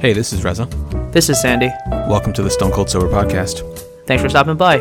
Hey, 0.00 0.14
this 0.14 0.32
is 0.32 0.42
Reza. 0.42 0.64
This 1.12 1.28
is 1.28 1.38
Sandy. 1.42 1.68
Welcome 1.90 2.32
to 2.32 2.42
the 2.42 2.48
Stone 2.48 2.72
Cold 2.72 2.88
Sober 2.88 3.06
Podcast. 3.06 3.60
Thanks 4.06 4.22
for 4.22 4.30
stopping 4.30 4.56
by. 4.56 4.78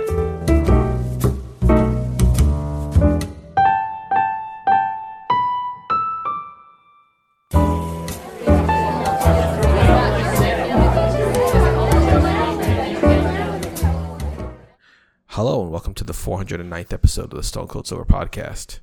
Hello, 15.27 15.63
and 15.63 15.69
welcome 15.69 15.93
to 15.95 16.05
the 16.05 16.13
409th 16.13 16.93
episode 16.93 17.33
of 17.33 17.37
the 17.39 17.43
Stone 17.43 17.67
Cold 17.67 17.87
Sober 17.87 18.05
Podcast. 18.05 18.79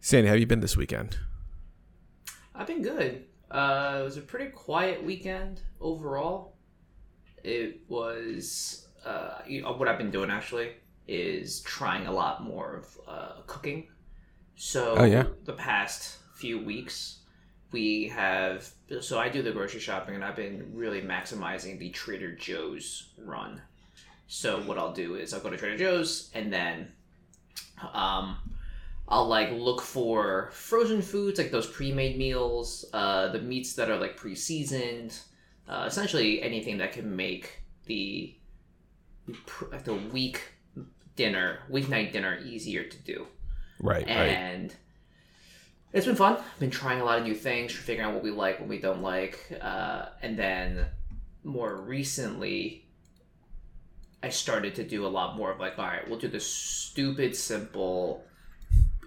Sandy, 0.00 0.28
how 0.28 0.34
have 0.34 0.40
you 0.40 0.46
been 0.46 0.60
this 0.60 0.76
weekend? 0.76 1.18
I've 2.54 2.68
been 2.68 2.82
good. 2.82 3.24
Uh, 3.50 3.98
it 4.00 4.04
was 4.04 4.16
a 4.16 4.20
pretty 4.20 4.50
quiet 4.50 5.02
weekend 5.04 5.60
overall. 5.80 6.54
It 7.42 7.80
was 7.88 8.86
uh, 9.04 9.38
you 9.46 9.62
know, 9.62 9.72
what 9.72 9.88
I've 9.88 9.98
been 9.98 10.10
doing 10.10 10.30
actually 10.30 10.72
is 11.08 11.60
trying 11.62 12.06
a 12.06 12.12
lot 12.12 12.42
more 12.44 12.76
of 12.76 12.98
uh, 13.08 13.40
cooking. 13.46 13.88
So 14.56 14.94
Oh, 14.98 15.04
yeah? 15.04 15.24
the 15.44 15.54
past 15.54 16.18
few 16.34 16.62
weeks 16.62 17.18
we 17.72 18.08
have 18.08 18.68
so 19.00 19.18
I 19.18 19.28
do 19.28 19.42
the 19.42 19.52
grocery 19.52 19.80
shopping 19.80 20.14
and 20.16 20.24
I've 20.24 20.36
been 20.36 20.70
really 20.74 21.00
maximizing 21.02 21.78
the 21.78 21.90
Trader 21.90 22.34
Joe's 22.34 23.10
run. 23.18 23.62
So 24.26 24.60
what 24.62 24.76
I'll 24.78 24.92
do 24.92 25.14
is 25.16 25.32
I'll 25.34 25.40
go 25.40 25.50
to 25.50 25.56
Trader 25.56 25.76
Joe's 25.78 26.30
and 26.34 26.52
then 26.52 26.92
um, 27.92 28.36
I'll 29.10 29.26
like 29.26 29.50
look 29.50 29.82
for 29.82 30.50
frozen 30.52 31.02
foods 31.02 31.38
like 31.38 31.50
those 31.50 31.66
pre-made 31.66 32.16
meals, 32.16 32.84
uh, 32.92 33.28
the 33.32 33.40
meats 33.40 33.74
that 33.74 33.90
are 33.90 33.96
like 33.98 34.16
pre-seasoned, 34.16 35.18
uh, 35.68 35.84
essentially 35.86 36.40
anything 36.42 36.78
that 36.78 36.92
can 36.92 37.16
make 37.16 37.62
the 37.86 38.36
like 39.72 39.84
the 39.84 39.94
week 39.94 40.42
dinner, 41.16 41.60
weeknight 41.70 42.12
dinner 42.12 42.38
easier 42.44 42.84
to 42.84 42.98
do. 42.98 43.26
Right, 43.80 44.06
right. 44.06 44.08
And 44.08 44.74
it's 45.92 46.06
been 46.06 46.14
fun. 46.14 46.36
I've 46.36 46.60
been 46.60 46.70
trying 46.70 47.00
a 47.00 47.04
lot 47.04 47.18
of 47.18 47.24
new 47.24 47.34
things, 47.34 47.72
figuring 47.72 48.08
out 48.08 48.14
what 48.14 48.22
we 48.22 48.30
like, 48.30 48.60
what 48.60 48.68
we 48.68 48.78
don't 48.78 49.02
like, 49.02 49.58
uh, 49.60 50.06
and 50.22 50.38
then 50.38 50.86
more 51.42 51.76
recently, 51.76 52.86
I 54.22 54.28
started 54.28 54.76
to 54.76 54.84
do 54.84 55.04
a 55.06 55.08
lot 55.08 55.36
more 55.36 55.50
of 55.50 55.58
like, 55.58 55.78
all 55.78 55.86
right, 55.86 56.08
we'll 56.08 56.18
do 56.18 56.28
this 56.28 56.46
stupid, 56.46 57.34
simple, 57.34 58.24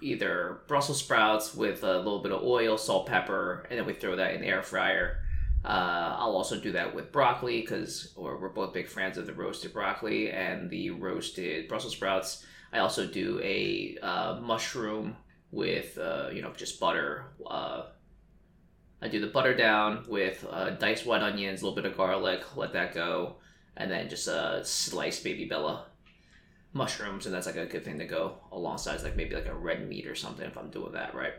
either 0.04 0.60
Brussels 0.68 0.98
sprouts 0.98 1.54
with 1.54 1.82
a 1.82 1.98
little 1.98 2.20
bit 2.20 2.32
of 2.32 2.42
oil, 2.42 2.76
salt, 2.76 3.06
pepper, 3.06 3.66
and 3.70 3.78
then 3.78 3.86
we 3.86 3.94
throw 3.94 4.16
that 4.16 4.34
in 4.34 4.40
the 4.40 4.46
air 4.46 4.62
fryer. 4.62 5.20
Uh, 5.64 6.16
I'll 6.18 6.36
also 6.36 6.60
do 6.60 6.72
that 6.72 6.94
with 6.94 7.10
broccoli 7.10 7.62
because 7.62 8.12
or 8.16 8.38
we're 8.38 8.50
both 8.50 8.74
big 8.74 8.86
fans 8.86 9.16
of 9.16 9.24
the 9.26 9.32
roasted 9.32 9.72
broccoli 9.72 10.30
and 10.30 10.68
the 10.68 10.90
roasted 10.90 11.68
Brussels 11.68 11.94
sprouts. 11.94 12.44
I 12.70 12.80
also 12.80 13.06
do 13.06 13.40
a 13.42 13.96
uh, 14.02 14.40
mushroom 14.42 15.16
with 15.50 15.96
uh, 15.96 16.28
you 16.32 16.42
know 16.42 16.52
just 16.54 16.78
butter. 16.78 17.24
Uh, 17.46 17.84
I 19.00 19.08
do 19.08 19.20
the 19.20 19.28
butter 19.28 19.54
down 19.54 20.04
with 20.08 20.46
uh, 20.50 20.70
diced 20.70 21.06
white 21.06 21.22
onions, 21.22 21.62
a 21.62 21.64
little 21.64 21.76
bit 21.76 21.90
of 21.90 21.96
garlic, 21.96 22.56
let 22.56 22.72
that 22.74 22.94
go, 22.94 23.36
and 23.76 23.90
then 23.90 24.08
just 24.08 24.28
uh, 24.28 24.62
sliced 24.64 25.24
baby 25.24 25.46
bella 25.46 25.86
mushrooms, 26.74 27.24
and 27.24 27.34
that's 27.34 27.46
like 27.46 27.56
a 27.56 27.64
good 27.66 27.84
thing 27.84 27.98
to 27.98 28.04
go 28.04 28.34
alongside 28.52 29.02
like 29.02 29.16
maybe 29.16 29.34
like 29.34 29.46
a 29.46 29.54
red 29.54 29.88
meat 29.88 30.06
or 30.06 30.14
something 30.14 30.44
if 30.46 30.58
I'm 30.58 30.68
doing 30.70 30.92
that 30.92 31.14
right. 31.14 31.34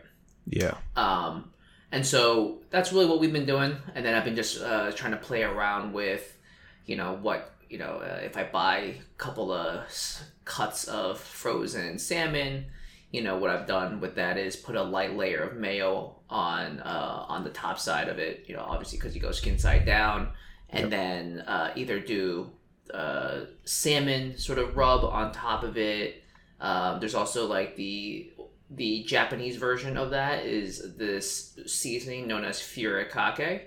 yeah. 0.48 0.74
Um, 0.96 1.52
and 1.92 2.04
so 2.04 2.58
that's 2.70 2.92
really 2.92 3.06
what 3.06 3.20
we've 3.20 3.32
been 3.32 3.46
doing. 3.46 3.76
And 3.94 4.04
then 4.04 4.14
I've 4.14 4.24
been 4.24 4.34
just 4.34 4.60
uh, 4.60 4.90
trying 4.92 5.12
to 5.12 5.18
play 5.18 5.44
around 5.44 5.92
with, 5.92 6.36
you 6.84 6.96
know, 6.96 7.16
what, 7.22 7.54
you 7.70 7.78
know, 7.78 8.02
uh, 8.02 8.20
if 8.24 8.36
I 8.36 8.44
buy 8.44 8.76
a 8.78 9.00
couple 9.18 9.52
of 9.52 9.84
s- 9.84 10.24
cuts 10.44 10.84
of 10.84 11.20
frozen 11.20 11.98
salmon, 11.98 12.66
you 13.12 13.22
know, 13.22 13.38
what 13.38 13.50
I've 13.50 13.66
done 13.66 14.00
with 14.00 14.16
that 14.16 14.36
is 14.36 14.56
put 14.56 14.74
a 14.74 14.82
light 14.82 15.16
layer 15.16 15.42
of 15.42 15.56
mayo 15.56 16.16
on 16.28 16.80
uh, 16.80 17.24
on 17.28 17.44
the 17.44 17.50
top 17.50 17.78
side 17.78 18.08
of 18.08 18.18
it, 18.18 18.44
you 18.48 18.56
know, 18.56 18.64
obviously 18.66 18.98
because 18.98 19.14
you 19.14 19.20
go 19.20 19.30
skin 19.30 19.58
side 19.58 19.86
down, 19.86 20.30
and 20.70 20.90
then 20.92 21.40
uh, 21.46 21.72
either 21.76 22.00
do 22.00 22.50
uh, 22.92 23.46
salmon 23.64 24.38
sort 24.38 24.58
of 24.58 24.76
rub 24.76 25.04
on 25.04 25.32
top 25.32 25.62
of 25.62 25.76
it. 25.76 26.22
Um, 26.60 27.00
there's 27.00 27.14
also 27.14 27.46
like 27.46 27.76
the 27.76 28.32
the 28.70 29.04
Japanese 29.04 29.56
version 29.56 29.96
of 29.96 30.10
that 30.10 30.44
is 30.44 30.96
this 30.96 31.58
seasoning 31.66 32.26
known 32.26 32.44
as 32.44 32.58
furikake, 32.58 33.62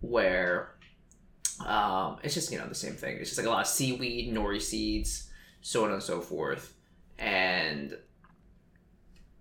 where 0.00 0.74
um, 1.64 2.18
it's 2.22 2.34
just 2.34 2.52
you 2.52 2.58
know 2.58 2.66
the 2.66 2.74
same 2.74 2.94
thing. 2.94 3.16
It's 3.16 3.30
just 3.30 3.38
like 3.38 3.46
a 3.46 3.50
lot 3.50 3.62
of 3.62 3.66
seaweed, 3.66 4.32
nori 4.32 4.60
seeds, 4.60 5.30
so 5.60 5.84
on 5.84 5.92
and 5.92 6.02
so 6.02 6.20
forth, 6.20 6.74
and 7.18 7.96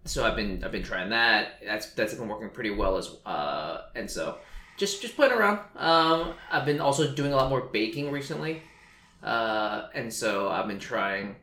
so 0.05 0.25
I've 0.25 0.35
been 0.35 0.63
I've 0.63 0.71
been 0.71 0.83
trying 0.83 1.09
that. 1.09 1.59
That's 1.63 1.91
that's 1.91 2.13
been 2.13 2.27
working 2.27 2.49
pretty 2.49 2.71
well 2.71 2.97
as 2.97 3.15
uh, 3.25 3.81
and 3.95 4.09
so 4.09 4.37
just 4.77 5.01
just 5.01 5.15
playing 5.15 5.33
around. 5.33 5.59
Um, 5.75 6.33
I've 6.51 6.65
been 6.65 6.79
also 6.79 7.13
doing 7.13 7.33
a 7.33 7.35
lot 7.35 7.49
more 7.49 7.61
baking 7.61 8.11
recently, 8.11 8.61
uh, 9.27 9.89
and 9.93 10.11
so 10.13 10.49
I've 10.49 10.67
been 10.67 10.79
trying 10.79 11.35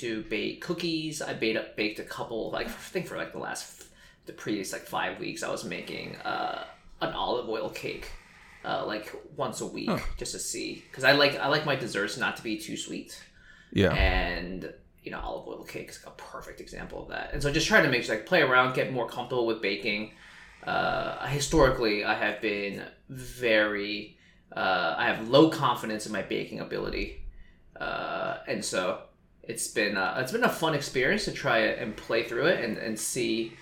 to 0.00 0.22
bake 0.24 0.60
cookies. 0.62 1.20
I 1.20 1.32
baked 1.34 1.76
baked 1.76 1.98
a 1.98 2.04
couple 2.04 2.50
like 2.50 2.66
I 2.66 2.70
think 2.70 3.06
for 3.08 3.16
like 3.16 3.32
the 3.32 3.38
last 3.38 3.84
the 4.26 4.32
previous 4.32 4.72
like 4.72 4.82
five 4.82 5.18
weeks 5.18 5.42
I 5.42 5.50
was 5.50 5.64
making 5.64 6.16
uh, 6.16 6.64
an 7.00 7.12
olive 7.12 7.48
oil 7.48 7.68
cake. 7.70 8.10
Uh, 8.64 8.86
like 8.86 9.12
once 9.36 9.60
a 9.60 9.66
week, 9.66 9.90
just 10.18 10.32
to 10.32 10.38
see, 10.38 10.84
because 10.88 11.02
I 11.02 11.12
like 11.12 11.34
I 11.36 11.48
like 11.48 11.66
my 11.66 11.74
desserts 11.74 12.16
not 12.16 12.36
to 12.36 12.44
be 12.44 12.56
too 12.58 12.76
sweet 12.76 13.20
Yeah. 13.72 13.92
and 13.92 14.72
you 15.02 15.10
know 15.10 15.18
olive 15.18 15.48
oil 15.48 15.64
cake 15.64 15.90
is 15.90 15.98
like 16.04 16.14
a 16.14 16.16
perfect 16.16 16.60
example 16.60 17.02
of 17.02 17.08
that 17.08 17.30
and 17.32 17.42
so 17.42 17.50
just 17.50 17.66
trying 17.66 17.82
to 17.82 17.90
make 17.90 18.04
sure 18.04 18.14
like 18.14 18.24
play 18.24 18.40
around 18.40 18.74
get 18.76 18.92
more 18.92 19.08
comfortable 19.08 19.46
with 19.48 19.60
baking 19.60 20.12
uh, 20.64 21.26
historically 21.26 22.04
i 22.04 22.14
have 22.14 22.40
been 22.40 22.84
very 23.08 24.16
uh, 24.54 24.94
i 24.96 25.06
have 25.06 25.28
low 25.28 25.50
confidence 25.50 26.06
in 26.06 26.12
my 26.12 26.22
baking 26.22 26.60
ability 26.60 27.21
uh, 27.82 28.38
and 28.46 28.64
so 28.64 29.02
it's 29.42 29.68
been 29.68 29.96
uh, 29.96 30.16
it's 30.18 30.32
been 30.32 30.44
a 30.44 30.48
fun 30.48 30.74
experience 30.74 31.24
to 31.24 31.32
try 31.32 31.58
it 31.58 31.78
and 31.78 31.96
play 31.96 32.22
through 32.22 32.46
it 32.46 32.64
and, 32.64 32.78
and 32.78 32.98
see 32.98 33.52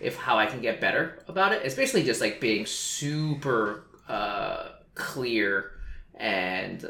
if 0.00 0.16
how 0.16 0.38
i 0.38 0.46
can 0.46 0.60
get 0.60 0.80
better 0.80 1.22
about 1.28 1.52
it 1.52 1.62
it's 1.64 1.74
basically 1.74 2.04
just 2.04 2.20
like 2.20 2.40
being 2.40 2.64
super 2.66 3.84
uh, 4.08 4.68
clear 4.94 5.72
and 6.14 6.88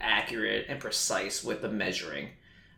accurate 0.00 0.66
and 0.68 0.80
precise 0.80 1.44
with 1.44 1.62
the 1.62 1.68
measuring. 1.68 2.28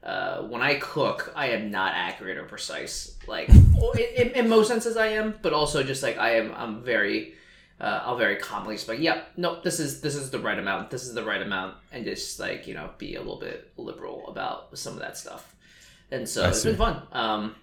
Uh, 0.03 0.43
when 0.43 0.63
I 0.63 0.75
cook, 0.75 1.33
I 1.37 1.49
am 1.51 1.71
not 1.71 1.93
accurate 1.95 2.37
or 2.37 2.45
precise. 2.45 3.17
Like 3.27 3.49
in, 4.17 4.31
in 4.31 4.49
most 4.49 4.69
senses, 4.69 4.97
I 4.97 5.09
am, 5.09 5.35
but 5.43 5.53
also 5.53 5.83
just 5.83 6.03
like 6.03 6.19
I 6.19 6.37
am. 6.37 6.53
I'm 6.57 6.83
very. 6.83 7.35
Uh, 7.81 8.01
I'll 8.05 8.17
very 8.17 8.37
calmly 8.37 8.77
just 8.77 8.87
be 8.87 8.95
like, 8.95 9.03
"Yep, 9.03 9.33
nope. 9.37 9.63
This 9.65 9.81
is 9.81 10.01
this 10.01 10.15
is 10.15 10.31
the 10.31 10.39
right 10.39 10.59
amount. 10.59 10.91
This 10.91 11.05
is 11.05 11.15
the 11.15 11.25
right 11.25 11.43
amount," 11.43 11.77
and 11.91 12.05
just 12.05 12.39
like 12.39 12.67
you 12.67 12.75
know, 12.75 12.91
be 12.99 13.17
a 13.17 13.19
little 13.21 13.41
bit 13.41 13.73
liberal 13.77 14.29
about 14.29 14.77
some 14.79 14.95
of 14.95 15.01
that 15.01 15.17
stuff. 15.17 15.55
And 16.11 16.29
so 16.29 16.45
I 16.45 16.49
it's 16.49 16.63
see. 16.63 16.69
been 16.69 16.79
fun. 16.79 17.03
Um, 17.13 17.55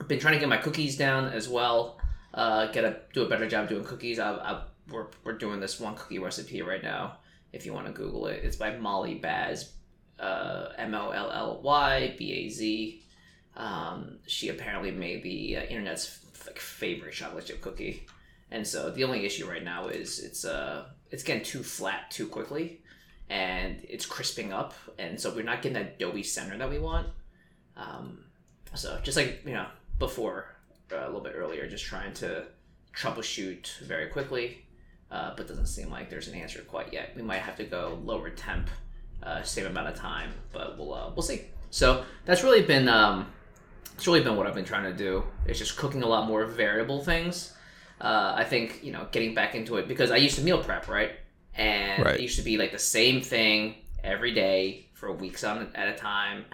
I've 0.00 0.08
been 0.08 0.20
trying 0.20 0.34
to 0.34 0.40
get 0.40 0.48
my 0.48 0.58
cookies 0.58 0.96
down 0.96 1.26
as 1.32 1.48
well. 1.48 1.98
Uh, 2.34 2.66
get 2.70 2.84
a 2.84 3.00
do 3.12 3.22
a 3.22 3.28
better 3.28 3.48
job 3.48 3.68
doing 3.68 3.84
cookies. 3.84 4.18
I, 4.18 4.32
I, 4.34 4.62
we're 4.90 5.06
we're 5.24 5.38
doing 5.38 5.58
this 5.58 5.80
one 5.80 5.94
cookie 5.96 6.18
recipe 6.18 6.62
right 6.62 6.82
now. 6.82 7.18
If 7.52 7.64
you 7.64 7.72
want 7.72 7.86
to 7.86 7.92
Google 7.92 8.26
it, 8.26 8.44
it's 8.44 8.56
by 8.56 8.76
Molly 8.76 9.14
Baz, 9.14 9.72
uh, 10.20 10.68
M 10.76 10.94
O 10.94 11.10
L 11.10 11.30
L 11.32 11.60
Y 11.62 12.14
B 12.18 12.32
A 12.32 12.48
Z. 12.50 13.02
Um, 13.56 14.18
she 14.26 14.50
apparently 14.50 14.90
made 14.90 15.22
the 15.22 15.56
uh, 15.56 15.62
internet's 15.62 16.20
f- 16.34 16.46
like, 16.46 16.58
favorite 16.58 17.14
chocolate 17.14 17.46
chip 17.46 17.62
cookie, 17.62 18.06
and 18.50 18.66
so 18.66 18.90
the 18.90 19.04
only 19.04 19.24
issue 19.24 19.48
right 19.48 19.64
now 19.64 19.88
is 19.88 20.18
it's 20.18 20.44
uh 20.44 20.86
it's 21.10 21.22
getting 21.22 21.44
too 21.44 21.62
flat 21.62 22.10
too 22.10 22.26
quickly, 22.26 22.80
and 23.28 23.78
it's 23.88 24.06
crisping 24.06 24.52
up, 24.52 24.74
and 24.98 25.20
so 25.20 25.34
we're 25.34 25.42
not 25.42 25.62
getting 25.62 25.74
that 25.74 25.98
doughy 25.98 26.22
center 26.22 26.56
that 26.58 26.70
we 26.70 26.78
want. 26.78 27.08
Um, 27.76 28.24
so 28.74 28.98
just 29.02 29.16
like 29.16 29.42
you 29.44 29.52
know 29.52 29.66
before, 29.98 30.56
uh, 30.92 31.04
a 31.04 31.06
little 31.06 31.20
bit 31.20 31.34
earlier, 31.36 31.68
just 31.68 31.84
trying 31.84 32.12
to 32.14 32.44
troubleshoot 32.94 33.78
very 33.80 34.08
quickly, 34.08 34.64
uh, 35.10 35.32
but 35.36 35.48
doesn't 35.48 35.66
seem 35.66 35.90
like 35.90 36.10
there's 36.10 36.28
an 36.28 36.34
answer 36.34 36.60
quite 36.62 36.92
yet. 36.92 37.12
We 37.16 37.22
might 37.22 37.38
have 37.38 37.56
to 37.56 37.64
go 37.64 37.98
lower 38.04 38.30
temp, 38.30 38.68
uh, 39.22 39.42
same 39.42 39.66
amount 39.66 39.88
of 39.88 39.96
time, 39.96 40.30
but 40.52 40.78
we'll 40.78 40.94
uh, 40.94 41.10
we'll 41.14 41.22
see. 41.22 41.42
So 41.70 42.04
that's 42.24 42.42
really 42.42 42.62
been 42.62 42.88
um, 42.88 43.26
it's 43.94 44.06
really 44.06 44.22
been 44.22 44.36
what 44.36 44.46
I've 44.46 44.54
been 44.54 44.64
trying 44.64 44.84
to 44.84 44.96
do. 44.96 45.24
It's 45.46 45.58
just 45.58 45.76
cooking 45.76 46.02
a 46.02 46.06
lot 46.06 46.26
more 46.28 46.46
variable 46.46 47.02
things. 47.02 47.52
Uh, 48.00 48.34
I 48.36 48.44
think 48.44 48.80
you 48.82 48.92
know 48.92 49.06
getting 49.10 49.34
back 49.34 49.54
into 49.54 49.76
it 49.76 49.88
because 49.88 50.10
I 50.10 50.16
used 50.16 50.36
to 50.36 50.42
meal 50.42 50.62
prep 50.62 50.88
right, 50.88 51.12
and 51.54 52.04
Right. 52.04 52.14
it 52.16 52.20
used 52.20 52.36
to 52.36 52.44
be 52.44 52.58
like 52.58 52.72
the 52.72 52.78
same 52.78 53.20
thing 53.22 53.76
every 54.04 54.32
day 54.32 54.86
for 54.92 55.12
weeks 55.12 55.44
on 55.44 55.70
at 55.74 55.88
a 55.88 55.94
time, 55.96 56.44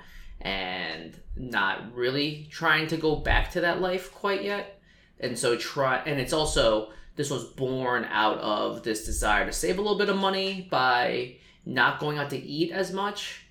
and 0.40 1.18
not 1.36 1.94
really 1.94 2.48
trying 2.50 2.86
to 2.88 2.96
go 2.96 3.16
back 3.16 3.50
to 3.52 3.60
that 3.62 3.80
life 3.80 4.12
quite 4.12 4.42
yet. 4.44 4.80
And 5.20 5.38
so 5.38 5.56
try, 5.56 5.98
and 5.98 6.20
it's 6.20 6.32
also 6.32 6.92
this 7.16 7.30
was 7.30 7.44
born 7.44 8.04
out 8.04 8.38
of 8.38 8.82
this 8.82 9.04
desire 9.04 9.44
to 9.46 9.52
save 9.52 9.78
a 9.78 9.82
little 9.82 9.98
bit 9.98 10.08
of 10.08 10.16
money 10.16 10.66
by 10.70 11.36
not 11.66 12.00
going 12.00 12.18
out 12.18 12.30
to 12.30 12.38
eat 12.38 12.72
as 12.72 12.92
much 12.92 13.44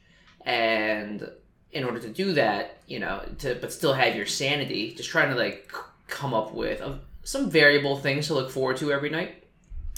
and 0.46 1.30
in 1.72 1.84
order 1.86 2.00
to 2.00 2.10
do 2.10 2.34
that 2.34 2.80
you 2.88 3.00
know 3.00 3.22
to 3.38 3.56
but 3.62 3.72
still 3.72 3.94
have 3.94 4.16
your 4.16 4.26
sanity 4.26 4.94
just 4.96 5.10
trying 5.10 5.30
to 5.30 5.36
like 5.36 5.72
come 6.08 6.34
up 6.34 6.54
with 6.54 6.82
uh, 6.82 6.96
some 7.24 7.50
variable 7.50 7.98
things 7.98 8.28
to 8.28 8.34
look 8.34 8.50
forward 8.52 8.78
to 8.78 8.92
every 8.92 9.10
night 9.10 9.44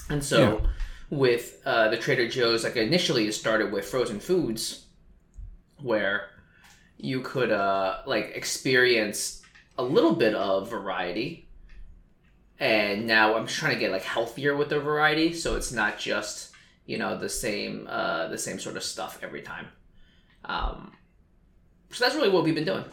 and 0.09 0.23
so 0.23 0.37
Yeah. 0.61 0.67
with 1.09 1.61
uh, 1.65 1.89
the 1.89 1.97
trader 1.97 2.27
joe's 2.27 2.63
like 2.63 2.75
initially 2.75 3.27
it 3.27 3.33
started 3.33 3.71
with 3.71 3.85
frozen 3.85 4.19
foods 4.19 4.85
where 5.81 6.29
you 6.97 7.21
could 7.21 7.51
uh 7.51 7.99
like 8.05 8.31
experience 8.35 9.41
a 9.77 9.83
little 9.83 10.13
bit 10.13 10.33
of 10.35 10.69
variety 10.69 11.47
and 12.59 13.07
now 13.07 13.35
i'm 13.35 13.47
trying 13.47 13.73
to 13.73 13.79
get 13.79 13.91
like 13.91 14.03
healthier 14.03 14.55
with 14.55 14.69
the 14.69 14.79
variety 14.79 15.33
so 15.33 15.55
it's 15.55 15.71
not 15.71 15.97
just 15.97 16.51
you 16.85 16.97
know 16.97 17.17
the 17.17 17.29
same 17.29 17.87
uh 17.89 18.27
the 18.27 18.37
same 18.37 18.59
sort 18.59 18.77
of 18.77 18.83
stuff 18.83 19.19
every 19.23 19.41
time 19.41 19.67
um 20.45 20.91
so 21.91 22.03
that's 22.03 22.15
really 22.15 22.29
what 22.29 22.43
we've 22.43 22.55
been 22.55 22.65
doing 22.65 22.85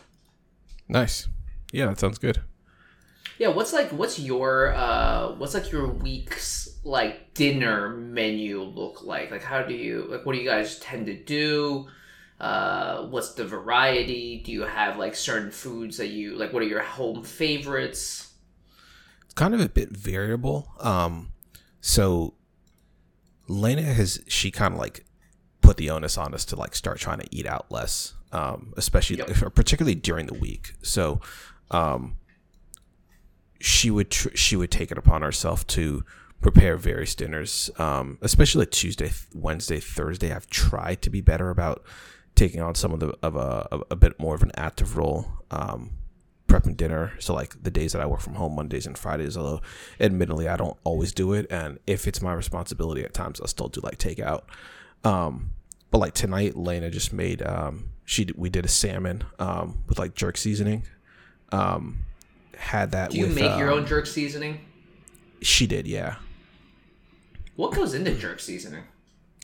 Nice. 0.89 1.29
Yeah, 1.73 1.87
that 1.87 2.01
sounds 2.01 2.19
good. 2.19 2.41
Yeah 3.41 3.49
what's 3.49 3.73
like 3.73 3.91
what's 3.91 4.19
your 4.19 4.73
uh 4.75 5.33
what's 5.39 5.55
like 5.55 5.73
your 5.73 5.89
week's 5.89 6.79
like 6.85 7.33
dinner 7.35 7.89
menu 7.97 8.61
look 8.63 9.03
like 9.03 9.31
like 9.31 9.43
how 9.43 9.63
do 9.63 9.75
you 9.75 10.07
like 10.11 10.25
what 10.25 10.35
do 10.35 10.39
you 10.39 10.49
guys 10.49 10.79
tend 10.79 11.07
to 11.07 11.17
do 11.25 11.87
uh 12.41 13.03
what's 13.13 13.35
the 13.35 13.45
variety 13.45 14.41
do 14.45 14.53
you 14.53 14.63
have 14.63 14.97
like 14.97 15.15
certain 15.15 15.51
foods 15.51 15.97
that 15.97 16.09
you 16.09 16.37
like 16.37 16.53
what 16.53 16.63
are 16.63 16.67
your 16.67 16.83
home 16.83 17.23
favorites 17.25 18.33
It's 19.25 19.35
kind 19.35 19.55
of 19.55 19.61
a 19.61 19.69
bit 19.69 19.91
variable. 19.91 20.73
Um, 20.81 21.33
so 21.81 22.35
Lena 23.49 23.83
has 23.83 24.21
she 24.27 24.51
kind 24.51 24.75
of 24.75 24.81
like 24.81 25.05
put 25.61 25.77
the 25.77 25.91
onus 25.91 26.17
on 26.19 26.35
us 26.35 26.45
to 26.47 26.57
like 26.57 26.75
start 26.75 26.99
trying 26.99 27.21
to 27.21 27.29
eat 27.31 27.47
out 27.47 27.67
less, 27.71 28.15
um, 28.33 28.73
especially 28.77 29.17
Yep. 29.19 29.55
particularly 29.55 29.95
during 29.95 30.27
the 30.27 30.35
week. 30.35 30.75
So, 30.83 31.21
um, 31.71 32.17
she 33.61 33.91
would 33.91 34.11
tr- 34.11 34.35
she 34.35 34.57
would 34.57 34.71
take 34.71 34.91
it 34.91 34.99
upon 34.99 35.23
herself 35.23 35.67
to 35.69 36.05
prepare 36.41 36.77
various 36.77 37.15
dinners, 37.15 37.71
um, 37.79 38.19
especially 38.23 38.67
Tuesday, 38.67 39.11
Wednesday, 39.35 39.79
Thursday. 39.79 40.33
I've 40.33 40.49
tried 40.49 41.03
to 41.03 41.11
be 41.11 41.21
better 41.21 41.51
about 41.51 41.85
taking 42.35 42.61
on 42.61 42.75
some 42.75 42.93
of 42.93 43.01
the 43.01 43.17
of 43.23 43.37
a, 43.37 43.81
a, 43.91 43.97
bit 43.97 44.19
more 44.19 44.35
of 44.35 44.43
an 44.43 44.53
active 44.57 44.97
role. 44.97 45.27
Um, 45.51 45.93
prepping 46.51 46.77
dinner. 46.77 47.13
So 47.21 47.33
like 47.33 47.63
the 47.63 47.71
days 47.71 47.93
that 47.93 48.03
I 48.03 48.07
work 48.07 48.21
from 48.21 48.35
home, 48.35 48.57
Mondays 48.57 48.87
and 48.87 48.99
Fridays, 48.99 49.37
although 49.37 49.61
admittedly 50.01 50.49
I 50.49 50.57
don't 50.57 50.77
always 50.83 51.13
do 51.13 51.33
it. 51.33 51.47
And 51.49 51.79
if 51.87 52.09
it's 52.09 52.21
my 52.21 52.33
responsibility 52.33 53.05
at 53.05 53.15
times, 53.15 53.41
I'll 53.41 53.47
still 53.47 53.69
do 53.69 53.81
like 53.83 53.99
takeout. 53.99 54.43
Um, 55.05 55.51
but 55.93 55.99
like 55.99 56.15
tonight, 56.15 56.57
Lena 56.57 56.91
just 56.91 57.13
made, 57.13 57.43
um, 57.43 57.91
she, 58.05 58.27
we 58.35 58.51
did 58.51 58.65
a 58.65 58.69
salmon, 58.69 59.23
um, 59.39 59.85
with 59.89 60.01
like 60.01 60.15
jerk 60.15 60.37
seasoning. 60.37 60.83
Um, 61.53 62.05
had 62.61 62.93
that 62.93 63.11
do 63.11 63.19
you 63.19 63.27
with, 63.27 63.35
make 63.35 63.59
your 63.59 63.73
um, 63.73 63.81
own 63.81 63.87
jerk 63.87 64.07
seasoning 64.07 64.61
She 65.43 65.67
did. 65.67 65.87
Yeah. 65.87 66.17
what 67.57 67.73
goes 67.75 67.95
into 67.95 68.15
jerk 68.15 68.41
seasoning 68.41 68.85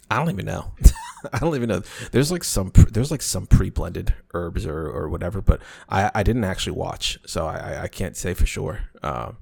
I 0.08 0.18
don't 0.18 0.30
even 0.30 0.46
know. 0.46 0.70
I 1.32 1.38
don't 1.40 1.56
even 1.56 1.68
know. 1.68 1.82
There's 2.12 2.30
like 2.30 2.44
some 2.44 2.70
there's 2.92 3.10
like 3.10 3.22
some 3.22 3.46
pre-blended 3.48 4.14
herbs 4.34 4.64
or, 4.64 4.86
or 4.86 5.08
whatever, 5.08 5.40
but 5.42 5.60
I, 5.88 6.12
I 6.14 6.22
didn't 6.22 6.44
actually 6.44 6.76
watch, 6.76 7.18
so 7.26 7.44
I, 7.46 7.82
I- 7.82 7.88
can't 7.88 8.16
say 8.16 8.32
for 8.32 8.46
sure. 8.46 8.82
Um, 9.02 9.38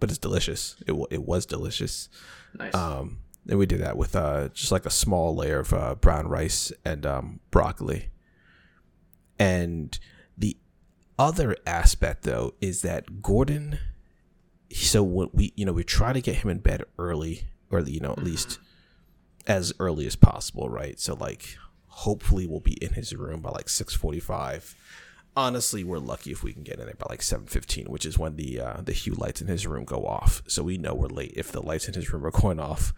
but 0.00 0.08
it's 0.08 0.18
delicious. 0.18 0.76
It 0.86 0.94
it 1.10 1.24
was 1.24 1.44
delicious. 1.44 2.08
nice 2.58 2.74
Um, 2.74 3.18
and 3.46 3.58
we 3.58 3.66
did 3.66 3.80
that 3.82 3.98
with 3.98 4.16
uh 4.16 4.48
just 4.54 4.72
like 4.72 4.86
a 4.86 4.90
small 4.90 5.36
layer 5.36 5.58
of 5.58 5.74
uh, 5.74 5.94
brown 5.96 6.26
rice 6.28 6.72
and 6.86 7.04
um, 7.04 7.40
broccoli. 7.50 8.08
And 9.38 9.98
other 11.18 11.56
aspect 11.66 12.22
though 12.22 12.54
is 12.60 12.82
that 12.82 13.22
Gordon. 13.22 13.78
So 14.72 15.02
when 15.02 15.30
we 15.32 15.52
you 15.56 15.64
know 15.64 15.72
we 15.72 15.84
try 15.84 16.12
to 16.12 16.20
get 16.20 16.36
him 16.36 16.50
in 16.50 16.58
bed 16.58 16.84
early, 16.98 17.44
or 17.70 17.80
you 17.80 18.00
know 18.00 18.12
at 18.12 18.22
least 18.22 18.58
as 19.46 19.72
early 19.78 20.06
as 20.06 20.16
possible, 20.16 20.68
right? 20.68 21.00
So 21.00 21.14
like 21.14 21.56
hopefully 21.86 22.46
we'll 22.46 22.60
be 22.60 22.78
in 22.82 22.92
his 22.92 23.14
room 23.14 23.40
by 23.40 23.50
like 23.50 23.68
six 23.68 23.94
forty 23.94 24.20
five. 24.20 24.74
Honestly, 25.36 25.84
we're 25.84 25.98
lucky 25.98 26.32
if 26.32 26.42
we 26.42 26.52
can 26.52 26.64
get 26.64 26.80
in 26.80 26.86
there 26.86 26.94
by 26.96 27.06
like 27.08 27.22
seven 27.22 27.46
fifteen, 27.46 27.86
which 27.86 28.04
is 28.04 28.18
when 28.18 28.36
the 28.36 28.60
uh, 28.60 28.80
the 28.82 28.92
hue 28.92 29.14
lights 29.14 29.40
in 29.40 29.46
his 29.46 29.66
room 29.66 29.84
go 29.84 30.04
off. 30.04 30.42
So 30.46 30.62
we 30.62 30.78
know 30.78 30.94
we're 30.94 31.08
late 31.08 31.34
if 31.36 31.52
the 31.52 31.62
lights 31.62 31.88
in 31.88 31.94
his 31.94 32.12
room 32.12 32.26
are 32.26 32.30
going 32.30 32.60
off. 32.60 32.92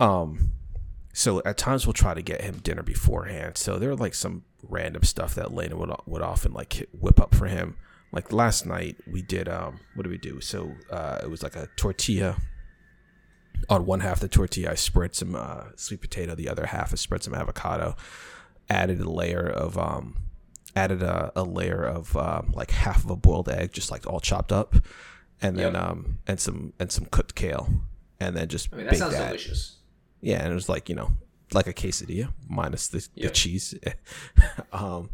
Um, 0.00 0.52
so 1.18 1.42
at 1.44 1.58
times 1.58 1.84
we'll 1.84 1.94
try 1.94 2.14
to 2.14 2.22
get 2.22 2.42
him 2.42 2.58
dinner 2.62 2.84
beforehand. 2.84 3.58
So 3.58 3.76
there 3.76 3.90
are 3.90 3.96
like 3.96 4.14
some 4.14 4.44
random 4.62 5.02
stuff 5.02 5.34
that 5.34 5.52
Lena 5.52 5.76
would 5.76 5.90
would 6.06 6.22
often 6.22 6.52
like 6.52 6.88
whip 6.92 7.18
up 7.20 7.34
for 7.34 7.46
him. 7.48 7.76
Like 8.12 8.32
last 8.32 8.64
night 8.66 8.96
we 9.04 9.20
did 9.22 9.48
um 9.48 9.80
what 9.94 10.04
did 10.04 10.10
we 10.10 10.18
do? 10.18 10.40
So 10.40 10.72
uh 10.90 11.18
it 11.22 11.28
was 11.28 11.42
like 11.42 11.56
a 11.56 11.68
tortilla. 11.76 12.36
On 13.68 13.84
one 13.84 13.98
half 14.00 14.18
of 14.18 14.20
the 14.20 14.28
tortilla, 14.28 14.70
I 14.70 14.74
spread 14.76 15.16
some 15.16 15.34
uh, 15.34 15.64
sweet 15.74 16.00
potato. 16.00 16.36
The 16.36 16.48
other 16.48 16.66
half, 16.66 16.92
I 16.92 16.96
spread 16.96 17.24
some 17.24 17.34
avocado. 17.34 17.96
Added 18.70 19.00
a 19.00 19.10
layer 19.10 19.44
of 19.48 19.76
um, 19.76 20.16
added 20.76 21.02
a, 21.02 21.32
a 21.34 21.42
layer 21.42 21.82
of 21.82 22.16
um, 22.16 22.52
like 22.54 22.70
half 22.70 23.02
of 23.04 23.10
a 23.10 23.16
boiled 23.16 23.48
egg, 23.48 23.72
just 23.72 23.90
like 23.90 24.06
all 24.06 24.20
chopped 24.20 24.52
up, 24.52 24.76
and 25.42 25.58
then 25.58 25.72
Yep. 25.74 25.82
um, 25.82 26.18
and 26.28 26.38
some 26.38 26.72
and 26.78 26.92
some 26.92 27.06
cooked 27.06 27.34
kale, 27.34 27.68
and 28.20 28.36
then 28.36 28.46
just 28.48 28.68
i 28.72 28.76
mean 28.76 28.84
that 28.86 28.90
baked 28.92 29.00
sounds 29.00 29.14
that. 29.14 29.26
delicious 29.26 29.77
Yeah, 30.20 30.42
and 30.42 30.50
it 30.50 30.54
was 30.54 30.68
like 30.68 30.88
you 30.88 30.94
know, 30.94 31.12
like 31.52 31.66
a 31.66 31.72
quesadilla 31.72 32.32
minus 32.48 32.88
the, 32.88 33.06
the 33.16 33.30
cheese. 33.30 33.74
um, 34.72 35.10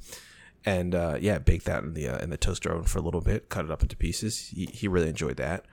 and 0.64 0.94
uh, 0.94 1.18
yeah, 1.20 1.38
bake 1.38 1.64
that 1.64 1.82
in 1.84 1.94
the 1.94 2.08
uh, 2.08 2.18
in 2.18 2.30
the 2.30 2.36
toaster 2.38 2.70
oven 2.72 2.84
for 2.84 2.98
a 2.98 3.02
little 3.02 3.20
bit. 3.20 3.48
Cut 3.48 3.64
it 3.64 3.70
up 3.70 3.82
into 3.82 3.96
pieces. 3.96 4.48
He, 4.48 4.66
he 4.66 4.88
really 4.88 5.08
enjoyed 5.10 5.36
that. 5.36 5.66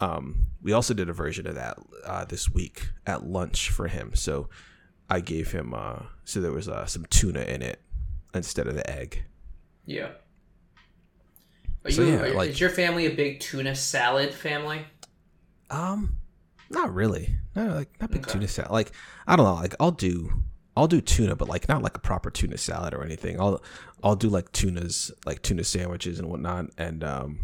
Um, 0.00 0.46
we 0.62 0.72
also 0.72 0.94
did 0.94 1.08
a 1.08 1.12
version 1.12 1.46
of 1.46 1.54
that 1.54 1.78
uh, 2.04 2.24
this 2.24 2.50
week 2.50 2.88
at 3.06 3.24
lunch 3.24 3.70
for 3.70 3.86
him. 3.88 4.12
So 4.14 4.48
I 5.08 5.20
gave 5.20 5.52
him 5.52 5.74
uh, 5.74 6.04
so 6.24 6.40
there 6.40 6.50
was 6.52 6.68
uh, 6.68 6.86
some 6.86 7.04
tuna 7.10 7.42
in 7.42 7.62
it 7.62 7.80
instead 8.34 8.66
of 8.66 8.74
the 8.74 8.90
egg. 8.90 9.24
yeah 9.84 10.08
are 11.84 11.90
So, 11.90 12.02
you 12.02 12.12
yeah, 12.12 12.22
are- 12.22 12.34
like- 12.34 12.50
is 12.50 12.60
your 12.60 12.70
family 12.70 13.06
a 13.06 13.10
big 13.14 13.40
tuna 13.40 13.74
salad 13.74 14.32
family 14.32 14.86
Um, 15.70 16.16
not 16.72 16.92
really. 16.94 17.36
No, 17.54 17.66
like 17.74 17.88
not 18.00 18.10
big 18.10 18.22
Okay. 18.22 18.32
tuna 18.32 18.48
salad. 18.48 18.70
Like 18.72 18.92
I 19.26 19.36
don't 19.36 19.46
know. 19.46 19.54
Like 19.54 19.74
I'll 19.78 19.90
do, 19.90 20.42
I'll 20.76 20.88
do 20.88 21.00
tuna, 21.00 21.36
but 21.36 21.48
like 21.48 21.68
not 21.68 21.82
like 21.82 21.96
a 21.96 22.00
proper 22.00 22.30
tuna 22.30 22.56
salad 22.58 22.94
or 22.94 23.04
anything. 23.04 23.40
I'll, 23.40 23.62
I'll 24.02 24.16
do 24.16 24.28
like 24.28 24.50
tunas, 24.52 25.12
like 25.26 25.42
tuna 25.42 25.64
sandwiches 25.64 26.18
and 26.18 26.28
whatnot, 26.28 26.70
and 26.78 27.04
um, 27.04 27.40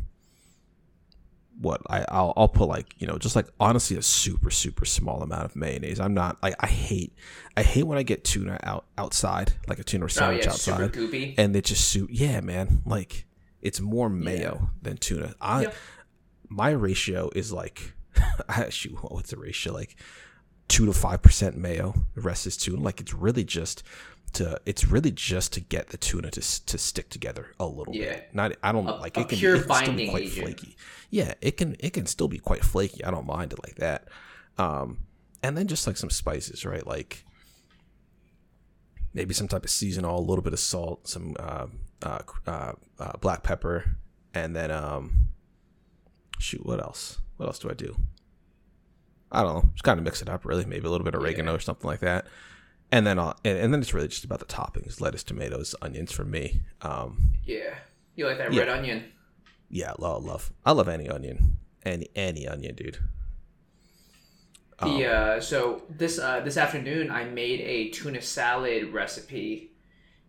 what 1.60 1.82
I, 1.90 2.04
I'll, 2.08 2.32
I'll 2.36 2.48
put 2.48 2.68
like 2.68 2.94
you 2.98 3.06
know 3.06 3.18
just 3.18 3.34
like 3.34 3.46
honestly 3.58 3.96
a 3.96 4.02
super 4.02 4.50
super 4.50 4.84
small 4.84 5.22
amount 5.22 5.44
of 5.44 5.56
mayonnaise. 5.56 5.98
I'm 6.00 6.14
not 6.14 6.40
like 6.42 6.54
I 6.60 6.66
hate, 6.68 7.12
I 7.56 7.62
hate 7.62 7.82
when 7.84 7.98
I 7.98 8.02
get 8.04 8.24
tuna 8.24 8.58
out 8.62 8.86
outside 8.96 9.54
like 9.66 9.78
a 9.80 9.84
tuna 9.84 10.04
oh 10.04 10.08
sandwich 10.08 10.44
yeah 10.46 10.52
super 10.52 10.84
outside, 10.84 10.92
goopy 10.92 11.34
and 11.36 11.54
they 11.54 11.60
just 11.60 11.88
suit 11.88 12.10
Yeah, 12.10 12.40
man. 12.40 12.82
Like 12.86 13.26
it's 13.60 13.80
more 13.80 14.08
mayo 14.08 14.70
than 14.80 14.96
tuna. 14.98 15.34
I 15.40 15.62
Yep. 15.62 15.74
my 16.48 16.70
ratio 16.70 17.28
is 17.34 17.52
like 17.52 17.92
shoot, 18.70 18.92
what's 19.02 19.30
the 19.30 19.36
ratio? 19.38 19.72
Like 19.72 19.96
two 20.68 20.86
to 20.86 20.92
five 20.92 21.22
percent 21.22 21.56
mayo. 21.56 21.94
The 22.14 22.20
rest 22.20 22.46
is 22.46 22.56
tuna. 22.56 22.82
Like 22.82 23.00
it's 23.00 23.14
really 23.14 23.44
just 23.44 23.82
to 24.34 24.60
it's 24.66 24.86
really 24.86 25.10
just 25.10 25.52
to 25.54 25.60
get 25.60 25.88
the 25.88 25.96
tuna 25.96 26.30
to 26.30 26.40
to 26.66 26.78
stick 26.78 27.08
together 27.08 27.54
a 27.58 27.66
little 27.66 27.94
Yeah. 27.94 28.14
bit. 28.16 28.28
Not 28.34 28.52
I 28.62 28.72
don't 28.72 28.86
A- 28.86 28.96
like 28.96 29.16
it 29.16 29.28
can, 29.28 29.38
it 29.38 29.40
can 29.66 29.74
still 29.82 29.94
be 29.94 30.08
quite 30.08 30.22
agent. 30.24 30.44
flaky. 30.46 30.76
Yeah, 31.10 31.34
it 31.40 31.56
can 31.56 31.76
it 31.80 31.94
can 31.94 32.06
still 32.06 32.28
be 32.28 32.38
quite 32.38 32.64
flaky. 32.64 33.02
I 33.04 33.10
don't 33.10 33.26
mind 33.26 33.52
it 33.54 33.60
like 33.64 33.76
that. 33.76 34.08
Um, 34.58 34.98
and 35.42 35.56
then 35.56 35.66
just 35.68 35.86
like 35.86 35.96
some 35.96 36.10
spices, 36.10 36.64
right? 36.66 36.86
Like 36.86 37.24
maybe 39.14 39.32
some 39.34 39.48
type 39.48 39.64
of 39.64 39.70
seasonal, 39.70 40.18
a 40.18 40.20
little 40.20 40.42
bit 40.42 40.52
of 40.52 40.58
salt, 40.60 41.08
some 41.08 41.34
uh, 41.38 41.66
uh, 42.02 42.18
uh, 42.46 42.72
uh, 42.98 43.12
black 43.20 43.42
pepper, 43.42 43.96
and 44.34 44.54
then 44.54 44.70
um, 44.70 45.28
shoot, 46.38 46.64
what 46.66 46.80
else? 46.80 47.18
What 47.38 47.46
else 47.46 47.58
do 47.58 47.70
I 47.70 47.74
do? 47.74 47.96
I 49.32 49.42
don't 49.42 49.54
know. 49.54 49.70
Just 49.72 49.84
kind 49.84 49.98
of 49.98 50.04
mix 50.04 50.20
it 50.22 50.28
up, 50.28 50.44
really. 50.44 50.64
Maybe 50.66 50.86
a 50.86 50.90
little 50.90 51.04
bit 51.04 51.14
of 51.14 51.20
oregano 51.22 51.54
or 51.54 51.58
something 51.58 51.86
like 51.86 52.00
that. 52.00 52.26
And 52.92 53.06
then 53.06 53.18
I'll, 53.18 53.38
and, 53.44 53.58
and 53.58 53.72
then 53.72 53.80
it's 53.80 53.92
really 53.92 54.08
just 54.08 54.24
about 54.24 54.38
the 54.38 54.46
toppings: 54.46 55.00
lettuce, 55.00 55.22
tomatoes, 55.22 55.74
onions 55.82 56.12
for 56.12 56.24
me. 56.24 56.60
Um, 56.82 57.32
yeah 57.44 57.74
you 58.16 58.26
like 58.26 58.38
that 58.38 58.52
Yeah. 58.52 58.60
red 58.60 58.68
onion 58.68 59.04
yeah, 59.70 59.92
love, 59.98 60.24
love. 60.24 60.50
I 60.64 60.72
love 60.72 60.88
any 60.88 61.08
onion, 61.08 61.58
any 61.84 62.08
any 62.16 62.48
onion, 62.48 62.74
dude. 62.74 62.98
The 64.80 65.06
uh, 65.06 65.40
so 65.40 65.82
this 65.90 66.18
uh, 66.18 66.40
this 66.40 66.56
afternoon 66.56 67.10
I 67.10 67.24
made 67.24 67.60
a 67.60 67.90
tuna 67.90 68.22
salad 68.22 68.92
recipe, 68.92 69.72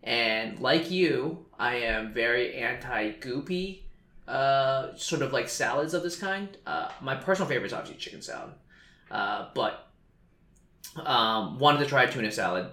and 0.04 0.60
like 0.60 0.90
you, 0.90 1.46
I 1.58 1.76
am 1.76 2.14
very 2.14 2.56
anti 2.56 3.12
goopy 3.14 3.84
uh, 4.30 4.96
sort 4.96 5.24
of 5.24 5.34
like 5.34 5.50
salads 5.50 5.94
of 5.94 6.04
this 6.04 6.16
kind. 6.16 6.56
Uh, 6.66 6.90
my 7.02 7.16
personal 7.16 7.50
favorite 7.50 7.68
is 7.68 7.74
obviously 7.74 7.98
chicken 7.98 8.22
salad, 8.22 8.54
uh, 9.10 9.48
but 9.56 9.88
um, 11.04 11.58
wanted 11.58 11.80
to 11.80 11.86
try 11.86 12.06
tuna 12.06 12.32
salad. 12.32 12.68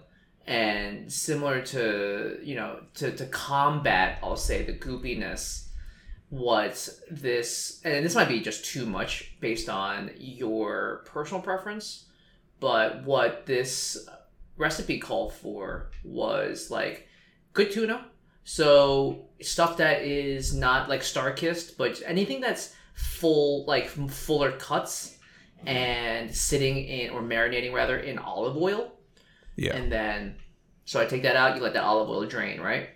And 0.47 1.11
similar 1.13 1.63
to 1.63 2.39
you 2.43 2.55
know 2.55 2.81
to, 2.95 3.11
to 3.11 3.27
combat, 3.27 4.19
I'll 4.23 4.37
say 4.37 4.63
the 4.63 4.75
goopiness. 4.75 5.65
What 6.29 6.89
this 7.11 7.81
and 7.85 8.05
this 8.05 8.15
might 8.15 8.29
be 8.29 8.41
just 8.41 8.65
too 8.65 8.85
much 8.85 9.33
based 9.41 9.69
on 9.69 10.11
your 10.19 11.05
personal 11.07 11.41
preference, 11.41 12.05
but 12.61 13.05
what 13.05 13.47
this 13.47 14.09
recipe 14.57 14.99
called 14.99 15.33
for 15.33 15.91
was 16.05 16.71
like 16.71 17.09
good 17.53 17.71
tuna. 17.71 18.07
So 18.49 19.27
stuff 19.43 19.77
that 19.79 20.03
is 20.03 20.55
not 20.55 20.89
like 20.89 21.01
StarKist, 21.01 21.77
but 21.77 22.01
anything 22.07 22.41
that's 22.41 22.75
full, 22.95 23.67
like 23.67 23.89
fuller 23.89 24.53
cuts 24.53 25.19
and 25.67 26.33
sitting 26.33 26.79
in 26.79 27.11
or 27.11 27.23
marinating 27.23 27.73
rather 27.73 27.99
in 27.99 28.19
olive 28.19 28.57
oil. 28.57 28.93
Yeah. 29.57 29.75
And 29.75 29.91
then, 29.91 30.37
so 30.85 31.01
I 31.01 31.07
take 31.07 31.25
that 31.25 31.35
out. 31.35 31.57
You 31.57 31.63
let 31.63 31.73
that 31.75 31.83
olive 31.83 32.09
oil 32.09 32.25
drain, 32.25 32.61
right? 32.61 32.91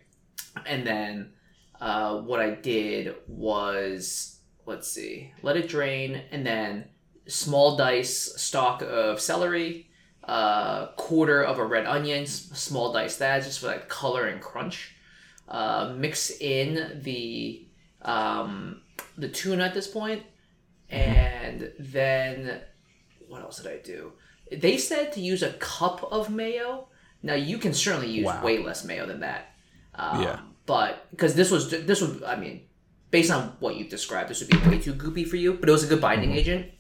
And 0.66 0.87
then, 0.87 1.33
uh, 1.80 2.21
what 2.21 2.38
I 2.38 2.50
did 2.50 3.16
was 3.26 4.38
let's 4.66 4.88
see, 4.88 5.33
let 5.42 5.57
it 5.57 5.69
drain, 5.69 6.23
and 6.30 6.47
then 6.47 6.85
small 7.26 7.76
dice 7.76 8.35
stalk 8.37 8.83
of 8.83 9.21
celery, 9.21 9.90
uh, 10.23 10.87
quarter 10.92 11.42
of 11.42 11.59
a 11.59 11.64
red 11.64 11.87
onion, 11.87 12.25
small 12.25 12.92
dice 12.92 13.16
that 13.16 13.42
just 13.42 13.59
for 13.59 13.66
like 13.66 13.88
color 13.88 14.26
and 14.26 14.40
crunch. 14.40 14.95
Uh, 15.50 15.92
mix 15.97 16.30
in 16.40 17.00
the 17.02 17.66
um, 18.02 18.80
the 19.19 19.28
tuna 19.28 19.64
at 19.64 19.75
this 19.75 19.88
point, 19.88 20.23
and 20.88 21.73
then 21.78 22.61
what 23.28 23.42
else 23.42 23.59
did 23.61 23.66
I 23.73 23.78
do? 23.83 24.12
They 24.52 24.76
said 24.78 25.12
to 25.12 25.21
use 25.21 25.42
a 25.42 25.52
cup 25.54 26.09
of 26.12 26.30
mayo. 26.30 26.88
Now 27.23 27.35
you 27.35 27.59
can 27.59 27.75
certainly 27.75 28.11
use 28.11 28.26
Wow. 28.26 28.42
way 28.45 28.59
less 28.59 28.85
mayo 28.85 29.07
than 29.07 29.21
that. 29.21 29.52
Um, 29.95 30.23
Yeah. 30.23 30.40
But 30.66 31.11
because 31.11 31.35
this 31.35 31.50
was 31.50 31.69
this 31.71 32.00
would 32.00 32.23
I 32.23 32.37
mean, 32.37 32.62
based 33.11 33.30
on 33.33 33.57
what 33.59 33.75
you've 33.76 33.88
described, 33.88 34.30
this 34.30 34.40
would 34.40 34.50
be 34.50 34.69
way 34.69 34.78
too 34.78 34.95
goopy 34.95 35.26
for 35.26 35.37
you. 35.37 35.54
But 35.54 35.69
it 35.69 35.73
was 35.73 35.83
a 35.85 35.88
good 35.88 36.00
binding 36.00 36.33
agent. 36.33 36.71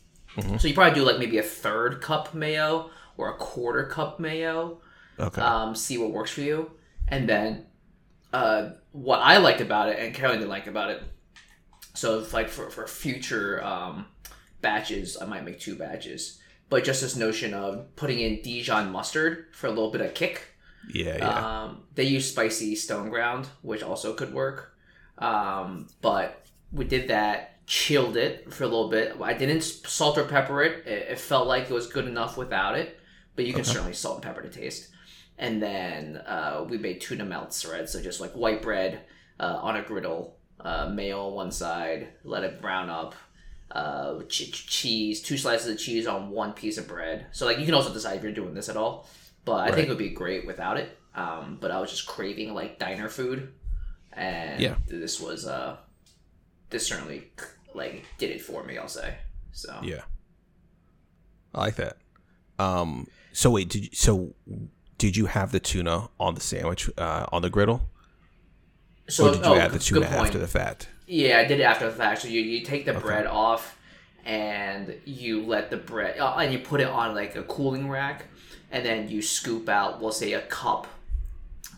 So 0.58 0.68
you 0.68 0.74
probably 0.74 0.94
do 0.94 1.04
like 1.04 1.18
maybe 1.18 1.38
a 1.38 1.42
third 1.42 2.00
cup 2.00 2.34
mayo 2.34 2.90
or 3.16 3.30
a 3.30 3.36
quarter 3.36 3.84
cup 3.86 4.20
mayo 4.20 4.80
Okay. 5.18 5.40
um, 5.42 5.74
see 5.74 5.98
what 5.98 6.12
works 6.12 6.30
for 6.30 6.40
you. 6.42 6.70
And 7.08 7.28
then 7.28 7.66
uh, 8.32 8.70
what 8.92 9.18
I 9.18 9.38
liked 9.38 9.60
about 9.60 9.88
it, 9.88 9.98
and 9.98 10.14
Caroline 10.14 10.38
didn't 10.38 10.50
like 10.50 10.66
about 10.66 10.90
it. 10.90 11.02
So 11.94 12.20
if, 12.20 12.32
like 12.32 12.48
for, 12.48 12.70
for 12.70 12.86
future 12.86 13.62
um, 13.64 14.06
batches, 14.60 15.16
I 15.20 15.26
might 15.26 15.44
make 15.44 15.60
two 15.60 15.74
batches. 15.76 16.40
But 16.68 16.84
just 16.84 17.00
this 17.00 17.16
notion 17.16 17.52
of 17.52 17.94
putting 17.96 18.20
in 18.20 18.42
Dijon 18.42 18.92
mustard 18.92 19.46
for 19.52 19.66
a 19.66 19.70
little 19.70 19.90
bit 19.90 20.00
of 20.00 20.14
kick. 20.14 20.42
yeah. 20.94 21.16
Yeah. 21.18 21.62
Um, 21.64 21.82
they 21.96 22.04
use 22.04 22.30
spicy 22.30 22.76
stone 22.76 23.08
ground, 23.10 23.48
which 23.62 23.82
also 23.82 24.14
could 24.14 24.32
work. 24.32 24.76
Um, 25.18 25.88
but 26.00 26.46
we 26.72 26.84
did 26.84 27.08
that, 27.08 27.66
chilled 27.66 28.16
it 28.16 28.52
for 28.54 28.62
a 28.64 28.68
little 28.68 28.88
bit. 28.88 29.16
I 29.20 29.32
didn't 29.34 29.62
salt 29.62 30.16
or 30.16 30.24
pepper 30.24 30.62
it. 30.62 30.86
It, 30.86 31.08
it 31.10 31.18
felt 31.18 31.48
like 31.48 31.64
it 31.64 31.74
was 31.74 31.88
good 31.88 32.06
enough 32.06 32.36
without 32.36 32.78
it, 32.78 32.98
but 33.34 33.44
you 33.44 33.52
can 33.52 33.62
Okay. 33.62 33.70
certainly 33.72 33.92
salt 33.92 34.16
and 34.16 34.22
pepper 34.24 34.42
to 34.42 34.48
taste. 34.48 34.88
And 35.40 35.60
then 35.62 36.18
uh, 36.18 36.66
we 36.68 36.76
made 36.78 37.00
tuna 37.00 37.24
melts, 37.24 37.64
right? 37.64 37.88
So 37.88 38.00
just 38.02 38.20
like 38.20 38.32
white 38.32 38.60
bread 38.62 39.00
uh, 39.40 39.58
on 39.62 39.74
a 39.76 39.82
griddle, 39.82 40.36
uh, 40.60 40.90
mayo 40.90 41.28
on 41.28 41.32
one 41.32 41.50
side, 41.50 42.08
let 42.24 42.44
it 42.44 42.60
brown 42.60 42.90
up. 42.90 43.14
Uh, 43.70 44.20
ch- 44.24 44.52
ch- 44.52 44.66
cheese, 44.66 45.22
two 45.22 45.38
slices 45.38 45.68
of 45.72 45.78
cheese 45.78 46.06
on 46.06 46.28
one 46.30 46.52
piece 46.52 46.76
of 46.76 46.86
bread. 46.86 47.26
So 47.32 47.46
like 47.46 47.58
you 47.58 47.64
can 47.64 47.72
also 47.74 47.92
decide 47.92 48.18
if 48.18 48.22
you're 48.22 48.32
doing 48.32 48.52
this 48.52 48.68
at 48.68 48.76
all, 48.76 49.08
but 49.46 49.60
I 49.66 49.72
think 49.72 49.86
it 49.86 49.88
would 49.88 49.96
be 49.98 50.10
great 50.10 50.46
without 50.46 50.76
it. 50.76 50.98
Um, 51.14 51.56
but 51.60 51.70
I 51.70 51.80
was 51.80 51.90
just 51.90 52.06
craving 52.06 52.52
like 52.52 52.78
diner 52.78 53.08
food, 53.08 53.52
and 54.12 54.60
Yeah. 54.60 54.74
this 54.88 55.20
was 55.20 55.46
uh, 55.46 55.76
this 56.68 56.86
certainly 56.86 57.32
like 57.74 58.04
did 58.18 58.30
it 58.30 58.42
for 58.42 58.62
me. 58.64 58.76
I'll 58.76 58.88
say 58.88 59.14
so. 59.52 59.78
Yeah. 59.82 60.02
I 61.54 61.60
like 61.60 61.76
that. 61.76 61.96
Um. 62.58 63.06
So 63.32 63.50
wait. 63.50 63.68
Did 63.70 63.84
you, 63.84 63.90
so 63.92 64.34
did 65.00 65.16
you 65.16 65.24
have 65.24 65.50
the 65.50 65.58
tuna 65.58 66.10
on 66.20 66.34
the 66.34 66.42
sandwich 66.42 66.90
uh, 66.98 67.24
on 67.32 67.40
the 67.40 67.48
griddle, 67.48 67.88
So 69.08 69.28
or 69.28 69.32
did 69.32 69.46
you 69.46 69.52
oh, 69.52 69.56
add 69.56 69.72
the 69.72 69.78
tuna 69.78 70.04
after 70.04 70.38
the 70.38 70.46
fact? 70.46 70.90
Yeah, 71.06 71.38
I 71.38 71.46
did 71.46 71.58
it 71.58 71.62
after 71.62 71.86
the 71.86 71.96
fact. 71.96 72.20
So 72.20 72.28
you, 72.28 72.42
you 72.42 72.62
take 72.66 72.84
the 72.84 72.92
bread 72.92 73.26
off 73.26 73.78
and 74.26 74.94
you 75.06 75.42
let 75.46 75.70
the 75.70 75.78
bread, 75.78 76.18
uh, 76.18 76.36
and 76.36 76.52
you 76.52 76.58
put 76.58 76.82
it 76.82 76.86
on 76.86 77.14
like 77.14 77.34
a 77.34 77.42
cooling 77.44 77.88
rack, 77.88 78.26
and 78.70 78.84
then 78.84 79.08
you 79.08 79.22
scoop 79.22 79.70
out, 79.70 80.02
we'll 80.02 80.12
say, 80.12 80.34
a 80.34 80.42
cup 80.42 80.86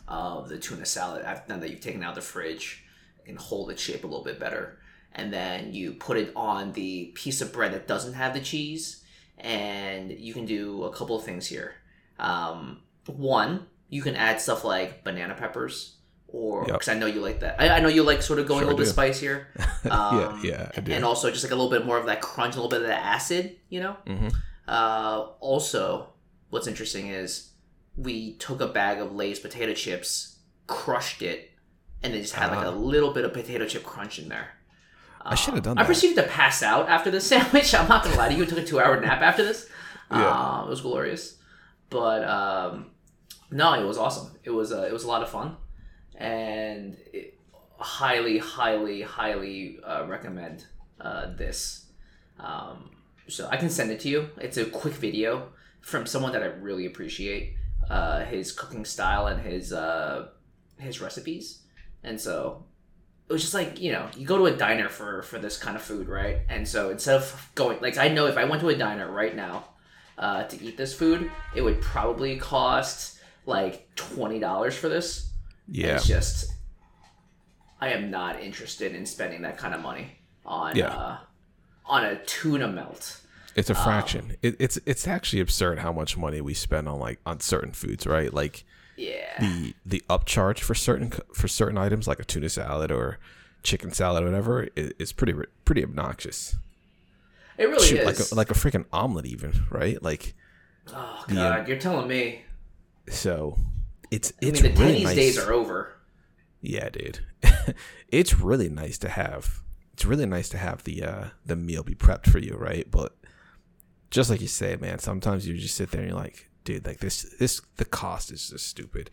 of 0.09 0.49
the 0.49 0.59
tuna 0.59 0.85
salad 0.85 1.25
after 1.25 1.55
now 1.55 1.61
that 1.61 1.71
you've 1.71 1.81
taken 1.81 2.03
out 2.03 2.17
the 2.17 2.21
fridge 2.21 2.85
and 3.29 3.39
hold 3.39 3.71
its 3.71 3.81
shape 3.81 4.03
a 4.03 4.07
little 4.09 4.25
bit 4.25 4.41
better. 4.41 4.81
And 5.13 5.33
then 5.33 5.73
you 5.73 5.93
put 5.93 6.17
it 6.17 6.33
on 6.35 6.73
the 6.73 7.13
piece 7.15 7.41
of 7.41 7.53
bread 7.53 7.73
that 7.73 7.87
doesn't 7.87 8.15
have 8.15 8.35
the 8.35 8.41
cheese, 8.41 9.05
and 9.39 10.11
you 10.11 10.35
can 10.35 10.45
do 10.45 10.83
a 10.83 10.93
couple 10.93 11.15
of 11.15 11.25
things 11.25 11.47
here. 11.47 11.75
Um, 12.19 12.81
one, 13.07 13.67
you 13.89 14.03
can 14.03 14.17
add 14.17 14.41
stuff 14.41 14.65
like 14.65 15.05
banana 15.05 15.35
peppers, 15.35 15.97
or 16.29 16.65
Yep. 16.67 16.75
because 16.75 16.89
I 16.89 16.95
know 16.95 17.07
you 17.07 17.21
like 17.21 17.41
that. 17.41 17.61
I, 17.61 17.69
I 17.77 17.81
know 17.81 17.89
you 17.89 18.03
like 18.03 18.23
sort 18.23 18.39
of 18.39 18.47
going 18.47 18.61
Sure 18.61 18.69
a 18.71 18.75
little 18.75 18.85
bit 18.85 18.89
spicier. 18.91 19.49
yeah. 19.85 19.91
Um, 19.91 20.41
Yeah. 20.43 20.71
I 20.77 20.81
do. 20.81 20.93
and 20.93 21.05
also 21.05 21.31
just 21.31 21.45
like 21.45 21.53
a 21.53 21.57
little 21.57 21.71
bit 21.71 21.85
more 21.85 21.99
of 21.99 22.07
that 22.07 22.21
crunch, 22.23 22.55
a 22.55 22.59
little 22.59 22.71
bit 22.71 22.83
of 22.83 22.87
that 22.89 23.03
acid, 23.05 23.57
you 23.69 23.81
know. 23.81 23.97
Mhm. 24.07 24.33
Uh, 24.67 25.27
also, 25.41 26.09
what's 26.51 26.67
interesting 26.67 27.09
is 27.09 27.51
we 27.97 28.35
took 28.35 28.61
a 28.61 28.67
bag 28.69 28.99
of 28.99 29.15
Lay's 29.15 29.39
potato 29.39 29.75
chips, 29.75 30.39
crushed 30.67 31.21
it, 31.21 31.51
and 32.03 32.15
then 32.15 32.23
just 32.23 32.35
had 32.35 32.51
like 32.51 32.65
a 32.65 32.69
Ah. 32.69 32.75
little 32.75 33.13
bit 33.13 33.25
of 33.25 33.33
potato 33.35 33.67
chip 33.67 33.83
crunch 33.85 34.19
in 34.19 34.29
there. 34.29 34.49
I 35.25 35.35
should 35.35 35.55
have 35.55 35.63
done 35.63 35.77
I 35.79 35.83
that. 35.83 35.87
proceeded 35.87 36.17
to 36.17 36.29
pass 36.29 36.63
out 36.63 36.89
after 36.89 37.11
this 37.11 37.27
sandwich. 37.29 37.75
I'm 37.75 37.89
not 37.89 38.03
gonna 38.05 38.17
lie 38.17 38.29
to 38.31 38.35
you. 38.35 38.45
I 38.45 38.47
took 38.47 38.59
a 38.59 38.65
two 38.65 38.81
hour 38.81 38.99
nap 39.01 39.21
after 39.21 39.45
this. 39.45 39.69
Yeah. 40.11 40.27
Uh, 40.29 40.65
it 40.65 40.71
was 40.71 40.81
glorious, 40.81 41.37
but 41.91 42.25
um, 42.25 42.87
no, 43.53 43.75
it 43.75 43.87
was 43.87 43.99
awesome. 43.99 44.37
It 44.45 44.51
was 44.51 44.73
uh, 44.73 44.87
it 44.89 44.93
was 44.93 45.05
a 45.05 45.09
lot 45.09 45.23
of 45.23 45.29
fun, 45.29 45.57
and 46.17 46.97
it, 47.13 47.39
highly, 47.79 48.39
highly, 48.39 49.03
highly 49.03 49.79
uh, 49.85 50.07
recommend 50.07 50.67
uh, 51.01 51.35
this. 51.35 51.87
Um, 52.39 52.91
so 53.29 53.49
I 53.51 53.57
can 53.57 53.71
send 53.71 53.91
it 53.91 54.01
to 54.01 54.09
you. 54.09 54.29
It's 54.41 54.57
a 54.57 54.65
quick 54.65 54.95
video 54.95 55.49
from 55.81 56.07
someone 56.07 56.33
that 56.33 56.43
I 56.43 56.47
really 56.47 56.87
appreciate 56.87 57.55
uh, 57.91 58.25
his 58.25 58.53
cooking 58.53 58.85
style 58.85 59.27
and 59.27 59.41
his 59.41 59.73
uh, 59.73 60.29
his 60.79 61.01
recipes, 61.01 61.63
and 62.03 62.21
so 62.21 62.65
it 63.29 63.33
was 63.33 63.43
just 63.43 63.55
like 63.55 63.81
you 63.81 63.93
know 63.93 64.09
you 64.17 64.27
go 64.27 64.39
to 64.39 64.47
a 64.47 64.57
diner 64.57 64.89
for 64.89 65.23
for 65.23 65.39
this 65.39 65.57
kind 65.57 65.77
of 65.77 65.83
food 65.83 66.07
right 66.09 66.41
and 66.51 66.67
so 66.69 66.91
instead 66.91 67.17
of 67.17 67.51
going 67.55 67.81
like 67.81 67.97
i 67.97 68.07
know 68.07 68.27
if 68.27 68.37
i 68.37 68.45
went 68.45 68.61
to 68.61 68.69
a 68.69 68.77
diner 68.77 69.11
right 69.11 69.35
now 69.35 69.65
uh, 70.19 70.43
to 70.45 70.63
eat 70.63 70.77
this 70.77 70.93
food 70.93 71.31
it 71.55 71.63
would 71.63 71.81
probably 71.81 72.37
cost 72.37 73.21
like 73.47 73.89
$20 73.97 74.73
for 74.73 74.89
this 74.89 75.31
yeah. 75.69 75.97
it's 75.97 76.07
just 76.07 76.53
i 77.81 77.89
am 77.89 78.11
not 78.11 78.41
interested 78.43 78.95
in 78.95 79.05
spending 79.07 79.43
that 79.43 79.57
kind 79.59 79.75
of 79.75 79.81
money 79.81 80.09
on 80.45 80.77
Yeah. 80.77 80.89
uh, 80.89 81.19
on 81.87 82.05
a 82.05 82.17
tuna 82.25 82.69
melt 82.69 83.21
It's 83.57 83.71
um, 83.71 83.77
a 83.77 83.83
fraction. 83.83 84.37
it, 84.43 84.57
it's 84.59 84.79
it's 84.87 85.07
actually 85.09 85.41
absurd 85.41 85.79
how 85.81 85.93
much 85.93 86.17
money 86.17 86.41
we 86.41 86.55
spend 86.55 86.89
on 86.89 86.99
like 86.99 87.19
on 87.27 87.41
certain 87.41 87.73
foods, 87.73 88.07
right? 88.07 88.33
Like 88.33 88.65
yeah 88.97 89.41
the 89.41 89.75
the 89.87 90.03
upcharge 90.09 90.59
for 90.61 90.75
certain 90.75 91.13
for 91.35 91.49
certain 91.49 91.77
items, 91.79 92.07
like 92.07 92.21
a 92.21 92.25
tuna 92.25 92.49
salad 92.49 92.91
or 92.93 93.19
chicken 93.63 93.91
salad 93.93 94.23
or 94.23 94.27
whatever, 94.27 94.69
is, 94.77 94.93
is 94.99 95.13
pretty 95.13 95.35
pretty 95.65 95.83
obnoxious. 95.83 96.57
it 97.59 97.67
really 97.69 97.87
Shoot, 97.87 98.01
is 98.01 98.07
like 98.07 98.19
a, 98.31 98.35
like 98.35 98.51
a 98.51 98.55
freaking 98.55 98.85
omelet, 98.93 99.27
even 99.27 99.53
right? 99.71 100.01
Like 100.03 100.35
oh 100.95 101.25
god 101.29 101.61
um, 101.61 101.67
you're 101.67 101.79
telling 101.79 102.09
me 102.09 102.43
so. 103.09 103.59
It's 104.11 104.31
i 104.43 104.47
it's 104.47 104.63
mean 104.63 104.73
the 104.75 104.79
really 104.81 104.93
Denny's 104.93 105.05
nice. 105.05 105.17
days 105.17 105.39
are 105.39 105.53
over 105.55 105.95
Yeah, 106.61 106.91
dude. 106.91 107.21
it's 108.09 108.39
really 108.39 108.69
nice 108.69 108.99
to 108.99 109.09
have. 109.09 109.63
It's 109.95 110.05
really 110.05 110.27
nice 110.27 110.49
to 110.51 110.59
have 110.59 110.85
the 110.85 111.03
uh 111.03 111.25
the 111.47 111.57
meal 111.57 111.83
be 111.83 111.95
prepped 111.95 112.27
for 112.27 112.39
you, 112.39 112.55
right? 112.57 112.91
But 112.91 113.17
just 114.11 114.29
like 114.29 114.43
you 114.43 114.49
say, 114.49 114.77
man, 114.77 114.99
sometimes 114.99 115.49
you 115.49 115.57
just 115.57 115.77
sit 115.77 115.91
there 115.91 116.03
and 116.03 116.11
you're 116.11 116.19
like, 116.19 116.51
dude, 116.65 116.85
like 116.87 116.99
this 117.01 117.23
this 117.39 117.63
the 117.77 117.87
cost 117.87 118.31
is 118.31 118.51
just 118.51 118.67
stupid. 118.69 119.11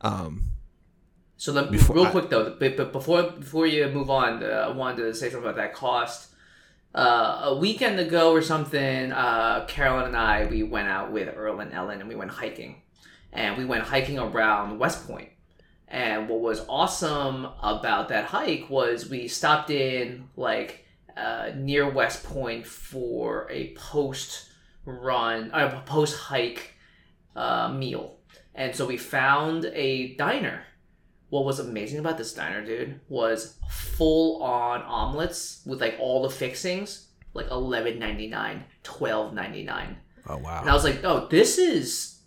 Um 0.00 0.46
So 1.36 1.52
Before 1.70 1.94
real 1.96 2.06
I- 2.06 2.10
quick 2.10 2.28
though, 2.30 2.56
but, 2.58 2.76
but 2.76 2.92
before 2.92 3.22
before 3.30 3.66
you 3.68 3.86
move 3.88 4.10
on, 4.10 4.42
uh, 4.42 4.46
I 4.68 4.70
wanted 4.70 5.02
to 5.04 5.14
say 5.14 5.30
something 5.30 5.48
about 5.48 5.56
that 5.56 5.74
cost. 5.74 6.26
Uh, 6.92 7.42
a 7.44 7.56
weekend 7.56 8.00
ago 8.00 8.32
or 8.32 8.42
something, 8.42 9.12
uh, 9.12 9.64
Carolyn 9.68 10.06
and 10.06 10.16
I 10.16 10.46
we 10.46 10.64
went 10.64 10.88
out 10.88 11.12
with 11.12 11.32
Earl 11.36 11.60
and 11.60 11.72
Ellen 11.72 12.00
and 12.00 12.08
we 12.08 12.16
went 12.16 12.32
hiking, 12.32 12.82
and 13.32 13.56
we 13.56 13.64
went 13.64 13.84
hiking 13.84 14.18
around 14.18 14.78
West 14.78 15.06
Point, 15.06 15.30
And 15.88 16.28
what 16.28 16.40
was 16.40 16.64
awesome 16.68 17.48
about 17.62 18.08
that 18.08 18.26
hike 18.26 18.70
was 18.70 19.08
we 19.08 19.28
stopped 19.28 19.70
in 19.70 20.28
like 20.36 20.84
uh, 21.16 21.50
near 21.56 21.88
West 21.90 22.24
Point 22.24 22.66
for 22.66 23.48
a 23.50 23.74
post 23.74 24.50
run, 24.84 25.50
a 25.52 25.56
uh, 25.56 25.80
post 25.82 26.16
hike 26.16 26.74
uh, 27.36 27.68
meal. 27.68 28.18
And 28.54 28.74
so 28.74 28.86
we 28.86 28.96
found 28.96 29.64
a 29.66 30.14
diner. 30.14 30.62
What 31.28 31.44
was 31.44 31.60
amazing 31.60 32.00
about 32.00 32.18
this 32.18 32.34
diner, 32.34 32.64
dude, 32.64 33.00
was 33.08 33.56
full 33.68 34.42
on 34.42 34.82
omelets 34.82 35.62
with 35.64 35.80
like 35.80 35.96
all 36.00 36.22
the 36.22 36.30
fixings, 36.30 37.06
like 37.34 37.48
eleven 37.50 38.00
ninety 38.00 38.26
nine, 38.26 38.64
twelve 38.82 39.32
ninety 39.32 39.62
nine. 39.62 39.96
Oh 40.28 40.38
wow! 40.38 40.60
And 40.60 40.68
I 40.68 40.74
was 40.74 40.82
like, 40.82 41.04
oh, 41.04 41.28
this 41.30 41.56
is 41.56 42.19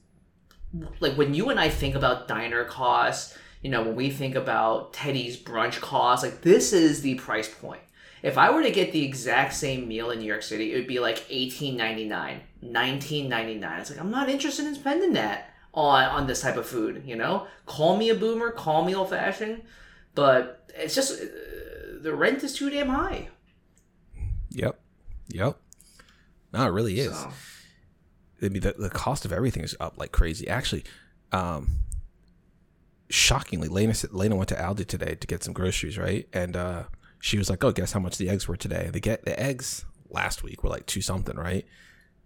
like 0.99 1.17
when 1.17 1.33
you 1.33 1.49
and 1.49 1.59
I 1.59 1.69
think 1.69 1.95
about 1.95 2.27
diner 2.27 2.65
costs. 2.65 3.37
You 3.61 3.69
know, 3.69 3.81
when 3.81 3.95
we 3.95 4.09
think 4.09 4.35
about 4.35 4.91
Teddy's 4.91 5.37
brunch 5.37 5.79
costs, 5.79 6.21
like 6.21 6.41
this 6.41 6.73
is 6.73 7.01
the 7.01 7.15
price 7.15 7.47
point. 7.47 7.79
If 8.21 8.37
I 8.37 8.51
were 8.51 8.61
to 8.61 8.71
get 8.71 8.91
the 8.91 9.05
exact 9.05 9.53
same 9.53 9.87
meal 9.87 10.11
in 10.11 10.19
New 10.19 10.25
York 10.25 10.43
City, 10.43 10.73
it 10.73 10.75
would 10.75 10.87
be 10.87 10.99
like 10.99 11.25
eighteen 11.29 11.77
ninety 11.77 12.03
nine, 12.05 12.41
nineteen 12.61 13.29
ninety 13.29 13.55
nine. 13.55 13.79
It's 13.79 13.89
like 13.89 14.01
I'm 14.01 14.11
not 14.11 14.27
interested 14.27 14.65
in 14.65 14.75
spending 14.75 15.13
that 15.13 15.53
on 15.73 16.03
on 16.03 16.27
this 16.27 16.41
type 16.41 16.57
of 16.57 16.67
food. 16.67 17.03
You 17.05 17.15
know, 17.15 17.47
call 17.65 17.95
me 17.95 18.09
a 18.09 18.15
boomer, 18.15 18.51
call 18.51 18.83
me 18.83 18.93
old 18.93 19.11
fashioned, 19.11 19.61
but 20.13 20.69
it's 20.75 20.93
just 20.93 21.21
uh, 21.21 21.25
the 22.01 22.13
rent 22.13 22.43
is 22.43 22.53
too 22.53 22.69
damn 22.69 22.89
high. 22.89 23.29
Yep, 24.49 24.77
yep. 25.29 25.57
No, 26.51 26.65
it 26.65 26.71
really 26.71 26.99
is. 26.99 27.17
So. 27.17 27.31
I 28.43 28.49
mean, 28.49 28.61
the, 28.61 28.75
the 28.77 28.89
cost 28.89 29.25
of 29.25 29.31
everything 29.31 29.63
is 29.63 29.75
up 29.79 29.97
like 29.97 30.11
crazy. 30.11 30.47
Actually, 30.47 30.83
um, 31.31 31.79
shockingly, 33.09 33.67
Lena 33.67 33.93
Lena 34.11 34.35
went 34.35 34.49
to 34.49 34.55
Aldi 34.55 34.87
today 34.87 35.15
to 35.15 35.27
get 35.27 35.43
some 35.43 35.53
groceries, 35.53 35.97
right? 35.97 36.27
And 36.33 36.55
uh, 36.55 36.83
she 37.19 37.37
was 37.37 37.49
like, 37.49 37.63
"Oh, 37.63 37.71
guess 37.71 37.91
how 37.91 37.99
much 37.99 38.17
the 38.17 38.29
eggs 38.29 38.47
were 38.47 38.57
today?" 38.57 38.89
They 38.91 38.99
get 38.99 39.25
the 39.25 39.39
eggs 39.39 39.85
last 40.09 40.43
week 40.43 40.63
were 40.63 40.69
like 40.69 40.85
two 40.85 41.01
something, 41.01 41.35
right? 41.35 41.65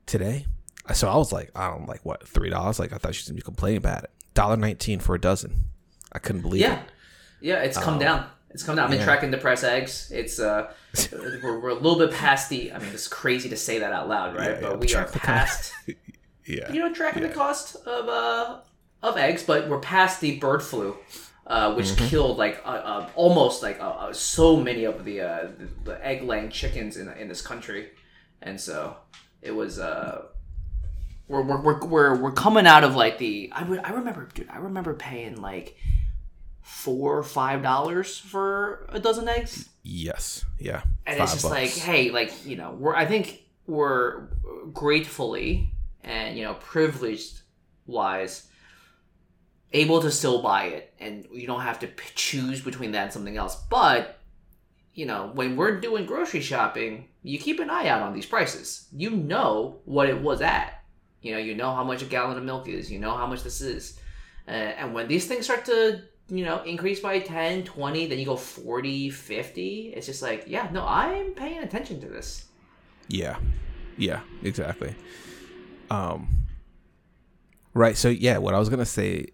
Today, 0.06 0.46
so 0.94 1.10
I 1.10 1.16
was 1.18 1.34
like, 1.34 1.52
I 1.56 1.70
don't 1.70 1.88
like 1.88 2.06
what 2.06 2.28
three 2.28 2.50
dollars? 2.50 2.80
Like 2.80 2.94
I 2.94 2.98
thought 2.98 3.14
she 3.16 3.22
was 3.22 3.28
gonna 3.28 3.36
be 3.36 3.42
complaining 3.42 3.78
about 3.78 4.04
it. 4.06 4.12
Dollar 4.34 4.58
nineteen 4.58 5.00
for 5.00 5.16
a 5.16 5.20
dozen. 5.20 5.66
I 6.14 6.20
couldn't 6.20 6.42
believe 6.42 6.62
yeah. 6.62 6.82
it. 6.82 6.90
Yeah, 7.42 7.62
it's 7.62 7.78
come 7.78 7.96
um, 7.96 8.00
down. 8.00 8.26
It's 8.50 8.64
come 8.64 8.76
down. 8.76 8.86
I've 8.86 8.92
been 8.92 9.00
yeah. 9.00 9.06
tracking 9.06 9.32
the 9.32 9.38
price 9.38 9.64
eggs. 9.64 10.10
It's 10.14 10.40
uh, 10.40 10.72
we're, 11.12 11.60
we're 11.60 11.70
a 11.70 11.74
little 11.76 11.98
bit 11.98 12.12
past 12.12 12.50
the. 12.50 12.72
I 12.72 12.80
mean, 12.80 12.90
it's 12.94 13.08
crazy 13.08 13.50
to 13.50 13.58
say 13.58 13.80
that 13.80 13.92
out 13.92 14.08
loud, 14.08 14.36
right? 14.36 14.52
Yeah, 14.52 14.70
but 14.70 14.80
we 14.80 14.94
are 14.96 15.06
past. 15.06 15.74
yeah. 16.48 16.72
You 16.72 16.80
know, 16.80 16.94
tracking 16.94 17.24
the 17.24 17.30
cost 17.30 17.76
of 17.86 18.10
uh 18.10 18.60
of 19.04 19.18
eggs, 19.18 19.44
but 19.44 19.70
we're 19.70 19.80
past 19.80 20.22
the 20.22 20.38
bird 20.40 20.64
flu. 20.64 20.98
Uh, 21.46 21.74
which 21.76 21.86
mm-hmm. 21.86 22.08
killed 22.08 22.38
like 22.38 22.62
uh, 22.66 22.72
uh, 22.72 23.10
almost 23.16 23.64
like 23.64 23.80
uh, 23.80 23.84
uh, 23.84 24.12
so 24.12 24.58
many 24.58 24.84
of 24.84 25.06
the, 25.06 25.20
the, 25.20 25.70
the 25.86 26.06
egg 26.06 26.22
laying 26.22 26.50
chickens 26.50 26.98
in 26.98 27.08
in 27.14 27.30
this 27.30 27.42
country, 27.42 27.88
and 28.42 28.60
so 28.60 28.98
it 29.42 29.56
was 29.56 29.80
we're, 31.28 31.42
we're, 31.42 31.86
we're, 31.86 32.16
we're 32.16 32.32
coming 32.32 32.66
out 32.66 32.84
of 32.84 32.96
like 32.96 33.18
the 33.18 33.52
I, 33.54 33.64
would 33.64 33.80
I 33.80 33.92
remember 33.92 34.30
dude 34.34 34.50
I 34.50 34.58
remember 34.58 34.94
paying 34.94 35.42
like 35.42 35.78
four 36.62 37.18
or 37.18 37.24
five 37.24 37.62
dollars 37.62 38.18
for 38.18 38.88
a 38.90 39.00
dozen 39.00 39.28
eggs 39.28 39.70
yes 39.84 40.44
yeah 40.60 40.82
and 41.06 41.20
it's 41.20 41.34
just 41.34 41.44
bucks. 41.44 41.54
like 41.54 41.70
hey 41.72 42.12
like 42.12 42.46
you 42.46 42.56
know 42.56 42.72
we're 42.72 42.96
I 42.96 43.06
think 43.06 43.44
we're 43.66 44.28
gratefully 44.74 45.72
and 46.04 46.38
you 46.38 46.44
know 46.44 46.56
privileged 46.56 47.42
wise 47.86 48.48
able 49.74 50.02
to 50.02 50.12
still 50.12 50.42
buy 50.42 50.66
it 50.66 50.94
and 51.00 51.28
you 51.32 51.46
don't 51.46 51.62
have 51.62 51.80
to 51.80 51.90
choose 52.16 52.62
between 52.62 52.92
that 52.92 53.04
and 53.04 53.14
something 53.14 53.38
else 53.38 53.56
but 53.70 54.20
you 54.94 55.06
know 55.06 55.32
when 55.34 55.56
we're 55.56 55.80
doing 55.80 56.06
grocery 56.06 56.42
shopping 56.42 57.08
you 57.22 57.38
keep 57.38 57.60
an 57.60 57.70
eye 57.70 57.88
out 57.88 58.02
on 58.02 58.14
these 58.14 58.26
prices 58.26 58.88
you 58.94 59.10
know 59.10 59.80
what 59.86 60.10
it 60.10 60.22
was 60.22 60.42
at 60.42 60.78
you 61.22 61.34
know, 61.34 61.40
you 61.40 61.56
know 61.56 61.74
how 61.74 61.84
much 61.84 62.02
a 62.02 62.06
gallon 62.06 62.38
of 62.38 62.44
milk 62.44 62.68
is. 62.68 62.92
You 62.92 63.00
know 63.00 63.16
how 63.16 63.28
much 63.28 63.44
this 63.44 63.62
is. 63.62 64.00
Uh, 64.48 64.52
and 64.52 64.94
when 64.94 65.08
these 65.08 65.28
things 65.28 65.46
start 65.46 65.66
to, 65.66 66.02
you 66.30 66.46
know, 66.46 66.62
increase 66.64 67.00
by 67.00 67.20
10, 67.20 67.64
20, 67.64 68.08
then 68.08 68.20
you 68.20 68.26
go 68.26 68.36
40, 68.36 69.10
50, 69.10 69.94
it's 69.96 70.06
just 70.06 70.22
like, 70.22 70.46
yeah, 70.48 70.70
no, 70.72 70.86
I'm 70.88 71.34
paying 71.34 71.60
attention 71.60 72.00
to 72.02 72.08
this. 72.08 72.46
Yeah. 73.10 73.38
Yeah, 73.98 74.22
exactly. 74.44 74.96
Um 75.90 76.46
Right, 77.74 77.96
so 77.96 78.10
yeah, 78.10 78.40
what 78.40 78.56
I 78.56 78.60
was 78.60 78.70
to 78.70 78.86
say 78.86 79.28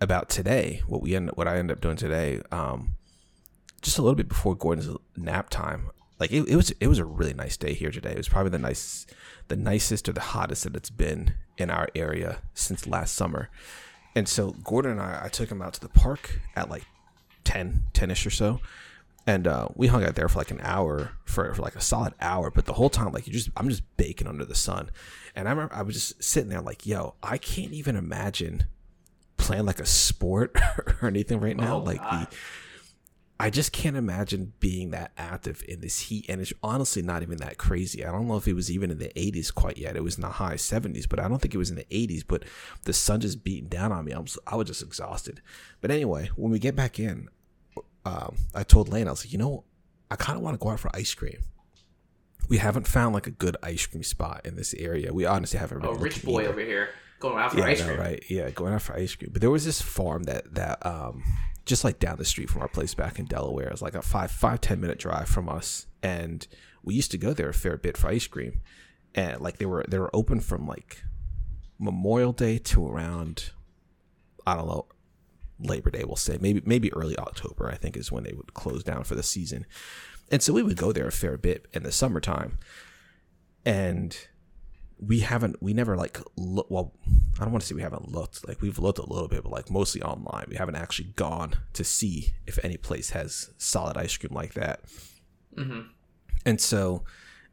about 0.00 0.28
today, 0.28 0.82
what 0.88 1.02
we 1.02 1.14
end 1.14 1.30
what 1.34 1.46
I 1.46 1.58
end 1.58 1.70
up 1.70 1.80
doing 1.80 1.96
today, 1.96 2.40
um 2.50 2.94
just 3.82 3.98
a 3.98 4.02
little 4.02 4.16
bit 4.16 4.28
before 4.28 4.54
Gordon's 4.54 4.88
nap 5.16 5.48
time. 5.50 5.90
Like 6.18 6.32
it, 6.32 6.48
it 6.48 6.56
was 6.56 6.70
it 6.80 6.86
was 6.88 6.98
a 6.98 7.04
really 7.04 7.34
nice 7.34 7.56
day 7.56 7.74
here 7.74 7.90
today. 7.90 8.10
It 8.10 8.16
was 8.16 8.28
probably 8.28 8.50
the 8.50 8.58
nice 8.58 9.06
the 9.48 9.56
nicest 9.56 10.08
or 10.08 10.12
the 10.12 10.20
hottest 10.20 10.64
that 10.64 10.76
it's 10.76 10.90
been 10.90 11.34
in 11.58 11.70
our 11.70 11.88
area 11.94 12.38
since 12.54 12.86
last 12.86 13.14
summer. 13.14 13.50
And 14.14 14.28
so 14.28 14.52
Gordon 14.64 14.92
and 14.92 15.00
I, 15.00 15.22
I 15.24 15.28
took 15.28 15.50
him 15.50 15.62
out 15.62 15.74
to 15.74 15.80
the 15.80 15.88
park 15.88 16.40
at 16.56 16.70
like 16.70 16.84
10, 17.44 17.84
10-ish 17.92 18.26
or 18.26 18.30
so. 18.30 18.60
And 19.26 19.46
uh, 19.46 19.68
we 19.74 19.86
hung 19.86 20.04
out 20.04 20.14
there 20.14 20.28
for 20.28 20.38
like 20.38 20.50
an 20.50 20.60
hour, 20.62 21.12
for, 21.24 21.52
for 21.54 21.62
like 21.62 21.76
a 21.76 21.80
solid 21.80 22.14
hour. 22.20 22.50
But 22.50 22.64
the 22.64 22.72
whole 22.72 22.90
time, 22.90 23.12
like 23.12 23.26
you 23.26 23.32
just, 23.32 23.50
I'm 23.56 23.68
just 23.68 23.82
baking 23.96 24.26
under 24.26 24.44
the 24.44 24.54
sun. 24.54 24.90
And 25.34 25.48
I 25.48 25.52
remember 25.52 25.74
I 25.74 25.82
was 25.82 25.94
just 25.94 26.22
sitting 26.22 26.50
there 26.50 26.60
like, 26.60 26.86
yo, 26.86 27.14
I 27.22 27.38
can't 27.38 27.72
even 27.72 27.96
imagine 27.96 28.64
playing 29.36 29.66
like 29.66 29.80
a 29.80 29.86
sport 29.86 30.56
or 31.02 31.08
anything 31.08 31.40
right 31.40 31.56
now. 31.56 31.76
Oh, 31.76 31.78
like 31.78 32.00
God. 32.00 32.30
the 32.30 32.36
I 33.40 33.48
just 33.48 33.72
can't 33.72 33.96
imagine 33.96 34.52
being 34.60 34.90
that 34.90 35.12
active 35.16 35.64
in 35.66 35.80
this 35.80 35.98
heat. 35.98 36.26
And 36.28 36.42
it's 36.42 36.52
honestly 36.62 37.00
not 37.00 37.22
even 37.22 37.38
that 37.38 37.56
crazy. 37.56 38.04
I 38.04 38.12
don't 38.12 38.28
know 38.28 38.36
if 38.36 38.46
it 38.46 38.52
was 38.52 38.70
even 38.70 38.90
in 38.90 38.98
the 38.98 39.10
80s 39.16 39.52
quite 39.52 39.78
yet. 39.78 39.96
It 39.96 40.04
was 40.04 40.16
in 40.16 40.20
the 40.20 40.28
high 40.28 40.56
70s, 40.56 41.08
but 41.08 41.18
I 41.18 41.26
don't 41.26 41.38
think 41.38 41.54
it 41.54 41.58
was 41.58 41.70
in 41.70 41.76
the 41.76 41.86
80s. 41.86 42.22
But 42.28 42.44
the 42.84 42.92
sun 42.92 43.20
just 43.20 43.42
beating 43.42 43.70
down 43.70 43.92
on 43.92 44.04
me. 44.04 44.12
I 44.12 44.18
was, 44.18 44.38
I 44.46 44.56
was 44.56 44.66
just 44.66 44.82
exhausted. 44.82 45.40
But 45.80 45.90
anyway, 45.90 46.28
when 46.36 46.52
we 46.52 46.58
get 46.58 46.76
back 46.76 46.98
in, 47.00 47.30
um, 48.04 48.36
I 48.54 48.62
told 48.62 48.90
Lane, 48.90 49.08
I 49.08 49.12
was 49.12 49.24
like, 49.24 49.32
you 49.32 49.38
know, 49.38 49.64
I 50.10 50.16
kind 50.16 50.36
of 50.36 50.42
want 50.42 50.60
to 50.60 50.62
go 50.62 50.72
out 50.72 50.80
for 50.80 50.94
ice 50.94 51.14
cream. 51.14 51.38
We 52.50 52.58
haven't 52.58 52.86
found 52.86 53.14
like 53.14 53.26
a 53.26 53.30
good 53.30 53.56
ice 53.62 53.86
cream 53.86 54.02
spot 54.02 54.42
in 54.44 54.56
this 54.56 54.74
area. 54.74 55.14
We 55.14 55.24
honestly 55.24 55.58
haven't. 55.58 55.84
Oh, 55.84 55.94
rich 55.94 56.22
boy 56.22 56.40
either. 56.40 56.50
over 56.50 56.60
here 56.60 56.90
going 57.20 57.38
out 57.38 57.52
for 57.52 57.58
yeah, 57.58 57.66
ice 57.66 57.82
cream. 57.82 57.98
right? 57.98 58.24
Yeah, 58.28 58.50
going 58.50 58.74
out 58.74 58.82
for 58.82 58.94
ice 58.94 59.14
cream. 59.14 59.30
But 59.32 59.40
there 59.40 59.50
was 59.50 59.64
this 59.64 59.80
farm 59.80 60.24
that 60.24 60.52
that 60.54 60.84
um 60.84 61.22
just 61.64 61.84
like 61.84 62.00
down 62.00 62.16
the 62.18 62.24
street 62.24 62.50
from 62.50 62.62
our 62.62 62.68
place 62.68 62.94
back 62.94 63.18
in 63.18 63.26
Delaware. 63.26 63.68
It's 63.68 63.82
like 63.82 63.94
a 63.94 64.02
five 64.02 64.30
five 64.30 64.60
ten 64.60 64.80
minute 64.80 64.98
drive 64.98 65.28
from 65.28 65.48
us, 65.48 65.86
and 66.02 66.46
we 66.82 66.94
used 66.94 67.12
to 67.12 67.18
go 67.18 67.32
there 67.32 67.48
a 67.48 67.54
fair 67.54 67.76
bit 67.76 67.96
for 67.96 68.08
ice 68.08 68.26
cream. 68.26 68.60
And 69.14 69.40
like 69.40 69.58
they 69.58 69.66
were 69.66 69.84
they 69.88 69.98
were 69.98 70.10
open 70.14 70.40
from 70.40 70.66
like 70.66 71.04
Memorial 71.78 72.32
Day 72.32 72.58
to 72.58 72.86
around 72.86 73.52
I 74.46 74.56
don't 74.56 74.66
know 74.66 74.86
Labor 75.60 75.90
Day. 75.90 76.04
We'll 76.04 76.16
say 76.16 76.38
maybe 76.40 76.62
maybe 76.64 76.92
early 76.92 77.16
October. 77.18 77.70
I 77.70 77.76
think 77.76 77.96
is 77.96 78.10
when 78.10 78.24
they 78.24 78.32
would 78.32 78.54
close 78.54 78.82
down 78.82 79.04
for 79.04 79.14
the 79.14 79.22
season. 79.22 79.66
And 80.30 80.42
so 80.42 80.52
we 80.52 80.62
would 80.62 80.76
go 80.76 80.92
there 80.92 81.08
a 81.08 81.12
fair 81.12 81.36
bit 81.36 81.66
in 81.72 81.82
the 81.82 81.92
summertime. 81.92 82.58
And 83.64 84.16
we 85.00 85.20
haven't 85.20 85.62
we 85.62 85.72
never 85.72 85.96
like 85.96 86.20
look 86.36 86.70
well 86.70 86.92
i 87.38 87.44
don't 87.44 87.52
want 87.52 87.62
to 87.62 87.66
say 87.66 87.74
we 87.74 87.80
haven't 87.80 88.12
looked 88.12 88.46
like 88.46 88.60
we've 88.60 88.78
looked 88.78 88.98
a 88.98 89.06
little 89.06 89.28
bit 89.28 89.42
but 89.42 89.50
like 89.50 89.70
mostly 89.70 90.02
online. 90.02 90.44
We 90.48 90.56
haven't 90.56 90.74
actually 90.74 91.08
gone 91.16 91.54
to 91.72 91.84
see 91.84 92.34
if 92.46 92.62
any 92.62 92.76
place 92.76 93.10
has 93.10 93.50
solid 93.56 93.96
ice 93.96 94.16
cream 94.16 94.34
like 94.34 94.54
that. 94.54 94.80
Mm-hmm. 95.56 95.80
and 96.46 96.60
so 96.60 97.04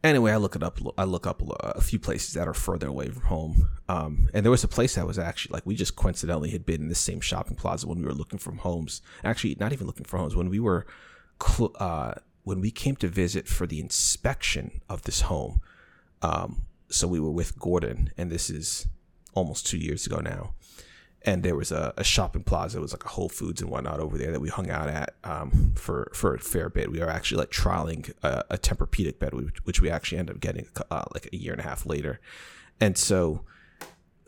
anyway 0.03 0.31
i 0.33 0.37
look 0.37 0.55
it 0.55 0.63
up 0.63 0.77
i 0.97 1.03
look 1.03 1.25
up 1.25 1.41
a 1.61 1.81
few 1.81 1.99
places 1.99 2.33
that 2.33 2.47
are 2.47 2.53
further 2.53 2.87
away 2.87 3.07
from 3.07 3.23
home. 3.23 3.69
Um, 3.89 4.29
and 4.33 4.43
there 4.45 4.51
was 4.51 4.63
a 4.65 4.67
place 4.67 4.95
that 4.95 5.07
was 5.07 5.17
actually 5.17 5.53
like 5.53 5.65
we 5.65 5.75
just 5.75 5.95
coincidentally 5.95 6.49
had 6.51 6.65
been 6.65 6.81
in 6.81 6.89
the 6.89 6.95
same 6.95 7.21
shopping 7.21 7.55
plaza 7.55 7.87
when 7.87 7.99
we 7.99 8.05
were 8.05 8.13
looking 8.13 8.39
for 8.39 8.53
homes. 8.53 9.01
Actually 9.23 9.55
not 9.59 9.73
even 9.73 9.87
looking 9.87 10.05
for 10.05 10.17
homes. 10.17 10.35
When 10.35 10.49
we 10.49 10.59
were 10.59 10.85
cl- 11.41 11.75
uh, 11.79 12.13
when 12.47 12.62
we 12.62 12.71
came 12.71 12.95
to 12.95 13.07
visit 13.07 13.47
for 13.47 13.67
the 13.67 13.79
inspection 13.79 14.81
of 14.89 15.03
this 15.03 15.21
home 15.21 15.60
um, 16.21 16.65
so 16.89 17.07
we 17.07 17.19
were 17.19 17.31
with 17.31 17.60
Gordon, 17.60 18.12
and 18.17 18.31
this 18.31 18.49
is 18.49 18.88
almost 19.33 19.67
two 19.67 19.77
years 19.77 20.05
ago 20.05 20.17
now. 20.17 20.53
And 21.23 21.43
there 21.43 21.55
was 21.55 21.71
a, 21.71 21.93
a 21.97 22.03
shopping 22.03 22.43
plaza. 22.43 22.77
It 22.77 22.81
was 22.81 22.93
like 22.93 23.03
a 23.03 23.10
Whole 23.10 23.27
Foods 23.27 23.62
and 23.62 23.69
whatnot 23.69 23.99
over 23.99 24.17
there 24.17 24.31
that 24.31 24.39
we 24.39 24.49
hung 24.49 24.69
out 24.69 24.88
at 24.88 25.15
um, 25.23 25.73
for 25.75 26.10
for 26.13 26.36
a 26.36 26.39
fair 26.39 26.69
bit. 26.69 26.91
We 26.91 26.99
were 26.99 27.10
actually 27.10 27.39
like 27.39 27.51
trialing 27.51 28.13
a, 28.23 28.45
a 28.51 28.57
Tempur-Pedic 28.57 29.19
bed, 29.19 29.33
which, 29.63 29.81
we 29.81 29.89
actually 29.89 30.19
ended 30.19 30.38
up 30.38 30.41
getting 30.41 30.67
uh, 30.89 31.03
like 31.13 31.27
a 31.33 31.36
year 31.36 31.51
and 31.51 31.60
a 31.60 31.65
half 31.65 31.86
later. 31.86 32.21
And 32.79 32.97
so 32.97 33.41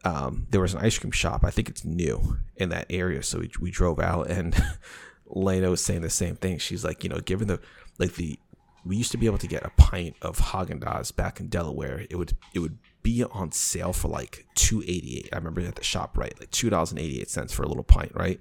um, 0.04 0.48
there 0.50 0.60
was 0.60 0.74
an 0.74 0.82
ice 0.82 0.98
cream 0.98 1.12
shop. 1.12 1.46
I 1.46 1.52
think 1.52 1.70
it's 1.70 1.86
new 1.86 2.40
in 2.58 2.70
that 2.70 2.88
area. 2.90 3.24
So 3.24 3.40
we, 3.40 3.52
we 3.62 3.72
drove 3.72 4.00
out, 4.00 4.30
and 4.30 4.56
Lena 5.30 5.70
was 5.70 5.84
saying 5.84 6.02
the 6.02 6.10
same 6.10 6.36
thing. 6.36 6.58
She's 6.58 6.84
like, 6.84 7.04
you 7.04 7.10
know, 7.10 7.20
given 7.20 7.48
the 7.48 7.60
like 7.98 8.16
the 8.16 8.40
we 8.86 8.96
used 8.96 9.12
to 9.12 9.18
be 9.18 9.26
able 9.26 9.38
to 9.38 9.48
get 9.48 9.66
a 9.66 9.70
pint 9.78 10.16
of 10.22 10.38
Haagen 10.40 10.80
Dazs 10.80 11.16
back 11.16 11.40
in 11.40 11.48
Delaware. 11.48 12.06
It 12.10 12.16
would 12.16 12.34
it 12.54 12.60
would 12.60 12.78
be 13.04 13.24
on 13.24 13.52
sale 13.52 13.94
for 13.94 14.08
like 14.08 14.46
two 14.56 14.82
eighty 14.82 15.18
eight. 15.18 15.30
I 15.34 15.38
remember 15.38 15.62
at 15.62 15.76
the 15.76 15.84
shop 15.84 16.18
right, 16.18 16.34
like 16.40 16.52
two 16.52 16.70
dollars 16.70 16.92
and 16.92 17.00
eighty 17.00 17.22
eight 17.22 17.30
cents 17.30 17.54
for 17.54 17.64
a 17.64 17.68
little 17.68 17.84
pint, 17.84 18.12
right? 18.16 18.40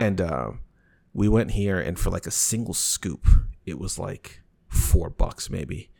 and 0.00 0.20
uh, 0.20 0.50
we 1.12 1.28
went 1.28 1.50
here, 1.52 1.80
and 1.80 1.98
for 1.98 2.10
like 2.10 2.26
a 2.26 2.30
single 2.30 2.74
scoop, 2.74 3.26
it 3.66 3.78
was 3.78 3.98
like 3.98 4.40
four 4.68 5.10
bucks 5.10 5.50
maybe, 5.50 5.90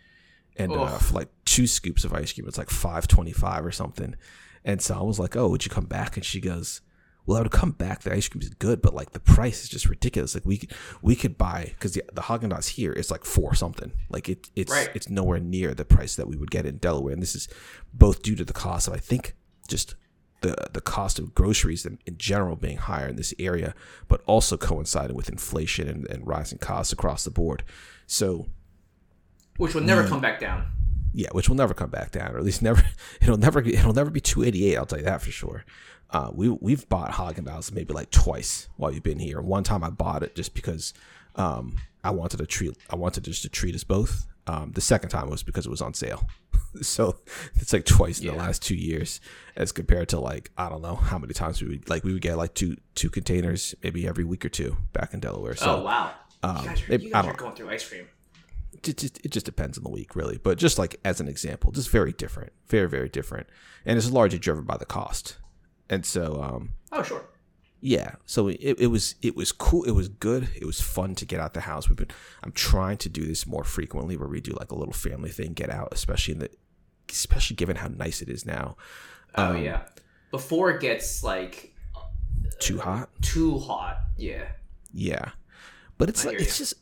and 0.56 0.72
uh, 0.72 0.98
for 0.98 1.14
like 1.14 1.28
two 1.44 1.66
scoops 1.66 2.04
of 2.04 2.12
ice 2.14 2.32
cream, 2.32 2.46
it's 2.48 2.58
like 2.58 2.70
five 2.70 3.06
twenty 3.08 3.32
five 3.32 3.64
or 3.64 3.72
something. 3.72 4.14
And 4.64 4.80
so 4.80 4.98
I 4.98 5.02
was 5.02 5.18
like, 5.18 5.36
"Oh, 5.36 5.48
would 5.48 5.64
you 5.64 5.70
come 5.70 5.86
back?" 5.86 6.16
And 6.16 6.24
she 6.24 6.40
goes, 6.40 6.80
"Well, 7.26 7.38
I 7.38 7.42
would 7.42 7.50
come 7.50 7.70
back. 7.72 8.02
The 8.02 8.12
ice 8.12 8.28
cream 8.28 8.42
is 8.42 8.50
good, 8.50 8.82
but 8.82 8.94
like 8.94 9.12
the 9.12 9.20
price 9.20 9.62
is 9.62 9.68
just 9.68 9.88
ridiculous. 9.88 10.34
Like 10.34 10.44
we 10.44 10.58
could 10.58 10.72
we 11.02 11.16
could 11.16 11.36
buy 11.38 11.70
because 11.74 11.92
the 11.94 12.02
the 12.12 12.22
Haagen 12.22 12.50
Dazs 12.50 12.68
here 12.70 12.92
is 12.92 13.10
like 13.10 13.24
four 13.24 13.54
something. 13.54 13.92
Like 14.10 14.28
it 14.28 14.50
it's 14.54 14.70
Right. 14.72 14.90
it's 14.94 15.08
nowhere 15.08 15.40
near 15.40 15.74
the 15.74 15.84
price 15.84 16.16
that 16.16 16.28
we 16.28 16.36
would 16.36 16.50
get 16.50 16.66
in 16.66 16.76
Delaware, 16.78 17.12
and 17.12 17.22
this 17.22 17.34
is 17.34 17.48
both 17.92 18.22
due 18.22 18.36
to 18.36 18.44
the 18.44 18.52
cost 18.52 18.88
of 18.88 18.94
I 18.94 18.98
think 18.98 19.34
just 19.68 19.94
the 20.42 20.54
the 20.72 20.80
cost 20.82 21.18
of 21.18 21.34
groceries 21.34 21.86
in, 21.86 21.98
in 22.06 22.18
general 22.18 22.56
being 22.56 22.76
higher 22.76 23.08
in 23.08 23.16
this 23.16 23.32
area, 23.38 23.74
but 24.08 24.20
also 24.26 24.56
coinciding 24.58 25.16
with 25.16 25.30
inflation 25.30 25.88
and, 25.88 26.06
and 26.10 26.26
rising 26.26 26.58
costs 26.58 26.92
across 26.92 27.24
the 27.24 27.30
board. 27.30 27.62
So 28.06 28.48
Which 29.56 29.74
will 29.74 29.82
never 29.82 30.02
Mm. 30.04 30.08
come 30.08 30.20
back 30.20 30.40
down. 30.40 30.66
yeah, 31.14 31.28
which 31.32 31.48
will 31.48 31.56
never 31.56 31.72
come 31.74 31.88
back 31.90 32.10
down, 32.10 32.32
or 32.34 32.38
at 32.38 32.44
least 32.44 32.60
never. 32.60 32.82
It'll 33.22 33.38
never. 33.38 33.60
It'll 33.60 33.94
never 33.94 34.10
be 34.10 34.20
two 34.20 34.42
eighty 34.44 34.66
eight. 34.66 34.76
I'll 34.76 34.84
tell 34.84 34.98
you 34.98 35.04
that 35.06 35.22
for 35.22 35.30
sure. 35.30 35.64
Uh, 36.14 36.30
we 36.32 36.48
we've 36.48 36.88
bought 36.88 37.10
Haagen 37.10 37.44
Dazs 37.44 37.72
maybe 37.72 37.92
like 37.92 38.10
twice 38.12 38.68
while 38.76 38.92
you've 38.92 39.02
been 39.02 39.18
here. 39.18 39.40
One 39.40 39.64
time 39.64 39.82
I 39.82 39.90
bought 39.90 40.22
it 40.22 40.36
just 40.36 40.54
because 40.54 40.94
um, 41.34 41.76
I 42.04 42.12
wanted 42.12 42.36
to 42.36 42.46
treat. 42.46 42.76
I 42.88 42.94
wanted 42.94 43.24
just 43.24 43.42
to 43.42 43.48
treat 43.48 43.74
us 43.74 43.82
both. 43.82 44.28
Um, 44.46 44.70
the 44.72 44.80
second 44.80 45.08
time 45.08 45.28
was 45.28 45.42
because 45.42 45.66
it 45.66 45.70
was 45.70 45.82
on 45.82 45.92
sale. 45.92 46.28
so 46.82 47.16
it's 47.56 47.72
like 47.72 47.84
twice 47.84 48.20
in 48.20 48.28
the 48.28 48.34
last 48.34 48.62
two 48.62 48.76
years, 48.76 49.20
as 49.56 49.72
compared 49.72 50.08
to 50.10 50.20
like 50.20 50.52
I 50.56 50.68
don't 50.68 50.82
know 50.82 50.94
how 50.94 51.18
many 51.18 51.34
times 51.34 51.60
we 51.60 51.68
would 51.68 51.90
like 51.90 52.04
we 52.04 52.12
would 52.12 52.22
get 52.22 52.36
like 52.36 52.54
two 52.54 52.76
two 52.94 53.10
containers 53.10 53.74
maybe 53.82 54.06
every 54.06 54.22
week 54.22 54.44
or 54.44 54.50
two 54.50 54.76
back 54.92 55.14
in 55.14 55.20
Delaware. 55.20 55.56
So 55.56 55.78
oh 55.78 55.82
wow. 55.82 56.12
um, 56.44 56.58
you 56.58 56.68
guys 56.68 56.88
are, 56.88 56.92
you 56.92 57.10
guys 57.10 57.24
are 57.24 57.26
don't- 57.26 57.38
going 57.38 57.56
through 57.56 57.70
ice 57.70 57.88
cream. 57.88 58.06
it 58.72 58.96
just, 58.96 59.18
it 59.24 59.32
just 59.32 59.46
depends 59.46 59.78
on 59.78 59.84
the 59.84 59.90
week 59.90 60.14
really 60.14 60.38
but 60.38 60.58
just 60.58 60.78
like 60.78 61.00
as 61.04 61.20
an 61.20 61.26
example 61.28 61.70
just 61.72 61.88
very 61.88 62.12
different 62.12 62.52
very 62.66 62.88
very 62.88 63.08
different 63.08 63.46
and 63.86 63.96
it's 63.96 64.10
largely 64.10 64.38
driven 64.38 64.64
by 64.64 64.76
the 64.76 64.84
cost 64.84 65.38
and 65.90 66.04
so 66.06 66.42
um 66.42 66.70
Oh 66.92 67.02
sure. 67.02 67.24
yeah 67.80 68.14
so 68.26 68.48
it, 68.48 68.58
it 68.60 68.86
was 68.90 69.14
it 69.22 69.34
was 69.36 69.52
cool 69.52 69.84
it 69.84 69.90
was 69.92 70.08
good 70.08 70.48
it 70.54 70.64
was 70.64 70.80
fun 70.80 71.14
to 71.16 71.24
get 71.26 71.40
out 71.40 71.54
the 71.54 71.60
house 71.62 71.88
we've 71.88 71.96
been 71.98 72.10
i'm 72.42 72.52
trying 72.52 72.96
to 72.98 73.08
do 73.08 73.24
this 73.26 73.46
more 73.46 73.64
frequently 73.64 74.16
where 74.16 74.28
we 74.28 74.40
do 74.40 74.52
like 74.52 74.70
a 74.70 74.74
little 74.76 74.94
family 74.94 75.30
thing 75.30 75.52
get 75.52 75.70
out 75.70 75.88
especially 75.92 76.32
in 76.34 76.40
the 76.40 76.50
especially 77.10 77.56
given 77.56 77.76
how 77.76 77.88
nice 77.88 78.22
it 78.22 78.28
is 78.28 78.44
now 78.46 78.76
Oh 79.36 79.50
Um, 79.50 79.64
yeah. 79.64 79.82
Before 80.30 80.70
it 80.70 80.80
gets 80.80 81.24
like 81.24 81.74
too 82.60 82.78
hot 82.78 83.10
too 83.20 83.58
hot. 83.58 83.98
Yeah. 84.16 84.44
Yeah, 84.92 85.30
but 85.98 86.08
it's 86.08 86.24
I 86.24 86.28
like 86.30 86.40
it's 86.40 86.56
just 86.56 86.74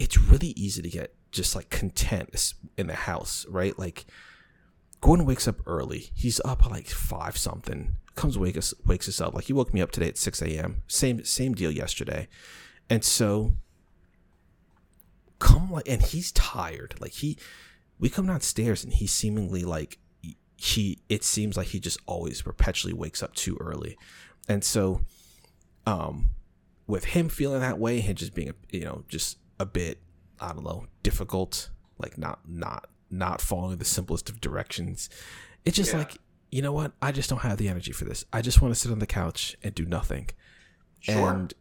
it's 0.00 0.18
really 0.18 0.48
easy 0.56 0.82
to 0.82 0.88
get 0.90 1.14
just 1.30 1.54
like 1.54 1.70
content 1.70 2.52
in 2.76 2.88
the 2.88 2.94
house, 2.94 3.46
right? 3.48 3.78
Like 3.78 4.06
Gordon 5.00 5.26
wakes 5.26 5.48
up 5.48 5.56
early. 5.66 6.10
He's 6.14 6.40
up 6.44 6.68
like 6.70 6.88
five 6.88 7.36
something. 7.36 7.96
Comes 8.16 8.36
wake 8.36 8.56
us 8.56 8.74
wakes 8.84 9.08
us 9.08 9.20
up. 9.20 9.34
Like 9.34 9.44
he 9.44 9.52
woke 9.52 9.72
me 9.72 9.80
up 9.80 9.90
today 9.90 10.08
at 10.08 10.18
six 10.18 10.42
a.m. 10.42 10.82
Same 10.86 11.24
same 11.24 11.54
deal 11.54 11.70
yesterday, 11.70 12.28
and 12.88 13.04
so 13.04 13.52
come 15.38 15.70
like 15.70 15.88
and 15.88 16.02
he's 16.02 16.32
tired. 16.32 16.94
Like 17.00 17.12
he 17.12 17.38
we 17.98 18.10
come 18.10 18.26
downstairs 18.26 18.84
and 18.84 18.92
he's 18.92 19.12
seemingly 19.12 19.64
like 19.64 19.98
he 20.56 20.98
it 21.08 21.24
seems 21.24 21.56
like 21.56 21.68
he 21.68 21.80
just 21.80 21.98
always 22.04 22.42
perpetually 22.42 22.92
wakes 22.92 23.22
up 23.22 23.34
too 23.34 23.56
early, 23.60 23.96
and 24.48 24.62
so 24.62 25.00
um 25.86 26.30
with 26.86 27.04
him 27.04 27.28
feeling 27.28 27.60
that 27.60 27.78
way 27.78 28.02
and 28.02 28.18
just 28.18 28.34
being 28.34 28.52
you 28.70 28.84
know 28.84 29.04
just 29.08 29.38
a 29.58 29.64
bit 29.64 29.98
i 30.40 30.52
don't 30.52 30.64
know 30.64 30.86
difficult 31.02 31.70
like 31.98 32.18
not 32.18 32.40
not 32.46 32.88
not 33.10 33.40
following 33.40 33.78
the 33.78 33.84
simplest 33.84 34.28
of 34.30 34.40
directions 34.40 35.08
it's 35.64 35.76
just 35.76 35.92
Yeah. 35.92 35.98
like 35.98 36.16
you 36.52 36.62
know 36.62 36.72
what 36.72 36.92
i 37.02 37.12
just 37.12 37.28
don't 37.30 37.40
have 37.40 37.58
the 37.58 37.68
energy 37.68 37.92
for 37.92 38.04
this 38.04 38.24
i 38.32 38.40
just 38.42 38.60
want 38.62 38.72
to 38.74 38.78
sit 38.80 38.90
on 38.92 38.98
the 38.98 39.06
couch 39.06 39.56
and 39.62 39.74
do 39.74 39.84
nothing 39.84 40.28
Sure. 41.00 41.30
and 41.32 41.54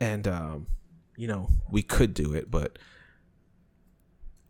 and 0.00 0.26
um 0.28 0.66
you 1.16 1.26
know 1.28 1.48
we 1.70 1.82
could 1.82 2.14
do 2.14 2.32
it 2.34 2.50
but 2.50 2.78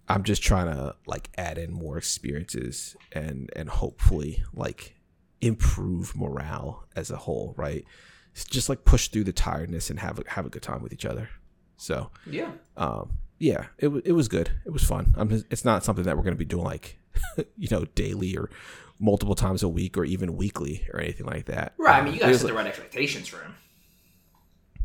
i'm 0.09 0.23
just 0.23 0.43
trying 0.43 0.67
to 0.67 0.95
like 1.07 1.31
add 1.37 1.59
in 1.59 1.73
more 1.73 1.97
experiences 1.99 2.97
and 3.13 3.51
and 3.57 3.69
hopefully 3.69 4.43
like 4.53 4.95
improve 5.41 6.15
morale 6.17 6.87
as 6.97 7.11
a 7.11 7.17
whole 7.17 7.55
right 7.57 7.85
It's 8.33 8.45
just 8.45 8.69
like 8.69 8.85
push 8.85 9.09
through 9.09 9.25
the 9.25 9.33
tiredness 9.33 9.91
and 9.91 9.99
have 10.01 10.19
a, 10.19 10.23
have 10.29 10.47
a 10.47 10.51
good 10.51 10.63
time 10.63 10.83
with 10.83 10.93
each 10.93 11.05
other 11.05 11.29
so 11.77 12.11
yeah. 12.27 12.53
um 12.77 13.13
yeah 13.39 13.67
it, 13.79 13.89
it 14.05 14.13
was 14.13 14.29
good 14.29 14.51
it 14.65 14.71
was 14.71 14.85
fun 14.85 15.13
i'm 15.17 15.29
just, 15.29 15.45
it's 15.51 15.65
not 15.65 15.83
something 15.85 16.05
that 16.05 16.17
we're 16.17 16.23
going 16.23 16.35
to 16.35 16.39
be 16.39 16.45
doing 16.45 16.65
like 16.65 16.99
you 17.57 17.69
know 17.71 17.85
daily 17.95 18.37
or 18.37 18.49
multiple 19.01 19.35
times 19.35 19.63
a 19.63 19.69
week 19.69 19.97
or 19.99 20.05
even 20.05 20.37
weekly 20.37 20.87
or 20.93 21.01
anything 21.01 21.27
like 21.27 21.47
that 21.47 21.75
Right. 21.79 22.01
I 22.01 22.05
mean, 22.05 22.15
you 22.15 22.21
guys 22.21 22.37
set 22.37 22.45
like- 22.45 22.53
the 22.53 22.57
right 22.57 22.67
expectations 22.67 23.27
for 23.29 23.39
him. 23.39 23.55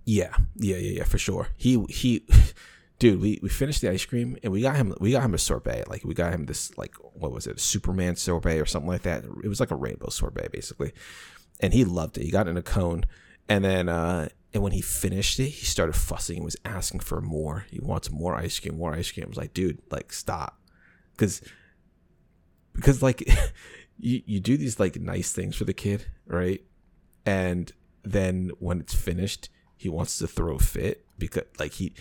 Yeah, 0.05 0.35
yeah, 0.55 0.77
yeah, 0.77 0.91
yeah, 0.99 1.03
for 1.03 1.17
sure. 1.19 1.49
He 1.55 1.83
he, 1.89 2.25
dude, 2.99 3.21
we, 3.21 3.39
we 3.43 3.49
finished 3.49 3.81
the 3.81 3.89
ice 3.91 4.05
cream 4.05 4.37
and 4.41 4.51
we 4.51 4.61
got 4.61 4.75
him 4.75 4.95
we 4.99 5.11
got 5.11 5.23
him 5.23 5.35
a 5.35 5.37
sorbet. 5.37 5.87
Like 5.87 6.03
we 6.03 6.15
got 6.15 6.33
him 6.33 6.45
this 6.47 6.75
like 6.77 6.95
what 7.13 7.31
was 7.31 7.45
it, 7.45 7.59
Superman 7.59 8.15
sorbet 8.15 8.59
or 8.59 8.65
something 8.65 8.89
like 8.89 9.03
that. 9.03 9.23
It 9.43 9.47
was 9.47 9.59
like 9.59 9.69
a 9.71 9.75
rainbow 9.75 10.09
sorbet 10.09 10.49
basically, 10.51 10.93
and 11.59 11.73
he 11.73 11.85
loved 11.85 12.17
it. 12.17 12.23
He 12.23 12.31
got 12.31 12.47
it 12.47 12.51
in 12.51 12.57
a 12.57 12.63
cone, 12.63 13.05
and 13.47 13.63
then 13.63 13.87
uh 13.87 14.29
and 14.53 14.63
when 14.63 14.71
he 14.71 14.81
finished 14.81 15.39
it, 15.39 15.49
he 15.49 15.65
started 15.65 15.93
fussing 15.93 16.37
and 16.37 16.45
was 16.45 16.57
asking 16.65 17.01
for 17.01 17.21
more. 17.21 17.65
He 17.69 17.79
wants 17.79 18.09
more 18.09 18.35
ice 18.35 18.59
cream, 18.59 18.77
more 18.77 18.93
ice 18.93 19.11
cream. 19.11 19.25
I 19.25 19.29
was 19.29 19.37
like, 19.37 19.53
dude, 19.53 19.79
like 19.91 20.11
stop, 20.11 20.59
because 21.11 21.41
because 22.73 23.03
like 23.03 23.27
you 23.99 24.21
you 24.25 24.39
do 24.39 24.57
these 24.57 24.79
like 24.79 24.99
nice 24.99 25.31
things 25.31 25.55
for 25.55 25.65
the 25.65 25.73
kid, 25.73 26.07
right? 26.25 26.63
And 27.25 27.71
then 28.03 28.51
when 28.59 28.79
it's 28.79 28.95
finished, 28.95 29.49
he 29.77 29.87
wants 29.87 30.17
to 30.17 30.27
throw 30.27 30.55
a 30.55 30.59
fit 30.59 31.05
because 31.17 31.43
like 31.59 31.73
he 31.73 31.93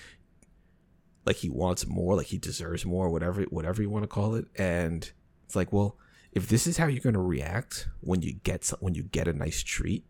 like 1.26 1.36
he 1.36 1.50
wants 1.50 1.86
more, 1.86 2.16
like 2.16 2.28
he 2.28 2.38
deserves 2.38 2.86
more, 2.86 3.10
whatever 3.10 3.42
whatever 3.42 3.82
you 3.82 3.90
want 3.90 4.04
to 4.04 4.08
call 4.08 4.34
it. 4.34 4.46
And 4.56 5.10
it's 5.44 5.54
like, 5.54 5.70
well, 5.70 5.98
if 6.32 6.48
this 6.48 6.66
is 6.66 6.78
how 6.78 6.86
you're 6.86 7.02
going 7.02 7.14
to 7.14 7.20
react 7.20 7.88
when 8.00 8.22
you 8.22 8.32
get 8.32 8.70
when 8.80 8.94
you 8.94 9.02
get 9.02 9.28
a 9.28 9.34
nice 9.34 9.62
treat, 9.62 10.06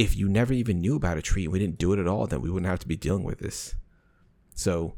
if 0.00 0.16
you 0.16 0.30
never 0.30 0.54
even 0.54 0.80
knew 0.80 0.96
about 0.96 1.18
a 1.18 1.22
treat, 1.22 1.48
we 1.48 1.58
didn't 1.58 1.76
do 1.76 1.92
it 1.92 1.98
at 1.98 2.08
all, 2.08 2.26
then 2.26 2.40
we 2.40 2.50
wouldn't 2.50 2.70
have 2.70 2.78
to 2.78 2.88
be 2.88 2.96
dealing 2.96 3.22
with 3.22 3.38
this. 3.38 3.74
So, 4.54 4.94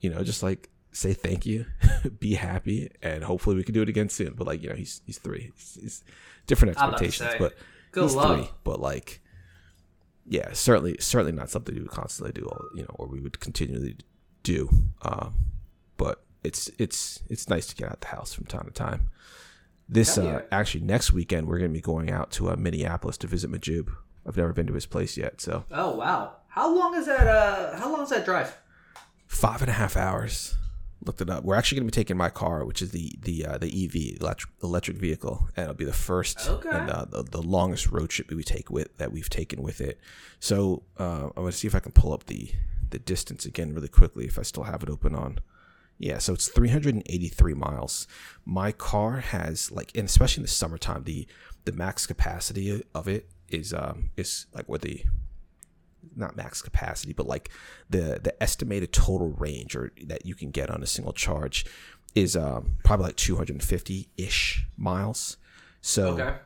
you 0.00 0.08
know, 0.08 0.24
just 0.24 0.42
like 0.42 0.70
say 0.90 1.12
thank 1.12 1.44
you, 1.44 1.66
be 2.18 2.32
happy, 2.32 2.90
and 3.02 3.22
hopefully 3.22 3.56
we 3.56 3.62
can 3.62 3.74
do 3.74 3.82
it 3.82 3.90
again 3.90 4.08
soon. 4.08 4.32
But 4.34 4.46
like, 4.46 4.62
you 4.62 4.70
know, 4.70 4.74
he's 4.74 5.02
he's 5.04 5.18
three, 5.18 5.52
he's, 5.54 5.78
he's 5.78 6.04
different 6.46 6.78
I'm 6.78 6.88
about 6.88 6.98
to 6.98 7.04
expectations, 7.04 7.32
say, 7.32 7.38
but 7.38 7.54
Good 7.92 8.04
he's 8.04 8.14
luck. 8.14 8.38
three. 8.38 8.50
But 8.64 8.80
like, 8.80 9.20
yeah, 10.26 10.48
certainly, 10.54 10.96
certainly 10.98 11.32
not 11.32 11.50
something 11.50 11.74
we 11.74 11.82
would 11.82 11.90
constantly 11.90 12.32
do, 12.32 12.46
all 12.46 12.64
you 12.74 12.84
know, 12.84 12.94
or 12.94 13.06
we 13.06 13.20
would 13.20 13.38
continually 13.38 13.98
do. 14.42 14.70
Um, 15.02 15.34
but 15.98 16.24
it's 16.42 16.70
it's 16.78 17.22
it's 17.28 17.50
nice 17.50 17.66
to 17.66 17.74
get 17.74 17.90
out 17.90 18.00
the 18.00 18.06
house 18.06 18.32
from 18.32 18.46
time 18.46 18.64
to 18.64 18.70
time. 18.70 19.10
This 19.88 20.16
Hell 20.16 20.28
uh, 20.36 20.40
actually 20.50 20.80
next 20.84 21.12
weekend 21.12 21.46
we're 21.46 21.58
gonna 21.58 21.68
be 21.70 21.80
going 21.80 22.10
out 22.10 22.30
to 22.32 22.50
uh, 22.50 22.56
Minneapolis 22.56 23.16
to 23.18 23.26
visit 23.26 23.50
Majub. 23.50 23.88
I've 24.26 24.36
never 24.36 24.52
been 24.52 24.66
to 24.68 24.72
his 24.74 24.86
place 24.86 25.16
yet, 25.16 25.40
so 25.40 25.64
Oh 25.70 25.96
wow. 25.96 26.36
How 26.48 26.74
long 26.74 26.94
is 26.94 27.06
that? 27.06 27.26
Uh, 27.26 27.76
how 27.76 27.90
long 27.92 28.02
is 28.02 28.10
that 28.10 28.24
drive? 28.24 28.56
five 29.26 29.60
and 29.62 29.70
a 29.70 29.74
half 29.74 29.96
hours. 29.96 30.54
Looked 31.04 31.20
it 31.20 31.28
up. 31.28 31.44
We're 31.44 31.56
actually 31.56 31.80
going 31.80 31.88
to 31.90 31.92
be 31.96 32.02
taking 32.02 32.16
my 32.16 32.30
car, 32.30 32.64
which 32.64 32.80
is 32.80 32.92
the 32.92 33.12
the 33.20 33.44
uh, 33.44 33.58
the 33.58 33.66
EV 33.66 34.20
electric 34.22 34.52
electric 34.62 34.96
vehicle, 34.96 35.48
and 35.56 35.64
it'll 35.64 35.74
be 35.74 35.84
the 35.84 35.92
first 35.92 36.48
Okay. 36.48 36.70
and 36.70 36.88
uh, 36.88 37.04
the, 37.04 37.24
the 37.24 37.42
longest 37.42 37.90
road 37.90 38.08
trip 38.10 38.30
we 38.30 38.42
take 38.44 38.70
with 38.70 38.96
that 38.98 39.12
we've 39.12 39.28
taken 39.28 39.60
with 39.62 39.80
it. 39.82 39.98
So 40.40 40.84
uh, 40.98 41.24
I'm 41.26 41.32
going 41.42 41.50
to 41.50 41.52
see 41.56 41.66
if 41.66 41.74
I 41.74 41.80
can 41.80 41.92
pull 41.92 42.12
up 42.14 42.24
the 42.26 42.52
the 42.88 42.98
distance 43.00 43.44
again 43.44 43.74
really 43.74 43.88
quickly 43.88 44.24
if 44.24 44.38
I 44.38 44.42
still 44.42 44.62
have 44.62 44.82
it 44.82 44.88
open 44.88 45.14
on. 45.14 45.40
Yeah, 45.98 46.18
so 46.18 46.34
it's 46.34 46.48
383 46.48 47.54
miles. 47.54 48.06
My 48.44 48.72
car 48.72 49.18
has 49.18 49.70
like, 49.70 49.92
and 49.96 50.06
especially 50.06 50.40
in 50.40 50.44
the 50.44 50.48
summertime, 50.48 51.04
the 51.04 51.26
the 51.64 51.72
max 51.72 52.06
capacity 52.06 52.82
of 52.94 53.08
it 53.08 53.30
is 53.48 53.72
um 53.72 54.10
is 54.16 54.46
like 54.52 54.68
what 54.68 54.82
the 54.82 55.04
not 56.16 56.36
max 56.36 56.60
capacity, 56.62 57.12
but 57.12 57.26
like 57.26 57.48
the 57.88 58.20
the 58.22 58.34
estimated 58.42 58.92
total 58.92 59.30
range 59.32 59.74
or 59.76 59.92
that 60.04 60.26
you 60.26 60.34
can 60.34 60.50
get 60.50 60.70
on 60.70 60.82
a 60.82 60.86
single 60.86 61.12
charge 61.12 61.64
is 62.14 62.36
um, 62.36 62.72
probably 62.84 63.06
like 63.06 63.16
250 63.16 64.08
ish 64.16 64.66
miles. 64.76 65.36
So 65.80 66.08
Okay. 66.20 66.36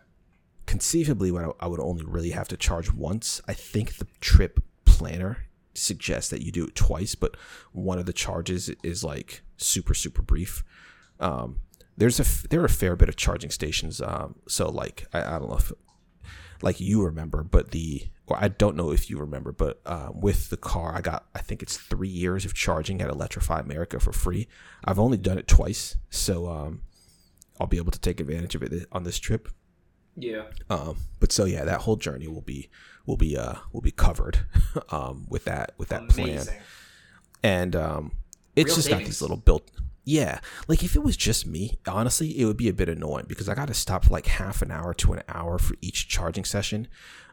conceivably, 0.66 1.30
what 1.30 1.44
I, 1.44 1.50
I 1.64 1.66
would 1.66 1.80
only 1.80 2.04
really 2.04 2.30
have 2.30 2.48
to 2.48 2.56
charge 2.56 2.92
once. 2.92 3.40
I 3.46 3.52
think 3.54 3.96
the 3.96 4.06
trip 4.20 4.60
planner 4.84 5.47
suggests 5.74 6.30
that 6.30 6.42
you 6.42 6.52
do 6.52 6.64
it 6.64 6.74
twice, 6.74 7.14
but 7.14 7.36
one 7.72 7.98
of 7.98 8.06
the 8.06 8.12
charges 8.12 8.70
is 8.82 9.04
like 9.04 9.42
super 9.56 9.94
super 9.94 10.22
brief. 10.22 10.64
Um, 11.20 11.60
there's 11.96 12.20
a 12.20 12.48
there 12.48 12.60
are 12.60 12.66
a 12.66 12.70
fair 12.70 12.96
bit 12.96 13.08
of 13.08 13.16
charging 13.16 13.50
stations. 13.50 14.00
Um, 14.00 14.36
so 14.46 14.70
like 14.70 15.06
I, 15.12 15.20
I 15.22 15.38
don't 15.38 15.48
know 15.48 15.56
if 15.56 15.72
like 16.62 16.80
you 16.80 17.04
remember, 17.04 17.42
but 17.42 17.70
the 17.70 18.08
or 18.26 18.36
I 18.38 18.48
don't 18.48 18.76
know 18.76 18.90
if 18.90 19.08
you 19.08 19.18
remember, 19.18 19.52
but 19.52 19.80
um, 19.86 20.20
with 20.20 20.50
the 20.50 20.56
car, 20.56 20.94
I 20.94 21.00
got 21.00 21.26
I 21.34 21.40
think 21.40 21.62
it's 21.62 21.76
three 21.76 22.08
years 22.08 22.44
of 22.44 22.54
charging 22.54 23.00
at 23.00 23.10
Electrify 23.10 23.60
America 23.60 23.98
for 23.98 24.12
free. 24.12 24.48
I've 24.84 24.98
only 24.98 25.16
done 25.16 25.38
it 25.38 25.48
twice, 25.48 25.96
so 26.10 26.48
um, 26.48 26.82
I'll 27.60 27.66
be 27.66 27.78
able 27.78 27.92
to 27.92 28.00
take 28.00 28.20
advantage 28.20 28.54
of 28.54 28.62
it 28.62 28.86
on 28.92 29.04
this 29.04 29.18
trip. 29.18 29.48
Yeah. 30.18 30.44
Um, 30.70 30.96
but 31.20 31.32
so 31.32 31.44
yeah, 31.44 31.64
that 31.64 31.82
whole 31.82 31.96
journey 31.96 32.28
will 32.28 32.42
be 32.42 32.68
will 33.06 33.16
be 33.16 33.36
uh 33.36 33.54
will 33.72 33.80
be 33.80 33.90
covered 33.90 34.40
um 34.90 35.26
with 35.28 35.44
that 35.44 35.72
with 35.78 35.88
that 35.88 36.08
plan. 36.08 36.46
And 37.42 37.74
um 37.76 38.12
it's 38.56 38.70
Real 38.70 38.76
just 38.76 38.88
got 38.90 38.98
these 38.98 39.22
little 39.22 39.36
built 39.36 39.70
yeah, 40.08 40.40
like 40.68 40.82
if 40.82 40.96
it 40.96 41.00
was 41.00 41.18
just 41.18 41.46
me, 41.46 41.78
honestly, 41.86 42.40
it 42.40 42.46
would 42.46 42.56
be 42.56 42.70
a 42.70 42.72
bit 42.72 42.88
annoying 42.88 43.26
because 43.28 43.46
I 43.46 43.54
got 43.54 43.68
to 43.68 43.74
stop 43.74 44.06
for 44.06 44.10
like 44.10 44.24
half 44.24 44.62
an 44.62 44.70
hour 44.70 44.94
to 44.94 45.12
an 45.12 45.22
hour 45.28 45.58
for 45.58 45.74
each 45.82 46.08
charging 46.08 46.46
session. 46.46 46.88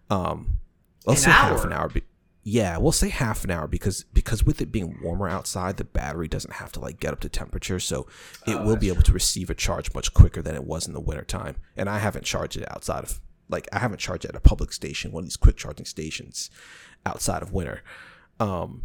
Um, 0.09 0.57
let's 1.05 1.21
An 1.21 1.27
say 1.27 1.31
half 1.31 1.63
an 1.63 1.71
hour. 1.71 1.87
Be- 1.87 2.03
yeah, 2.47 2.77
we'll 2.77 2.91
say 2.91 3.09
half 3.09 3.43
an 3.43 3.49
hour 3.49 3.67
because 3.67 4.03
because 4.13 4.43
with 4.45 4.61
it 4.61 4.71
being 4.71 4.99
warmer 5.01 5.27
outside, 5.27 5.77
the 5.77 5.83
battery 5.83 6.27
doesn't 6.27 6.53
have 6.53 6.71
to 6.73 6.79
like 6.79 6.99
get 6.99 7.11
up 7.11 7.19
to 7.21 7.29
temperature, 7.29 7.79
so 7.79 8.05
it 8.45 8.53
Oh, 8.53 8.63
will 8.63 8.75
be 8.75 8.89
able 8.89 9.01
to 9.01 9.11
receive 9.11 9.49
a 9.49 9.55
charge 9.55 9.91
much 9.95 10.13
quicker 10.13 10.43
than 10.43 10.53
it 10.53 10.63
was 10.63 10.85
in 10.85 10.93
the 10.93 10.99
wintertime. 10.99 11.55
And 11.75 11.89
I 11.89 11.97
haven't 11.97 12.23
charged 12.23 12.55
it 12.55 12.71
outside 12.71 13.03
of 13.03 13.19
like 13.49 13.67
I 13.73 13.79
haven't 13.79 13.97
charged 13.97 14.25
it 14.25 14.29
at 14.29 14.35
a 14.35 14.39
public 14.39 14.73
station, 14.73 15.11
one 15.11 15.21
of 15.21 15.25
these 15.25 15.37
quick 15.37 15.57
charging 15.57 15.87
stations 15.87 16.51
outside 17.03 17.41
of 17.41 17.51
winter. 17.51 17.81
Um, 18.39 18.83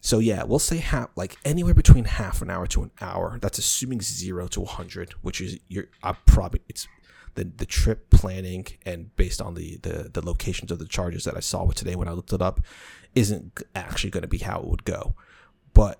so 0.00 0.18
yeah, 0.18 0.44
we'll 0.44 0.58
say 0.58 0.78
half, 0.78 1.10
like 1.14 1.36
anywhere 1.44 1.74
between 1.74 2.04
half 2.04 2.40
an 2.40 2.48
hour 2.48 2.66
to 2.68 2.82
an 2.82 2.92
hour. 3.02 3.38
That's 3.42 3.58
assuming 3.58 4.00
zero 4.00 4.48
to 4.48 4.64
hundred, 4.64 5.12
which 5.20 5.42
is 5.42 5.58
you're. 5.68 5.88
I 6.02 6.14
probably 6.24 6.62
it's 6.66 6.88
the 7.34 7.44
the 7.44 7.66
trip 7.66 8.10
planning 8.10 8.66
and 8.84 9.14
based 9.16 9.40
on 9.40 9.54
the 9.54 9.78
the 9.82 10.10
the 10.12 10.24
locations 10.24 10.70
of 10.70 10.78
the 10.78 10.86
charges 10.86 11.24
that 11.24 11.36
I 11.36 11.40
saw 11.40 11.64
with 11.64 11.76
today 11.76 11.96
when 11.96 12.08
I 12.08 12.12
looked 12.12 12.32
it 12.32 12.42
up, 12.42 12.60
isn't 13.14 13.60
actually 13.74 14.10
going 14.10 14.22
to 14.22 14.28
be 14.28 14.38
how 14.38 14.60
it 14.60 14.66
would 14.66 14.84
go. 14.84 15.14
But 15.74 15.98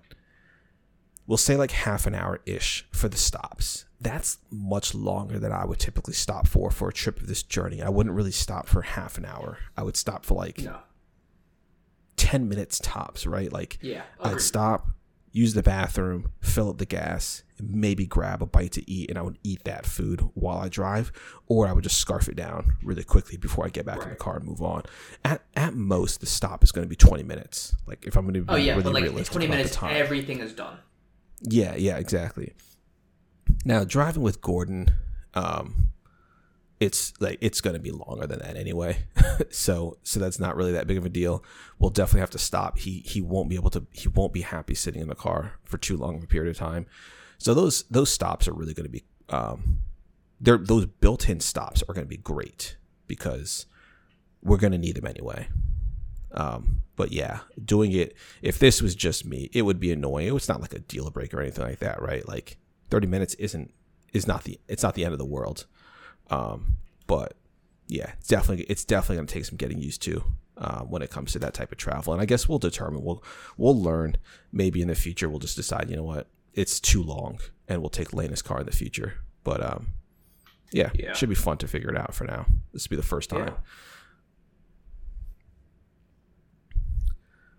we'll 1.25 1.37
say 1.37 1.55
like 1.55 1.71
half 1.71 2.05
an 2.05 2.13
hour 2.15 2.39
ish 2.45 2.85
for 2.91 3.07
the 3.09 3.17
stops. 3.17 3.85
That's 3.99 4.37
much 4.51 4.93
longer 4.93 5.39
than 5.39 5.51
I 5.53 5.63
would 5.65 5.79
typically 5.79 6.13
stop 6.13 6.47
for 6.47 6.69
for 6.69 6.89
a 6.89 6.93
trip 6.93 7.19
of 7.21 7.27
this 7.27 7.41
journey. 7.41 7.81
I 7.81 7.89
wouldn't 7.89 8.15
really 8.15 8.31
stop 8.31 8.67
for 8.67 8.81
half 8.81 9.17
an 9.17 9.25
hour. 9.25 9.57
I 9.77 9.83
would 9.83 9.95
stop 9.97 10.25
for 10.25 10.35
like 10.35 10.59
No. 10.59 10.79
10 12.17 12.47
minutes 12.49 12.79
tops, 12.83 13.25
right? 13.25 13.51
Like 13.51 13.79
Yeah. 13.81 14.03
I'd 14.21 14.41
stop, 14.41 14.89
use 15.33 15.53
the 15.55 15.63
bathroom, 15.63 16.29
fill 16.41 16.69
up 16.69 16.77
the 16.77 16.85
gas, 16.85 17.43
maybe 17.59 18.05
grab 18.05 18.41
a 18.41 18.45
bite 18.45 18.71
to 18.73 18.89
eat, 18.89 19.09
and 19.09 19.17
I 19.17 19.23
would 19.23 19.39
eat 19.43 19.63
that 19.65 19.85
food 19.85 20.21
while 20.35 20.59
I 20.59 20.69
drive, 20.69 21.11
or 21.47 21.67
I 21.67 21.73
would 21.73 21.83
just 21.83 21.97
scarf 21.97 22.29
it 22.29 22.35
down 22.35 22.73
really 22.83 23.03
quickly 23.03 23.35
before 23.37 23.65
I 23.65 23.69
get 23.69 23.85
back 23.85 24.03
in 24.03 24.09
the 24.09 24.15
car 24.15 24.37
and 24.37 24.45
move 24.45 24.61
on. 24.61 24.83
At 25.25 25.41
at 25.55 25.73
most, 25.73 26.19
the 26.21 26.27
stop 26.27 26.63
is 26.63 26.71
going 26.71 26.85
to 26.85 26.89
be 26.89 26.95
20 26.95 27.23
minutes. 27.23 27.75
Like 27.87 28.05
if 28.05 28.15
I'm 28.15 28.23
going 28.25 28.35
to 28.35 28.41
be 28.41 28.53
Oh 28.53 28.55
yeah, 28.55 28.73
really 28.73 28.83
but 28.83 28.93
like 28.93 29.03
realistic 29.03 29.31
twenty 29.33 29.47
minutes, 29.47 29.71
time. 29.75 29.95
everything 29.95 30.39
is 30.39 30.53
done. 30.53 30.77
Yeah, 31.41 31.75
yeah, 31.75 31.97
exactly. 31.97 32.53
Now 33.65 33.83
driving 33.83 34.21
with 34.23 34.39
Gordon, 34.41 34.89
um, 35.33 35.87
it's 36.79 37.13
like 37.19 37.37
it's 37.41 37.61
gonna 37.61 37.79
be 37.79 37.91
longer 37.91 38.27
than 38.27 38.39
that 38.39 38.57
anyway. 38.57 39.05
so 39.49 39.97
so 40.03 40.19
that's 40.19 40.39
not 40.39 40.55
really 40.55 40.71
that 40.73 40.87
big 40.87 40.97
of 40.97 41.05
a 41.05 41.09
deal. 41.09 41.43
We'll 41.79 41.89
definitely 41.89 42.21
have 42.21 42.31
to 42.31 42.39
stop. 42.39 42.79
He 42.79 42.99
he 43.05 43.21
won't 43.21 43.49
be 43.49 43.55
able 43.55 43.69
to 43.71 43.85
he 43.91 44.07
won't 44.07 44.33
be 44.33 44.41
happy 44.41 44.75
sitting 44.75 45.01
in 45.01 45.07
the 45.07 45.15
car 45.15 45.53
for 45.63 45.77
too 45.77 45.97
long 45.97 46.17
of 46.17 46.23
a 46.23 46.27
period 46.27 46.49
of 46.49 46.57
time. 46.57 46.85
So 47.37 47.53
those 47.53 47.83
those 47.83 48.09
stops 48.09 48.47
are 48.47 48.53
really 48.53 48.73
gonna 48.73 48.89
be 48.89 49.03
um 49.29 49.79
they're 50.41 50.57
those 50.57 50.85
built 50.85 51.29
in 51.29 51.39
stops 51.39 51.83
are 51.87 51.93
gonna 51.93 52.05
be 52.05 52.17
great 52.17 52.77
because 53.07 53.65
we're 54.41 54.57
gonna 54.57 54.77
need 54.77 54.95
them 54.95 55.07
anyway. 55.07 55.47
Um, 56.31 56.81
but 56.95 57.11
yeah, 57.11 57.41
doing 57.63 57.91
it 57.91 58.15
if 58.41 58.59
this 58.59 58.81
was 58.81 58.95
just 58.95 59.25
me, 59.25 59.49
it 59.53 59.61
would 59.61 59.79
be 59.79 59.91
annoying. 59.91 60.35
It's 60.35 60.49
not 60.49 60.61
like 60.61 60.73
a 60.73 60.79
deal 60.79 61.09
breaker 61.11 61.37
or 61.37 61.41
anything 61.41 61.65
like 61.65 61.79
that, 61.79 62.01
right? 62.01 62.27
Like 62.27 62.57
thirty 62.89 63.07
minutes 63.07 63.35
isn't 63.35 63.73
is 64.13 64.27
not 64.27 64.43
the 64.43 64.59
it's 64.67 64.83
not 64.83 64.95
the 64.95 65.05
end 65.05 65.13
of 65.13 65.19
the 65.19 65.25
world. 65.25 65.65
Um, 66.29 66.77
but 67.07 67.33
yeah, 67.87 68.13
it's 68.17 68.27
definitely 68.27 68.65
it's 68.65 68.85
definitely 68.85 69.17
gonna 69.17 69.27
take 69.27 69.45
some 69.45 69.57
getting 69.57 69.79
used 69.79 70.01
to 70.03 70.23
uh, 70.57 70.81
when 70.81 71.01
it 71.01 71.09
comes 71.09 71.31
to 71.33 71.39
that 71.39 71.53
type 71.53 71.71
of 71.71 71.77
travel. 71.77 72.13
And 72.13 72.21
I 72.21 72.25
guess 72.25 72.47
we'll 72.47 72.59
determine 72.59 73.03
we'll 73.03 73.23
we'll 73.57 73.79
learn 73.81 74.17
maybe 74.51 74.81
in 74.81 74.87
the 74.87 74.95
future 74.95 75.29
we'll 75.29 75.39
just 75.39 75.55
decide 75.55 75.89
you 75.89 75.95
know 75.95 76.03
what 76.03 76.27
it's 76.53 76.79
too 76.79 77.01
long 77.03 77.39
and 77.67 77.81
we'll 77.81 77.89
take 77.89 78.13
Lena's 78.13 78.41
car 78.41 78.59
in 78.61 78.65
the 78.65 78.71
future. 78.71 79.15
But 79.43 79.63
um, 79.63 79.87
yeah, 80.71 80.91
Yeah. 80.95 81.13
should 81.13 81.29
be 81.29 81.35
fun 81.35 81.57
to 81.59 81.67
figure 81.67 81.89
it 81.89 81.97
out 81.97 82.13
for 82.15 82.23
now. 82.25 82.45
This 82.71 82.87
will 82.89 82.95
be 82.95 83.01
the 83.01 83.07
first 83.07 83.29
time. 83.29 83.47
Yeah. 83.47 83.53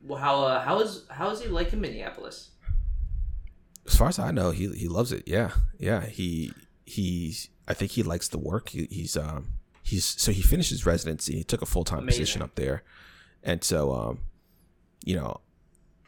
Well, 0.02 0.18
how 0.18 0.44
uh, 0.44 0.60
how 0.64 0.80
is 0.80 1.04
how 1.10 1.30
is 1.30 1.40
he 1.42 1.48
like 1.48 1.72
in 1.72 1.80
Minneapolis? 1.80 2.50
As 3.86 3.96
far 3.96 4.08
as 4.08 4.18
I 4.18 4.30
know, 4.30 4.50
he 4.50 4.68
he 4.72 4.88
loves 4.88 5.12
it. 5.12 5.24
Yeah, 5.26 5.50
yeah. 5.78 6.04
He 6.06 6.52
he's 6.84 7.48
I 7.66 7.74
think 7.74 7.92
he 7.92 8.02
likes 8.02 8.28
the 8.28 8.38
work. 8.38 8.70
He, 8.70 8.86
he's 8.90 9.16
um 9.16 9.54
he's 9.82 10.04
so 10.04 10.32
he 10.32 10.42
finished 10.42 10.70
his 10.70 10.86
residency. 10.86 11.36
He 11.36 11.44
took 11.44 11.62
a 11.62 11.66
full 11.66 11.84
time 11.84 12.06
position 12.06 12.42
up 12.42 12.54
there, 12.54 12.82
and 13.42 13.62
so 13.62 13.92
um, 13.92 14.20
you 15.04 15.16
know, 15.16 15.40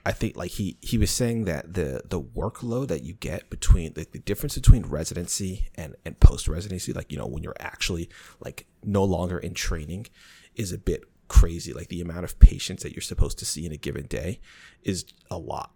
I 0.04 0.12
think 0.12 0.36
like 0.36 0.52
he 0.52 0.76
he 0.80 0.98
was 0.98 1.10
saying 1.10 1.44
that 1.44 1.74
the 1.74 2.02
the 2.04 2.20
workload 2.20 2.88
that 2.88 3.04
you 3.04 3.14
get 3.14 3.48
between 3.50 3.94
the, 3.94 4.06
the 4.10 4.18
difference 4.18 4.54
between 4.54 4.86
residency 4.86 5.68
and 5.74 5.94
and 6.04 6.18
post 6.20 6.48
residency, 6.48 6.92
like 6.92 7.12
you 7.12 7.18
know 7.18 7.26
when 7.26 7.42
you're 7.42 7.56
actually 7.60 8.08
like 8.40 8.66
no 8.82 9.04
longer 9.04 9.38
in 9.38 9.54
training, 9.54 10.06
is 10.54 10.72
a 10.72 10.78
bit 10.78 11.04
crazy. 11.28 11.72
Like 11.72 11.88
the 11.88 12.00
amount 12.00 12.24
of 12.24 12.38
patients 12.38 12.82
that 12.82 12.92
you're 12.92 13.02
supposed 13.02 13.38
to 13.38 13.44
see 13.44 13.66
in 13.66 13.72
a 13.72 13.76
given 13.76 14.06
day 14.06 14.40
is 14.82 15.04
a 15.30 15.38
lot 15.38 15.72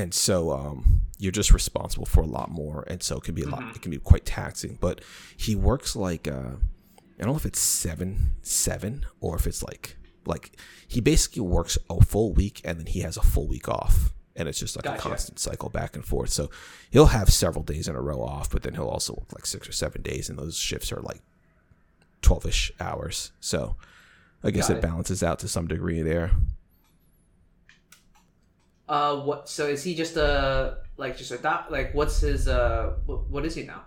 and 0.00 0.14
so 0.14 0.50
um, 0.50 1.02
you're 1.18 1.30
just 1.30 1.52
responsible 1.52 2.06
for 2.06 2.22
a 2.22 2.26
lot 2.26 2.50
more 2.50 2.84
and 2.86 3.02
so 3.02 3.18
it 3.18 3.24
can 3.24 3.34
be 3.34 3.42
a 3.42 3.48
lot 3.48 3.76
it 3.76 3.82
can 3.82 3.90
be 3.90 3.98
quite 3.98 4.24
taxing. 4.24 4.78
But 4.80 5.02
he 5.36 5.54
works 5.54 5.94
like 5.94 6.26
uh, 6.26 6.56
i 6.98 7.22
don't 7.22 7.32
know 7.32 7.36
if 7.36 7.44
it's 7.44 7.60
seven 7.60 8.30
seven 8.40 9.04
or 9.20 9.36
if 9.36 9.46
it's 9.46 9.62
like 9.62 9.96
like 10.24 10.56
he 10.88 11.02
basically 11.02 11.42
works 11.42 11.76
a 11.90 12.02
full 12.02 12.32
week 12.32 12.62
and 12.64 12.78
then 12.78 12.86
he 12.86 13.00
has 13.00 13.16
a 13.18 13.22
full 13.22 13.46
week 13.46 13.68
off. 13.68 14.12
And 14.36 14.48
it's 14.48 14.58
just 14.58 14.74
like 14.74 14.86
a 14.86 14.96
constant 14.96 15.38
cycle 15.38 15.68
back 15.68 15.94
and 15.96 16.04
forth. 16.04 16.30
So 16.30 16.48
he'll 16.90 17.06
have 17.06 17.30
several 17.30 17.62
days 17.62 17.88
in 17.88 17.94
a 17.94 18.00
row 18.00 18.22
off 18.22 18.48
but 18.48 18.62
then 18.62 18.74
he'll 18.74 18.88
also 18.88 19.12
work 19.12 19.32
like 19.34 19.44
six 19.44 19.68
or 19.68 19.72
seven 19.72 20.00
days 20.00 20.30
and 20.30 20.38
those 20.38 20.56
shifts 20.56 20.92
are 20.92 21.02
like 21.02 21.20
12ish 22.22 22.70
hours. 22.80 23.32
So 23.40 23.76
i 24.42 24.50
guess 24.50 24.70
it 24.70 24.78
it. 24.78 24.82
balances 24.82 25.22
out 25.22 25.38
to 25.40 25.48
some 25.48 25.66
degree 25.66 26.00
there 26.00 26.30
Uh, 28.90 29.20
what? 29.20 29.48
So 29.48 29.68
is 29.68 29.84
he 29.84 29.94
just 29.94 30.16
a 30.16 30.78
like 30.96 31.16
just 31.16 31.30
a 31.30 31.38
doc? 31.38 31.68
Like, 31.70 31.94
what's 31.94 32.20
his 32.20 32.48
uh? 32.48 32.94
What, 33.06 33.30
what 33.30 33.46
is 33.46 33.54
he 33.54 33.62
now? 33.62 33.84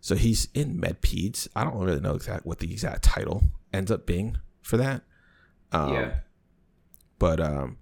So 0.00 0.14
he's 0.14 0.48
in 0.54 0.80
MedPeds. 0.80 1.48
I 1.54 1.62
don't 1.62 1.76
really 1.76 2.00
know 2.00 2.14
exact 2.14 2.46
what 2.46 2.58
the 2.58 2.72
exact 2.72 3.02
title 3.04 3.42
ends 3.70 3.90
up 3.90 4.06
being 4.06 4.38
for 4.62 4.78
that. 4.78 5.02
Um, 5.72 5.92
yeah. 5.92 6.14
But 7.18 7.38
um, 7.38 7.76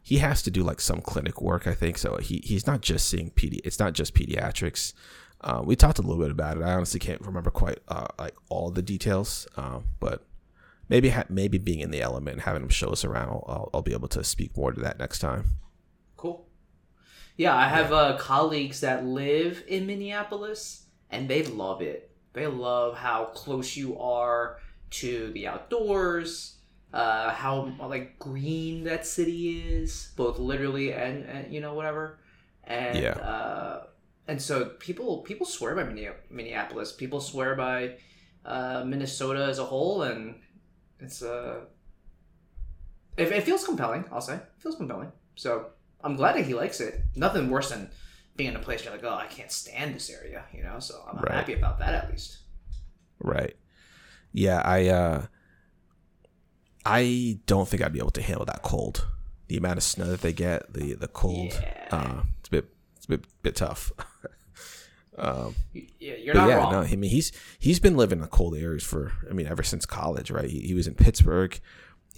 he 0.00 0.18
has 0.18 0.40
to 0.42 0.52
do 0.52 0.62
like 0.62 0.80
some 0.80 1.00
clinic 1.00 1.42
work, 1.42 1.66
I 1.66 1.74
think. 1.74 1.98
So 1.98 2.18
he 2.18 2.42
he's 2.44 2.64
not 2.64 2.80
just 2.80 3.08
seeing 3.08 3.32
pedi. 3.32 3.58
It's 3.64 3.80
not 3.80 3.92
just 3.92 4.14
pediatrics. 4.14 4.92
Um, 5.40 5.66
we 5.66 5.74
talked 5.74 5.98
a 5.98 6.02
little 6.02 6.22
bit 6.22 6.30
about 6.30 6.58
it. 6.58 6.62
I 6.62 6.74
honestly 6.74 7.00
can't 7.00 7.20
remember 7.22 7.50
quite 7.50 7.80
uh, 7.88 8.06
like 8.20 8.34
all 8.48 8.70
the 8.70 8.82
details. 8.82 9.48
Um, 9.56 9.86
but 9.98 10.24
maybe 10.88 11.08
ha- 11.08 11.26
maybe 11.28 11.58
being 11.58 11.80
in 11.80 11.90
the 11.90 12.02
element 12.02 12.34
and 12.34 12.42
having 12.42 12.62
him 12.62 12.68
show 12.68 12.90
us 12.90 13.04
around, 13.04 13.30
I'll, 13.30 13.44
I'll, 13.48 13.70
I'll 13.74 13.82
be 13.82 13.92
able 13.92 14.08
to 14.08 14.22
speak 14.22 14.56
more 14.56 14.70
to 14.70 14.80
that 14.80 15.00
next 15.00 15.18
time. 15.18 15.56
Yeah, 17.38 17.56
I 17.56 17.68
have 17.68 17.92
uh, 17.92 18.18
colleagues 18.18 18.80
that 18.80 19.06
live 19.06 19.64
in 19.68 19.86
Minneapolis, 19.86 20.86
and 21.10 21.30
they 21.30 21.44
love 21.44 21.80
it. 21.82 22.10
They 22.34 22.48
love 22.48 22.96
how 22.96 23.26
close 23.26 23.76
you 23.76 23.98
are 23.98 24.58
to 24.90 25.30
the 25.32 25.46
outdoors, 25.46 26.56
uh, 26.92 27.30
how 27.30 27.72
like 27.80 28.18
green 28.18 28.84
that 28.84 29.06
city 29.06 29.60
is, 29.60 30.12
both 30.16 30.40
literally 30.40 30.92
and, 30.92 31.24
and 31.26 31.54
you 31.54 31.60
know 31.60 31.74
whatever. 31.74 32.18
And 32.64 32.98
Yeah. 33.04 33.12
uh, 33.14 33.84
and 34.26 34.42
so 34.42 34.66
people 34.80 35.18
people 35.22 35.46
swear 35.46 35.76
by 35.76 35.84
Minneapolis. 36.30 36.92
People 36.92 37.20
swear 37.20 37.54
by 37.54 37.98
uh, 38.44 38.84
Minnesota 38.84 39.44
as 39.44 39.60
a 39.60 39.64
whole, 39.64 40.02
and 40.02 40.42
it's 40.98 41.22
uh, 41.22 41.60
it, 43.16 43.30
it 43.32 43.44
feels 43.44 43.64
compelling. 43.64 44.04
I'll 44.12 44.20
say 44.20 44.34
it 44.34 44.46
feels 44.58 44.76
compelling. 44.76 45.12
So 45.36 45.70
I'm 46.02 46.16
glad 46.16 46.36
that 46.36 46.46
he 46.46 46.54
likes 46.54 46.80
it. 46.80 47.00
Nothing 47.16 47.50
worse 47.50 47.70
than 47.70 47.90
being 48.36 48.50
in 48.50 48.56
a 48.56 48.60
place 48.60 48.84
you're 48.84 48.92
like, 48.92 49.02
oh, 49.04 49.14
I 49.14 49.26
can't 49.26 49.50
stand 49.50 49.94
this 49.94 50.08
area, 50.10 50.44
you 50.54 50.62
know. 50.62 50.78
So 50.78 51.02
I'm 51.10 51.16
Right. 51.18 51.32
happy 51.34 51.54
about 51.54 51.78
that 51.80 51.94
at 51.94 52.10
least. 52.10 52.38
Right. 53.18 53.56
Yeah, 54.32 54.62
I 54.64 54.88
uh 54.88 55.26
I 56.84 57.38
don't 57.46 57.68
think 57.68 57.82
I'd 57.82 57.92
be 57.92 57.98
able 57.98 58.10
to 58.12 58.22
handle 58.22 58.44
that 58.46 58.62
cold. 58.62 59.06
The 59.48 59.56
amount 59.56 59.78
of 59.78 59.82
snow 59.82 60.06
that 60.06 60.20
they 60.20 60.32
get, 60.32 60.72
the 60.72 60.94
the 60.94 61.08
cold, 61.08 61.52
Yeah. 61.60 61.88
uh, 61.90 62.22
it's 62.40 62.48
a 62.48 62.50
bit 62.50 62.66
it's 62.96 63.06
a 63.06 63.08
bit 63.08 63.24
bit 63.42 63.56
tough. 63.56 63.92
um, 65.18 65.54
yeah, 65.72 66.14
you're 66.14 66.34
not 66.34 66.48
yeah, 66.48 66.56
wrong. 66.56 66.72
no, 66.72 66.80
I 66.82 66.96
mean 66.96 67.10
he's 67.10 67.32
he's 67.58 67.80
been 67.80 67.96
living 67.96 68.20
in 68.20 68.26
cold 68.28 68.54
areas 68.56 68.84
for 68.84 69.12
I 69.28 69.32
mean 69.32 69.46
ever 69.46 69.62
since 69.62 69.84
college, 69.86 70.30
right? 70.30 70.48
He, 70.48 70.60
he 70.60 70.74
was 70.74 70.86
in 70.86 70.94
Pittsburgh. 70.94 71.58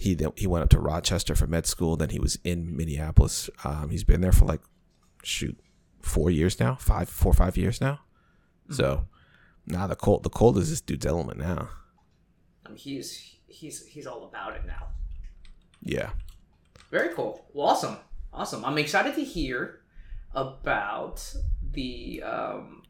He 0.01 0.15
then 0.15 0.31
he 0.35 0.47
went 0.47 0.63
up 0.63 0.69
to 0.69 0.79
Rochester 0.79 1.35
for 1.35 1.45
med 1.45 1.67
school. 1.67 1.95
Then 1.95 2.09
he 2.09 2.19
was 2.19 2.39
in 2.43 2.75
Minneapolis. 2.75 3.51
Um, 3.63 3.91
he's 3.91 4.03
been 4.03 4.21
there 4.21 4.31
for 4.31 4.45
like 4.45 4.61
shoot 5.21 5.59
four 6.01 6.31
years 6.31 6.59
now, 6.59 6.73
five, 6.73 7.07
four, 7.07 7.33
five 7.33 7.55
years 7.55 7.79
now. 7.79 7.99
Mm-hmm. 8.63 8.73
So 8.73 9.05
now 9.67 9.85
the 9.85 9.95
cold, 9.95 10.23
the 10.23 10.31
cold 10.31 10.57
is 10.57 10.71
this 10.71 10.81
dude's 10.81 11.05
element 11.05 11.37
now. 11.37 11.69
I 12.65 12.69
mean, 12.69 12.79
he's 12.79 13.35
he's 13.45 13.85
he's 13.85 14.07
all 14.07 14.23
about 14.25 14.55
it 14.55 14.65
now. 14.65 14.87
Yeah. 15.83 16.09
Very 16.89 17.13
cool. 17.13 17.45
Well, 17.53 17.67
awesome, 17.67 17.97
awesome. 18.33 18.65
I'm 18.65 18.79
excited 18.79 19.13
to 19.13 19.23
hear 19.23 19.81
about 20.33 21.31
the 21.73 22.23
um, 22.23 22.81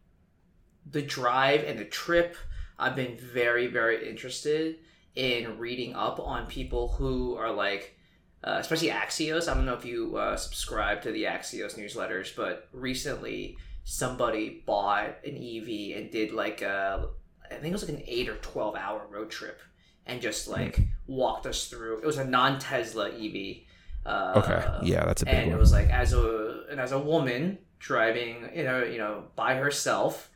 the 0.90 1.02
drive 1.02 1.66
and 1.66 1.78
the 1.78 1.84
trip. 1.84 2.38
I've 2.80 2.96
been 2.96 3.18
very 3.18 3.68
very 3.68 4.10
interested 4.10 4.78
in 5.16 5.58
reading 5.58 5.94
up 5.94 6.20
on 6.20 6.46
people 6.46 6.90
who 6.90 7.36
are 7.36 7.52
like 7.52 7.96
uh, 8.44 8.58
especially 8.60 8.90
Axios. 8.90 9.48
I 9.48 9.54
don't 9.54 9.66
know 9.66 9.76
if 9.76 9.86
you 9.86 10.18
uh, 10.18 10.36
subscribe 10.36 11.02
to 11.04 11.12
the 11.12 11.24
Axios 11.24 11.78
newsletters, 11.78 12.36
but 12.36 12.68
recently 12.74 13.58
somebody 13.84 14.64
bought 14.66 15.18
an 15.26 15.36
EV 15.36 15.98
and 15.98 16.12
did 16.12 16.32
like 16.32 16.62
a, 16.62 17.10
I 17.46 17.56
think 17.56 17.68
it 17.68 17.72
was 17.72 17.88
like 17.88 17.98
an 17.98 18.04
eight 18.08 18.30
or 18.30 18.38
twelve 18.38 18.76
hour 18.76 19.06
road 19.10 19.30
trip, 19.30 19.62
and 20.06 20.22
just 20.22 20.48
hmm. 20.48 20.54
like 20.54 20.80
walked 21.06 21.46
us 21.46 21.68
through. 21.68 22.00
It 22.00 22.06
was 22.06 22.18
a 22.18 22.26
non 22.26 22.60
Tesla 22.60 23.10
EV. 23.10 23.58
Uh, 24.04 24.34
okay, 24.38 24.88
yeah, 24.88 25.06
that's 25.06 25.22
a 25.22 25.26
big 25.26 25.36
and 25.36 25.48
one. 25.48 25.58
it 25.58 25.60
was 25.60 25.72
like 25.72 25.90
as 25.90 26.14
a 26.14 26.64
and 26.72 26.80
as 26.80 26.92
a 26.92 27.00
woman 27.00 27.60
driving, 27.78 28.50
you 28.56 28.64
know, 28.64 28.84
you 28.84 28.98
know, 28.98 29.26
by 29.36 29.56
herself, 29.56 30.32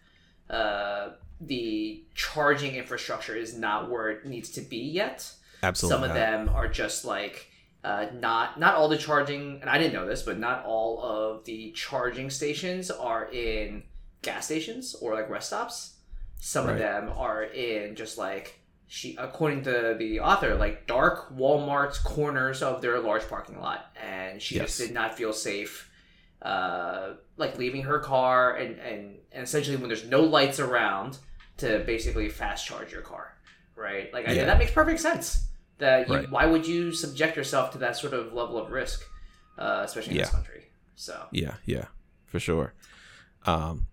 uh, 0.52 1.10
the 1.41 2.04
charging 2.13 2.76
infrastructure 2.76 3.36
is 3.36 3.58
not 3.58 3.89
where 3.89 4.10
it 4.10 4.26
needs 4.26 4.50
to 4.52 4.62
be 4.62 4.78
yet. 4.78 5.32
Absolutely, 5.63 5.95
some 5.95 6.10
of 6.10 6.15
them 6.15 6.50
are 6.50 6.67
just 6.67 7.06
like 7.06 7.50
uh, 7.84 8.08
not 8.13 8.60
not 8.60 8.76
all 8.76 8.88
the 8.88 8.98
charging, 8.98 9.60
and 9.62 9.69
I 9.69 9.78
didn't 9.78 9.93
know 9.93 10.06
this, 10.06 10.24
but 10.24 10.39
not 10.39 10.65
all 10.65 11.02
of 11.04 11.45
the 11.45 11.71
charging 11.71 12.30
stations 12.30 12.89
are 12.89 13.32
in 13.32 13.84
gas 14.21 14.45
stations 14.45 14.95
or 14.95 15.13
like 15.13 15.30
rest 15.30 15.48
stops. 15.48 15.95
Some 16.39 16.65
right. 16.65 16.74
of 16.74 16.80
them 16.80 17.12
are 17.15 17.43
in 17.43 17.95
just 17.95 18.17
like 18.17 18.60
she, 18.88 19.15
according 19.17 19.63
to 19.63 19.95
the 19.98 20.19
author, 20.19 20.56
like 20.56 20.88
dark 20.88 21.36
Walmart's 21.36 22.00
corners 22.00 22.62
of 22.62 22.82
their 22.82 23.00
large 23.00 23.28
parking 23.28 23.60
lot, 23.60 23.88
and 24.04 24.41
she 24.41 24.56
yes. 24.56 24.65
just 24.65 24.80
did 24.80 24.91
not 24.91 25.15
feel 25.15 25.34
safe, 25.34 25.89
uh, 26.45 27.15
like 27.38 27.58
leaving 27.58 27.81
her 27.81 27.99
car 27.99 28.55
and, 28.55 28.79
and 28.79 29.15
and 29.31 29.43
essentially 29.43 29.75
when 29.75 29.88
there's 29.89 30.05
no 30.05 30.21
lights 30.21 30.60
around 30.60 31.17
to 31.58 31.79
basically 31.88 32.29
fast 32.29 32.67
charge 32.67 32.91
your 32.91 33.01
car, 33.01 33.36
right? 33.75 34.13
Like 34.13 34.27
yeah. 34.27 34.43
I, 34.43 34.45
that 34.45 34.60
makes 34.60 34.71
perfect 34.71 34.99
sense 34.99 35.47
that 35.79 36.08
you, 36.08 36.15
right. 36.15 36.29
why 36.29 36.45
would 36.45 36.67
you 36.67 36.91
subject 36.91 37.36
yourself 37.36 37.71
to 37.71 37.79
that 37.79 37.97
sort 37.97 38.13
of 38.13 38.31
level 38.31 38.60
of 38.60 38.69
risk, 38.71 39.03
uh, 39.58 39.81
especially 39.86 40.12
in 40.12 40.17
yeah. 40.17 40.23
this 40.25 40.34
country? 40.34 40.65
So 40.93 41.25
yeah, 41.31 41.55
yeah, 41.65 41.86
for 42.27 42.39
sure. 42.39 42.75
Um, 43.47 43.88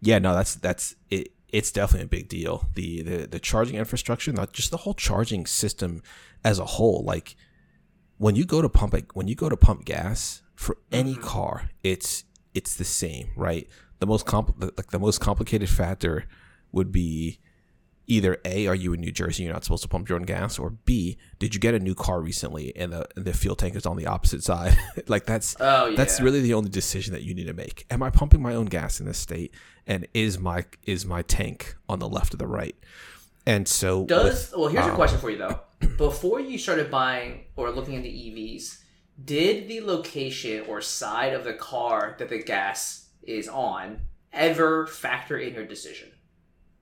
yeah, 0.00 0.18
no, 0.18 0.34
that's 0.34 0.56
that's 0.56 0.96
it. 1.10 1.32
It's 1.50 1.70
definitely 1.70 2.06
a 2.06 2.08
big 2.08 2.28
deal. 2.28 2.68
The 2.74 3.02
the 3.02 3.26
the 3.28 3.38
charging 3.38 3.76
infrastructure, 3.76 4.32
not 4.32 4.52
just 4.52 4.72
the 4.72 4.78
whole 4.78 4.94
charging 4.94 5.46
system 5.46 6.02
as 6.42 6.58
a 6.58 6.64
whole. 6.64 7.04
Like 7.04 7.36
when 8.18 8.34
you 8.34 8.44
go 8.44 8.60
to 8.60 8.68
pump 8.68 8.96
when 9.14 9.28
you 9.28 9.36
go 9.36 9.48
to 9.48 9.56
pump 9.56 9.84
gas 9.84 10.42
for 10.54 10.78
any 10.92 11.14
mm-hmm. 11.14 11.22
car, 11.22 11.70
it's 11.82 12.24
it's 12.54 12.76
the 12.76 12.84
same, 12.84 13.30
right? 13.36 13.68
The 13.98 14.06
most 14.06 14.26
compl- 14.26 14.60
like 14.76 14.90
the 14.90 14.98
most 14.98 15.20
complicated 15.20 15.68
factor 15.68 16.26
would 16.72 16.92
be 16.92 17.40
either 18.06 18.38
A, 18.44 18.66
are 18.66 18.74
you 18.74 18.92
in 18.92 19.00
New 19.00 19.12
Jersey, 19.12 19.44
you're 19.44 19.52
not 19.52 19.64
supposed 19.64 19.82
to 19.82 19.88
pump 19.88 20.08
your 20.08 20.18
own 20.18 20.24
gas, 20.24 20.58
or 20.58 20.70
B, 20.70 21.16
did 21.38 21.54
you 21.54 21.60
get 21.60 21.74
a 21.74 21.78
new 21.78 21.94
car 21.94 22.20
recently 22.20 22.74
and 22.76 22.92
the 22.92 23.06
the 23.14 23.32
fuel 23.32 23.56
tank 23.56 23.76
is 23.76 23.86
on 23.86 23.96
the 23.96 24.06
opposite 24.06 24.42
side? 24.42 24.76
like 25.08 25.26
that's 25.26 25.56
oh, 25.60 25.86
yeah. 25.86 25.96
that's 25.96 26.20
really 26.20 26.40
the 26.40 26.54
only 26.54 26.70
decision 26.70 27.12
that 27.14 27.22
you 27.22 27.34
need 27.34 27.46
to 27.46 27.54
make. 27.54 27.86
Am 27.90 28.02
I 28.02 28.10
pumping 28.10 28.42
my 28.42 28.54
own 28.54 28.66
gas 28.66 29.00
in 29.00 29.06
this 29.06 29.18
state? 29.18 29.54
And 29.86 30.06
is 30.14 30.38
my 30.38 30.64
is 30.84 31.04
my 31.06 31.22
tank 31.22 31.76
on 31.88 31.98
the 31.98 32.08
left 32.08 32.34
or 32.34 32.36
the 32.36 32.46
right? 32.46 32.76
And 33.46 33.68
so 33.68 34.06
does 34.06 34.50
with, 34.50 34.58
well 34.58 34.68
here's 34.68 34.84
um, 34.84 34.92
a 34.92 34.94
question 34.94 35.18
for 35.18 35.30
you 35.30 35.38
though. 35.38 35.60
Before 35.96 36.40
you 36.40 36.58
started 36.58 36.90
buying 36.90 37.44
or 37.56 37.70
looking 37.70 37.94
into 37.94 38.08
EVs, 38.08 38.78
did 39.22 39.68
the 39.68 39.80
location 39.80 40.64
or 40.68 40.80
side 40.80 41.32
of 41.32 41.44
the 41.44 41.54
car 41.54 42.16
that 42.18 42.28
the 42.28 42.42
gas 42.42 43.08
is 43.22 43.48
on 43.48 44.00
ever 44.32 44.86
factor 44.86 45.38
in 45.38 45.54
your 45.54 45.64
decision? 45.64 46.10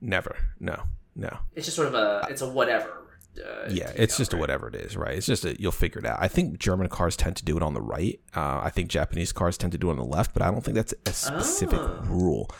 Never. 0.01 0.35
No. 0.59 0.83
No. 1.15 1.39
It's 1.55 1.67
just 1.67 1.75
sort 1.75 1.87
of 1.87 1.93
a 1.93 2.25
it's 2.29 2.41
a 2.41 2.49
whatever. 2.49 2.99
Uh, 3.37 3.67
yeah, 3.69 3.91
it's 3.95 4.17
just 4.17 4.31
right? 4.31 4.37
a 4.37 4.41
whatever 4.41 4.67
it 4.67 4.75
is, 4.75 4.95
right? 4.95 5.17
It's 5.17 5.25
just 5.25 5.43
a, 5.43 5.59
you'll 5.59 5.71
figure 5.71 5.99
it 5.99 6.05
out. 6.05 6.19
I 6.21 6.27
think 6.27 6.59
German 6.59 6.87
cars 6.87 7.15
tend 7.15 7.35
to 7.37 7.45
do 7.45 7.57
it 7.57 7.63
on 7.63 7.73
the 7.73 7.81
right. 7.81 8.19
Uh, 8.35 8.61
I 8.63 8.69
think 8.69 8.89
Japanese 8.89 9.31
cars 9.31 9.57
tend 9.57 9.71
to 9.71 9.77
do 9.79 9.89
it 9.89 9.93
on 9.93 9.97
the 9.97 10.05
left, 10.05 10.33
but 10.33 10.43
I 10.43 10.51
don't 10.51 10.63
think 10.63 10.75
that's 10.75 10.93
a 11.07 11.13
specific 11.13 11.79
oh. 11.79 12.01
rule. 12.05 12.51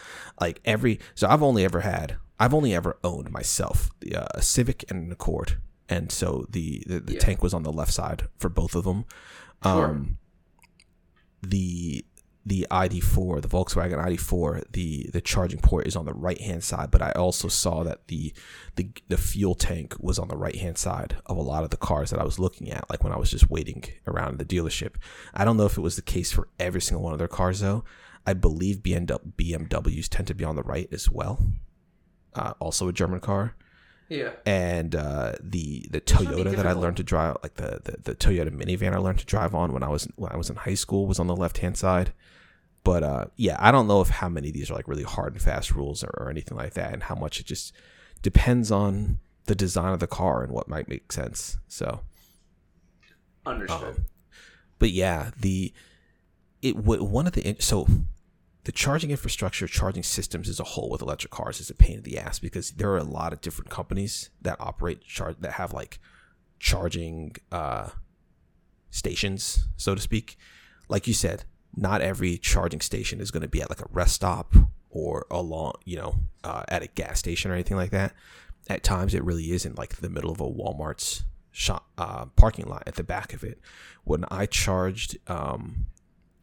Like 0.42 0.62
every, 0.66 1.00
so 1.14 1.28
I've 1.28 1.44
only 1.44 1.64
ever 1.64 1.82
had, 1.82 2.16
I've 2.40 2.56
only 2.56 2.74
ever 2.74 2.98
owned 3.04 3.32
myself 3.32 3.92
the 4.00 4.16
uh, 4.16 4.28
a 4.34 4.42
Civic 4.42 4.90
and 4.90 5.06
an 5.06 5.12
Accord, 5.12 5.60
and 5.88 6.12
so 6.12 6.48
the 6.50 6.84
the, 6.88 7.00
the 7.00 7.14
yeah. 7.14 7.20
tank 7.20 7.44
was 7.44 7.54
on 7.54 7.62
the 7.62 7.72
left 7.72 7.94
side 7.94 8.24
for 8.40 8.50
both 8.50 8.74
of 8.74 8.84
them. 8.84 9.06
Sure. 9.64 9.86
Um, 9.86 10.18
the 11.42 12.06
the 12.46 12.68
ID4, 12.70 13.42
the 13.42 13.48
Volkswagen 13.48 14.04
ID4, 14.06 14.64
the 14.72 15.10
the 15.14 15.22
charging 15.22 15.60
port 15.60 15.88
is 15.88 15.96
on 15.96 16.06
the 16.06 16.14
right 16.14 16.40
hand 16.42 16.64
side, 16.64 16.92
but 16.92 17.02
I 17.02 17.12
also 17.12 17.48
saw 17.48 17.84
that 17.84 18.08
the 18.08 18.34
the 18.76 18.90
the 19.08 19.18
fuel 19.18 19.56
tank 19.56 19.96
was 20.00 20.20
on 20.20 20.28
the 20.28 20.36
right 20.36 20.56
hand 20.56 20.78
side 20.78 21.16
of 21.26 21.38
a 21.38 21.42
lot 21.42 21.64
of 21.64 21.70
the 21.70 21.78
cars 21.78 22.10
that 22.10 22.20
I 22.20 22.26
was 22.26 22.40
looking 22.40 22.70
at, 22.70 22.90
like 22.90 23.04
when 23.04 23.14
I 23.14 23.18
was 23.18 23.32
just 23.32 23.50
waiting 23.50 23.86
around 24.08 24.40
the 24.40 24.46
dealership. 24.46 24.96
I 25.34 25.46
don't 25.46 25.56
know 25.56 25.66
if 25.66 25.78
it 25.78 25.82
was 25.82 25.96
the 25.96 26.02
case 26.02 26.32
for 26.34 26.50
every 26.60 26.82
single 26.82 27.04
one 27.04 27.14
of 27.14 27.20
their 27.20 27.28
cars 27.30 27.62
though. 27.62 27.86
I 28.26 28.34
believe 28.34 28.78
BMWs 28.78 30.08
tend 30.10 30.28
to 30.28 30.34
be 30.34 30.46
on 30.46 30.56
the 30.56 30.64
right 30.64 30.88
as 30.92 31.10
well. 31.10 31.46
Uh, 32.34 32.54
also 32.60 32.88
a 32.88 32.94
German 32.94 33.20
car. 33.20 33.56
Yeah. 34.14 34.30
And 34.46 34.94
uh, 34.94 35.34
the 35.42 35.88
the 35.90 36.00
Toyota 36.00 36.56
that 36.56 36.68
I 36.68 36.74
learned 36.74 36.98
to 36.98 37.04
drive, 37.04 37.38
like 37.42 37.56
the, 37.56 37.82
the 37.84 37.98
the 38.04 38.16
Toyota 38.16 38.50
minivan 38.50 38.94
I 38.94 38.98
learned 38.98 39.18
to 39.20 39.26
drive 39.26 39.56
on 39.56 39.74
when 39.74 39.82
I 39.82 39.90
was 39.90 40.08
when 40.16 40.32
I 40.32 40.38
was 40.38 40.52
in 40.52 40.56
high 40.56 40.76
school, 40.76 41.08
was 41.08 41.20
on 41.20 41.26
the 41.26 41.36
left 41.36 41.58
hand 41.58 41.78
side. 41.78 42.14
But 42.84 43.02
uh, 43.02 43.26
yeah, 43.38 43.58
I 43.60 43.72
don't 43.72 43.88
know 43.88 44.02
if 44.02 44.10
how 44.10 44.30
many 44.30 44.50
of 44.50 44.54
these 44.54 44.70
are 44.70 44.76
like 44.76 44.88
really 44.88 45.04
hard 45.04 45.34
and 45.34 45.42
fast 45.42 45.72
rules 45.72 46.04
or, 46.04 46.12
or 46.18 46.30
anything 46.30 46.56
like 46.56 46.76
that, 46.76 46.94
and 46.94 47.02
how 47.02 47.16
much 47.16 47.40
it 47.40 47.48
just 47.48 47.74
depends 48.22 48.72
on 48.72 49.18
the 49.46 49.56
design 49.56 49.94
of 49.94 50.00
the 50.00 50.08
car 50.08 50.44
and 50.44 50.52
what 50.52 50.68
might 50.68 50.88
make 50.88 51.12
sense. 51.12 51.58
So, 51.68 52.02
understood. 53.48 53.96
Um, 53.96 54.06
but 54.78 54.92
yeah, 54.92 55.32
the 55.40 55.74
it 56.62 56.76
one 56.76 57.26
of 57.26 57.34
the 57.34 57.56
so 57.60 57.88
the 58.66 58.72
charging 58.72 59.12
infrastructure, 59.12 59.68
charging 59.68 60.04
systems 60.04 60.48
as 60.48 60.60
a 60.60 60.64
whole 60.64 60.90
with 60.90 61.02
electric 61.02 61.32
cars 61.32 61.60
is 61.60 61.70
a 61.70 61.76
pain 61.76 61.98
in 61.98 62.04
the 62.04 62.18
ass 62.18 62.40
because 62.40 62.72
there 62.72 62.92
are 62.92 62.98
a 62.98 63.04
lot 63.04 63.34
of 63.34 63.42
different 63.42 63.70
companies 63.70 64.30
that 64.42 64.56
operate 64.60 65.02
charge 65.04 65.36
that 65.40 65.54
have 65.54 65.74
like 65.74 66.00
charging 66.60 67.36
uh, 67.52 67.90
stations, 68.90 69.68
so 69.76 69.96
to 69.96 70.02
speak. 70.02 70.38
Like 70.88 71.08
you 71.08 71.14
said, 71.14 71.44
not 71.76 72.02
every 72.02 72.38
charging 72.38 72.80
station 72.80 73.20
is 73.20 73.32
going 73.32 73.42
to 73.42 73.50
be 73.50 73.62
at 73.62 73.70
like 73.70 73.82
a 73.82 73.90
rest 73.92 74.16
stop 74.16 74.56
or 74.90 75.26
along, 75.30 75.74
you 75.84 75.98
know, 75.98 76.16
uh, 76.44 76.64
at 76.70 76.84
a 76.84 76.88
gas 76.88 77.20
station 77.20 77.52
or 77.52 77.56
anything 77.56 77.78
like 77.78 77.92
that. 77.92 78.14
At 78.70 78.84
times, 78.84 79.14
it 79.14 79.26
really 79.26 79.52
is 79.52 79.66
in 79.66 79.76
like 79.76 79.98
the 79.98 80.10
middle 80.10 80.32
of 80.32 80.40
a 80.40 80.50
Walmart's 80.50 81.26
shop 81.52 81.90
uh, 81.98 82.26
parking 82.38 82.66
lot 82.66 82.84
at 82.88 82.96
the 82.96 83.04
back 83.04 83.34
of 83.34 83.44
it. 83.44 83.60
When 84.06 84.24
I 84.32 84.46
charged, 84.46 85.18
um, 85.28 85.88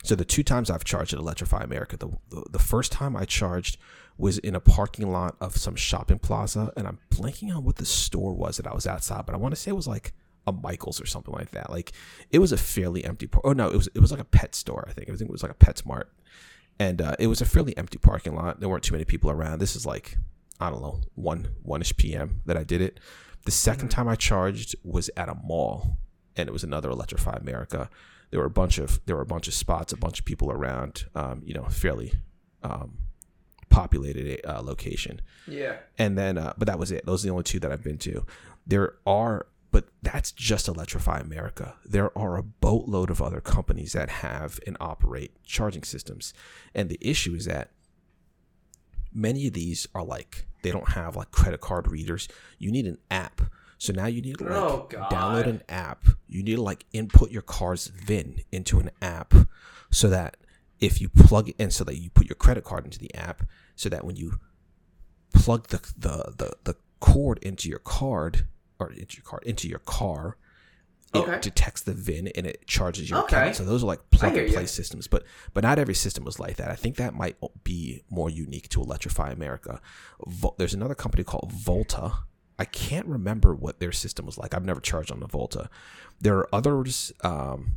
so 0.02 0.14
the 0.14 0.24
two 0.24 0.42
times 0.42 0.70
I've 0.70 0.84
charged 0.84 1.12
at 1.12 1.18
Electrify 1.18 1.62
America, 1.62 1.96
the, 1.96 2.08
the, 2.30 2.44
the 2.52 2.58
first 2.58 2.92
time 2.92 3.16
I 3.16 3.24
charged 3.24 3.76
was 4.16 4.38
in 4.38 4.54
a 4.54 4.60
parking 4.60 5.10
lot 5.10 5.36
of 5.40 5.56
some 5.56 5.76
shopping 5.76 6.18
plaza, 6.18 6.72
and 6.76 6.86
I'm 6.86 6.98
blanking 7.10 7.54
on 7.54 7.64
what 7.64 7.76
the 7.76 7.86
store 7.86 8.34
was 8.34 8.56
that 8.56 8.66
I 8.66 8.74
was 8.74 8.86
outside, 8.86 9.26
but 9.26 9.34
I 9.34 9.38
want 9.38 9.54
to 9.54 9.60
say 9.60 9.70
it 9.70 9.74
was 9.74 9.88
like 9.88 10.12
a 10.46 10.52
Michaels 10.52 11.00
or 11.00 11.06
something 11.06 11.34
like 11.34 11.50
that. 11.50 11.70
Like 11.70 11.92
it 12.30 12.38
was 12.38 12.52
a 12.52 12.56
fairly 12.56 13.04
empty. 13.04 13.26
Par- 13.26 13.42
oh 13.44 13.52
no, 13.52 13.68
it 13.68 13.76
was 13.76 13.88
it 13.94 14.00
was 14.00 14.10
like 14.10 14.20
a 14.20 14.24
pet 14.24 14.54
store. 14.54 14.84
I 14.88 14.92
think 14.92 15.08
I 15.08 15.12
think 15.12 15.28
it 15.28 15.32
was 15.32 15.42
like 15.42 15.52
a 15.52 15.54
PetSmart, 15.54 16.04
and 16.78 17.00
uh, 17.00 17.16
it 17.18 17.26
was 17.26 17.40
a 17.40 17.46
fairly 17.46 17.76
empty 17.76 17.98
parking 17.98 18.34
lot. 18.34 18.60
There 18.60 18.68
weren't 18.68 18.84
too 18.84 18.94
many 18.94 19.04
people 19.04 19.30
around. 19.30 19.58
This 19.58 19.76
is 19.76 19.86
like 19.86 20.16
I 20.58 20.70
don't 20.70 20.82
know 20.82 21.00
one 21.14 21.48
one 21.62 21.80
ish 21.80 21.96
p.m. 21.96 22.42
that 22.46 22.56
I 22.56 22.64
did 22.64 22.80
it. 22.80 23.00
The 23.46 23.50
2nd 23.50 23.76
mm-hmm. 23.76 23.88
time 23.88 24.08
I 24.08 24.16
charged 24.16 24.76
was 24.84 25.08
at 25.16 25.30
a 25.30 25.34
mall, 25.34 25.96
and 26.36 26.48
it 26.48 26.52
was 26.52 26.64
another 26.64 26.90
Electrify 26.90 27.36
America. 27.40 27.88
There 28.30 28.40
were 28.40 28.46
a 28.46 28.50
bunch 28.50 28.78
of 28.78 29.00
there 29.06 29.16
were 29.16 29.22
a 29.22 29.26
bunch 29.26 29.48
of 29.48 29.54
spots, 29.54 29.92
a 29.92 29.96
bunch 29.96 30.20
of 30.20 30.24
people 30.24 30.50
around. 30.50 31.06
Um, 31.14 31.42
you 31.44 31.54
know, 31.54 31.64
fairly. 31.64 32.12
Um, 32.62 32.98
populated 33.70 34.40
uh, 34.44 34.60
location. 34.60 35.20
Yeah. 35.46 35.76
And 35.96 36.18
then, 36.18 36.36
uh, 36.36 36.54
but 36.58 36.66
that 36.66 36.78
was 36.78 36.90
it. 36.90 37.06
Those 37.06 37.24
are 37.24 37.28
the 37.28 37.32
only 37.32 37.44
two 37.44 37.60
that 37.60 37.70
I've 37.70 37.84
been 37.84 37.98
to. 37.98 38.26
There 38.66 38.96
are 39.06 39.46
but 39.70 39.86
that's 40.02 40.32
just 40.32 40.68
Electrify 40.68 41.20
America. 41.20 41.74
There 41.84 42.16
are 42.18 42.36
a 42.36 42.42
boatload 42.42 43.10
of 43.10 43.22
other 43.22 43.40
companies 43.40 43.92
that 43.92 44.08
have 44.08 44.58
and 44.66 44.76
operate 44.80 45.42
charging 45.44 45.84
systems. 45.84 46.34
And 46.74 46.88
the 46.88 46.98
issue 47.00 47.34
is 47.34 47.44
that 47.44 47.70
many 49.12 49.46
of 49.46 49.52
these 49.52 49.86
are 49.94 50.04
like, 50.04 50.46
they 50.62 50.72
don't 50.72 50.90
have 50.90 51.16
like 51.16 51.30
credit 51.30 51.60
card 51.60 51.90
readers. 51.90 52.28
You 52.58 52.72
need 52.72 52.86
an 52.86 52.98
app. 53.10 53.42
So 53.80 53.94
now 53.94 54.04
you 54.06 54.20
need 54.20 54.36
to 54.38 54.44
like 54.44 54.52
Oh, 54.62 54.86
download 54.90 55.46
an 55.46 55.62
app. 55.70 56.04
You 56.28 56.42
need 56.42 56.56
to 56.56 56.62
like 56.62 56.84
input 56.92 57.30
your 57.30 57.40
car's 57.40 57.86
VIN 57.86 58.40
into 58.52 58.78
an 58.78 58.90
app 59.00 59.32
so 59.90 60.10
that 60.10 60.36
if 60.80 61.00
you 61.00 61.08
plug 61.08 61.48
it 61.48 61.56
in, 61.58 61.70
so 61.70 61.84
that 61.84 61.96
you 61.96 62.10
put 62.10 62.28
your 62.28 62.36
credit 62.36 62.62
card 62.62 62.84
into 62.84 62.98
the 62.98 63.12
app, 63.14 63.42
so 63.76 63.88
that 63.88 64.04
when 64.04 64.16
you 64.16 64.38
plug 65.32 65.68
the 65.68 65.78
the 65.96 66.34
the, 66.36 66.52
the 66.64 66.74
cord 67.00 67.38
into 67.42 67.70
your 67.70 67.78
card 67.78 68.46
or 68.78 68.92
into 68.92 69.16
your 69.16 69.24
card 69.24 69.44
into 69.44 69.66
your 69.66 69.78
car, 69.78 70.36
it 71.14 71.18
Okay. 71.18 71.38
detects 71.40 71.80
the 71.80 71.94
VIN 71.94 72.28
and 72.28 72.46
it 72.46 72.66
charges 72.66 73.08
your 73.08 73.20
Okay. 73.24 73.36
account. 73.36 73.56
So 73.56 73.64
those 73.64 73.82
are 73.82 73.86
like 73.86 74.10
plug 74.10 74.36
and 74.36 74.52
play 74.52 74.60
you. 74.62 74.66
systems, 74.66 75.06
but 75.08 75.24
but 75.54 75.62
not 75.64 75.78
every 75.78 75.94
system 75.94 76.24
was 76.24 76.38
like 76.38 76.56
that. 76.56 76.70
I 76.70 76.76
think 76.76 76.96
that 76.96 77.14
might 77.14 77.36
be 77.64 78.02
more 78.10 78.28
unique 78.28 78.68
to 78.70 78.82
Electrify 78.82 79.30
America. 79.30 79.80
Vol- 80.26 80.54
There's 80.58 80.74
another 80.74 80.94
company 80.94 81.24
called 81.24 81.50
Volta. 81.52 82.12
I 82.60 82.66
can't 82.66 83.06
remember 83.06 83.54
what 83.54 83.80
their 83.80 83.90
system 83.90 84.26
was 84.26 84.36
like. 84.36 84.52
I've 84.52 84.66
never 84.66 84.82
charged 84.82 85.10
on 85.10 85.20
the 85.20 85.26
Volta. 85.26 85.70
There 86.20 86.36
are 86.36 86.54
others. 86.54 87.10
Um, 87.22 87.76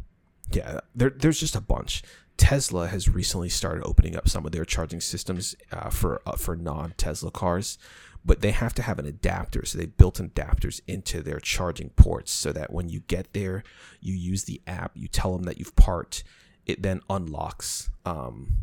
yeah, 0.52 0.82
there, 0.94 1.10
there's 1.10 1.40
just 1.40 1.56
a 1.56 1.62
bunch. 1.62 2.04
Tesla 2.36 2.88
has 2.88 3.08
recently 3.08 3.48
started 3.48 3.86
opening 3.86 4.18
up 4.18 4.28
some 4.28 4.46
of 4.46 4.52
their 4.52 4.66
charging 4.66 5.00
systems 5.00 5.56
uh, 5.72 5.90
for 5.90 6.22
uh, 6.26 6.36
for 6.36 6.58
non 6.58 6.94
Tesla 6.98 7.32
cars, 7.32 7.78
but 8.26 8.42
they 8.42 8.52
have 8.52 8.74
to 8.74 8.82
have 8.82 9.00
an 9.00 9.06
adapter. 9.06 9.64
So 9.64 9.78
they 9.78 9.86
built 9.86 10.18
adapters 10.18 10.82
into 10.86 11.22
their 11.22 11.40
charging 11.40 11.92
ports 11.92 12.34
so 12.34 12.52
that 12.52 12.74
when 12.74 12.90
you 12.90 13.00
get 13.08 13.32
there, 13.32 13.64
you 14.02 14.14
use 14.14 14.44
the 14.44 14.62
app, 14.68 14.92
you 14.96 15.08
tell 15.08 15.32
them 15.32 15.44
that 15.44 15.60
you've 15.60 15.78
parked, 15.78 16.26
it 16.66 16.84
then 16.84 17.00
unlocks 17.10 17.90
um, 18.06 18.58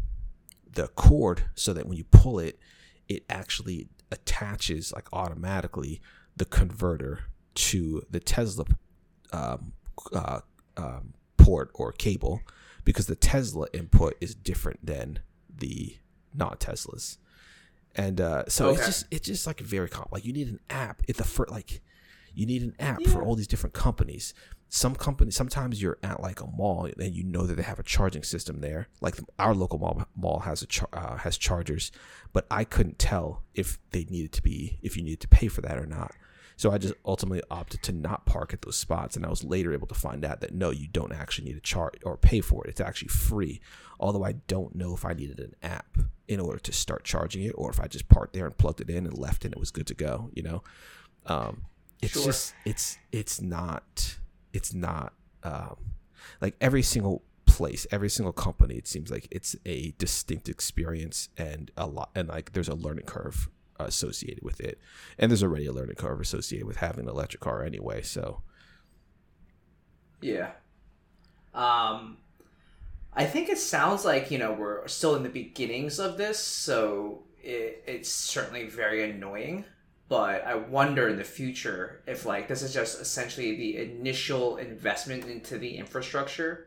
the 0.71 0.89
cord 0.89 1.45
so 1.55 1.73
that 1.73 1.87
when 1.87 1.97
you 1.97 2.05
pull 2.05 2.39
it, 2.39 2.59
it 3.11 3.25
actually 3.29 3.89
attaches 4.13 4.93
like 4.93 5.09
automatically 5.13 6.01
the 6.37 6.45
converter 6.45 7.25
to 7.55 8.03
the 8.09 8.21
Tesla 8.21 8.65
um, 9.33 9.73
uh, 10.15 10.41
um, 10.77 11.13
port 11.37 11.71
or 11.75 11.93
cable 11.93 12.41
because 12.85 13.07
the 13.07 13.17
Tesla 13.17 13.67
input 13.75 14.15
is 14.21 14.35
different 14.35 14.87
than 14.87 15.19
the 15.55 15.97
not 16.33 16.61
Teslas. 16.61 17.19
And 17.97 18.21
uh, 18.21 18.45
so 18.47 18.71
it's 18.71 18.87
just 18.87 19.07
it's 19.11 19.27
just 19.27 19.47
like 19.47 19.59
very 19.59 19.89
comp. 19.89 20.13
Like 20.13 20.25
you 20.25 20.33
need 20.33 20.47
an 20.47 20.61
app. 20.71 21.03
It's 21.09 21.19
the 21.19 21.25
first 21.25 21.51
like 21.51 21.81
you 22.33 22.47
need 22.47 22.63
an 22.63 22.77
app 22.79 23.03
for 23.03 23.23
all 23.23 23.35
these 23.35 23.49
different 23.49 23.75
companies. 23.75 24.33
Some 24.73 24.95
companies 24.95 25.35
sometimes 25.35 25.83
you're 25.83 25.99
at 26.03 26.21
like 26.23 26.41
a 26.41 26.47
mall 26.47 26.85
and 26.87 27.13
you 27.15 27.25
know 27.25 27.43
that 27.45 27.57
they 27.57 27.63
have 27.65 27.81
a 27.81 27.83
charging 27.83 28.23
system 28.23 28.61
there. 28.61 28.87
Like 29.01 29.17
our 29.39 29.53
local 29.53 29.79
mall 29.81 30.07
mall 30.15 30.39
has 30.41 30.63
a 30.63 30.67
char- 30.67 30.89
uh, 30.93 31.17
has 31.17 31.37
chargers, 31.37 31.91
but 32.33 32.47
I 32.53 32.63
couldn't 32.63 32.99
tell 33.01 33.43
if 33.53 33.79
they 33.91 34.05
needed 34.05 34.33
to 34.35 34.43
be 34.43 34.79
if 34.81 34.97
you 34.97 35.03
needed 35.03 35.21
to 35.23 35.29
pay 35.29 35.49
for 35.49 35.61
that 35.63 35.77
or 35.77 35.87
not. 35.87 36.13
So 36.57 36.71
I 36.71 36.79
just 36.79 36.95
ultimately 37.05 37.43
opted 37.51 37.83
to 37.85 37.93
not 37.93 38.27
park 38.27 38.53
at 38.53 38.63
those 38.63 38.77
spots, 38.77 39.17
and 39.17 39.27
I 39.27 39.31
was 39.31 39.43
later 39.43 39.73
able 39.73 39.87
to 39.89 39.95
find 39.95 40.25
out 40.25 40.41
that 40.43 40.55
no, 40.55 40.71
you 40.71 40.87
don't 40.87 41.11
actually 41.13 41.49
need 41.49 41.55
to 41.55 41.61
charge 41.61 41.95
or 42.05 42.17
pay 42.17 42.41
for 42.41 42.65
it. 42.65 42.71
It's 42.71 42.81
actually 42.81 43.09
free. 43.09 43.61
Although 43.99 44.25
I 44.25 44.33
don't 44.47 44.75
know 44.77 44.95
if 44.95 45.05
I 45.05 45.15
needed 45.15 45.41
an 45.41 45.55
app 45.65 45.99
in 46.29 46.39
order 46.39 46.59
to 46.61 46.73
start 46.73 47.03
charging 47.03 47.43
it, 47.43 47.53
or 47.57 47.71
if 47.71 47.81
I 47.81 47.89
just 47.89 48.09
parked 48.09 48.35
there 48.35 48.47
and 48.47 48.57
plugged 48.57 48.81
it 48.81 48.89
in 48.91 49.05
and 49.07 49.19
left, 49.19 49.45
and 49.45 49.53
it 49.53 49.59
was 49.59 49.73
good 49.73 49.87
to 49.89 49.95
go. 49.95 50.31
You 50.33 50.43
know, 50.45 50.63
um, 51.27 51.63
it's 52.03 52.13
Sure. 52.13 52.27
just 52.27 52.55
it's 52.65 52.99
it's 53.11 53.41
not 53.41 54.19
it's 54.53 54.75
not 54.75 55.15
um, 55.43 55.77
like 56.41 56.57
every 56.61 56.83
single 56.83 57.23
place, 57.47 57.87
every 57.91 58.11
single 58.11 58.33
company. 58.33 58.77
It 58.77 58.87
seems 58.87 59.11
like 59.11 59.29
it's 59.31 59.57
a 59.67 59.93
distinct 59.99 60.49
experience 60.49 61.29
and 61.37 61.71
a 61.77 61.87
lot, 61.87 62.11
and 62.15 62.29
like 62.29 62.53
there's 62.53 62.69
a 62.69 62.75
learning 62.75 63.07
curve 63.07 63.49
associated 63.79 64.43
with 64.43 64.61
it, 64.61 64.79
and 65.19 65.31
there's 65.31 65.43
already 65.43 65.67
a 65.67 65.73
learning 65.73 65.97
curve 65.97 66.21
associated 66.21 66.67
with 66.67 66.77
having 66.77 67.05
an 67.05 67.11
electric 67.11 67.41
car 67.41 67.65
anyway. 67.65 68.03
So 68.03 68.43
Yeah. 70.21 70.53
Um, 71.53 72.19
I 73.13 73.25
think 73.25 73.49
it 73.49 73.59
sounds 73.59 74.05
like 74.05 74.31
you 74.31 74.39
know 74.39 74.53
we're 74.53 74.87
still 74.89 75.17
in 75.17 75.23
the 75.23 75.29
beginnings 75.29 75.99
of 75.99 76.17
this, 76.17 76.39
so 76.39 77.25
it, 77.43 77.83
it's 77.87 78.11
certainly 78.11 78.69
very 78.69 79.11
annoying. 79.11 79.65
But 80.11 80.45
I 80.45 80.57
wonder 80.57 81.09
in 81.09 81.17
the 81.17 81.25
future 81.25 82.03
if 82.07 82.27
like 82.27 82.49
this 82.49 82.63
is 82.63 82.75
just 82.75 83.01
essentially 83.01 83.57
the 83.57 83.79
initial 83.79 84.57
investment 84.59 85.25
into 85.25 85.57
the 85.57 85.77
infrastructure, 85.79 86.67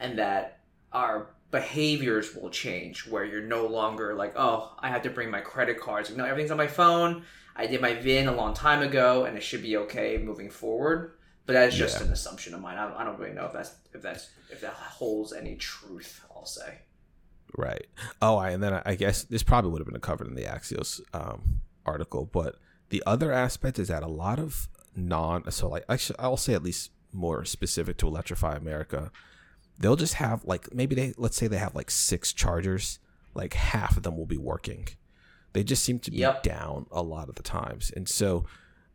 and 0.00 0.18
that 0.18 0.60
our 0.92 1.28
behaviors 1.52 2.34
will 2.34 2.48
change 2.50 3.06
where 3.06 3.24
you're 3.24 3.42
no 3.42 3.66
longer 3.66 4.14
like 4.14 4.32
oh 4.36 4.72
I 4.78 4.88
have 4.88 5.02
to 5.02 5.10
bring 5.10 5.30
my 5.30 5.40
credit 5.42 5.78
cards. 5.78 6.10
No, 6.16 6.24
everything's 6.24 6.50
on 6.50 6.56
my 6.56 6.66
phone. 6.66 7.22
I 7.54 7.66
did 7.66 7.82
my 7.82 7.94
VIN 7.94 8.28
a 8.28 8.32
long 8.34 8.54
time 8.54 8.80
ago, 8.80 9.24
and 9.26 9.36
it 9.36 9.42
should 9.42 9.60
be 9.62 9.76
okay 9.76 10.16
moving 10.16 10.48
forward. 10.48 11.12
But 11.44 11.52
that 11.54 11.68
is 11.68 11.74
just 11.74 12.00
Yeah. 12.00 12.06
an 12.06 12.12
assumption 12.12 12.54
of 12.54 12.60
mine. 12.62 12.78
I, 12.78 13.00
I 13.00 13.04
don't 13.04 13.18
really 13.18 13.34
know 13.34 13.44
if 13.44 13.52
that's 13.52 13.74
if 13.92 14.00
that's 14.00 14.30
if 14.50 14.62
that 14.62 14.72
holds 14.72 15.34
any 15.34 15.56
truth. 15.56 16.24
I'll 16.34 16.46
say. 16.46 16.78
Right. 17.58 17.86
Oh, 18.22 18.36
I, 18.38 18.50
and 18.52 18.62
then 18.62 18.72
I, 18.72 18.82
I 18.86 18.94
guess 18.94 19.24
this 19.24 19.42
probably 19.42 19.70
would 19.72 19.80
have 19.80 19.88
been 19.88 20.00
covered 20.00 20.28
in 20.28 20.34
the 20.34 20.44
Axios 20.44 21.00
um, 21.12 21.60
article, 21.84 22.24
but 22.24 22.56
the 22.90 23.02
other 23.06 23.32
aspect 23.32 23.78
is 23.78 23.88
that 23.88 24.02
a 24.02 24.08
lot 24.08 24.38
of 24.38 24.68
non, 24.94 25.50
so 25.50 25.68
like 25.68 25.84
actually, 25.88 26.18
I'll 26.18 26.36
say 26.36 26.54
at 26.54 26.62
least 26.62 26.90
more 27.12 27.44
specific 27.44 27.96
to 27.98 28.06
Electrify 28.06 28.54
America, 28.56 29.10
they'll 29.78 29.96
just 29.96 30.14
have 30.14 30.44
like 30.44 30.72
maybe 30.74 30.94
they 30.94 31.14
let's 31.16 31.36
say 31.36 31.46
they 31.46 31.58
have 31.58 31.74
like 31.74 31.90
six 31.90 32.32
chargers, 32.32 32.98
like 33.34 33.54
half 33.54 33.96
of 33.96 34.02
them 34.02 34.16
will 34.16 34.26
be 34.26 34.36
working. 34.36 34.88
They 35.52 35.64
just 35.64 35.82
seem 35.82 35.98
to 36.00 36.10
be 36.10 36.18
Yep. 36.18 36.42
down 36.44 36.86
a 36.92 37.02
lot 37.02 37.28
of 37.28 37.34
the 37.34 37.42
times, 37.42 37.90
and 37.96 38.08
so 38.08 38.44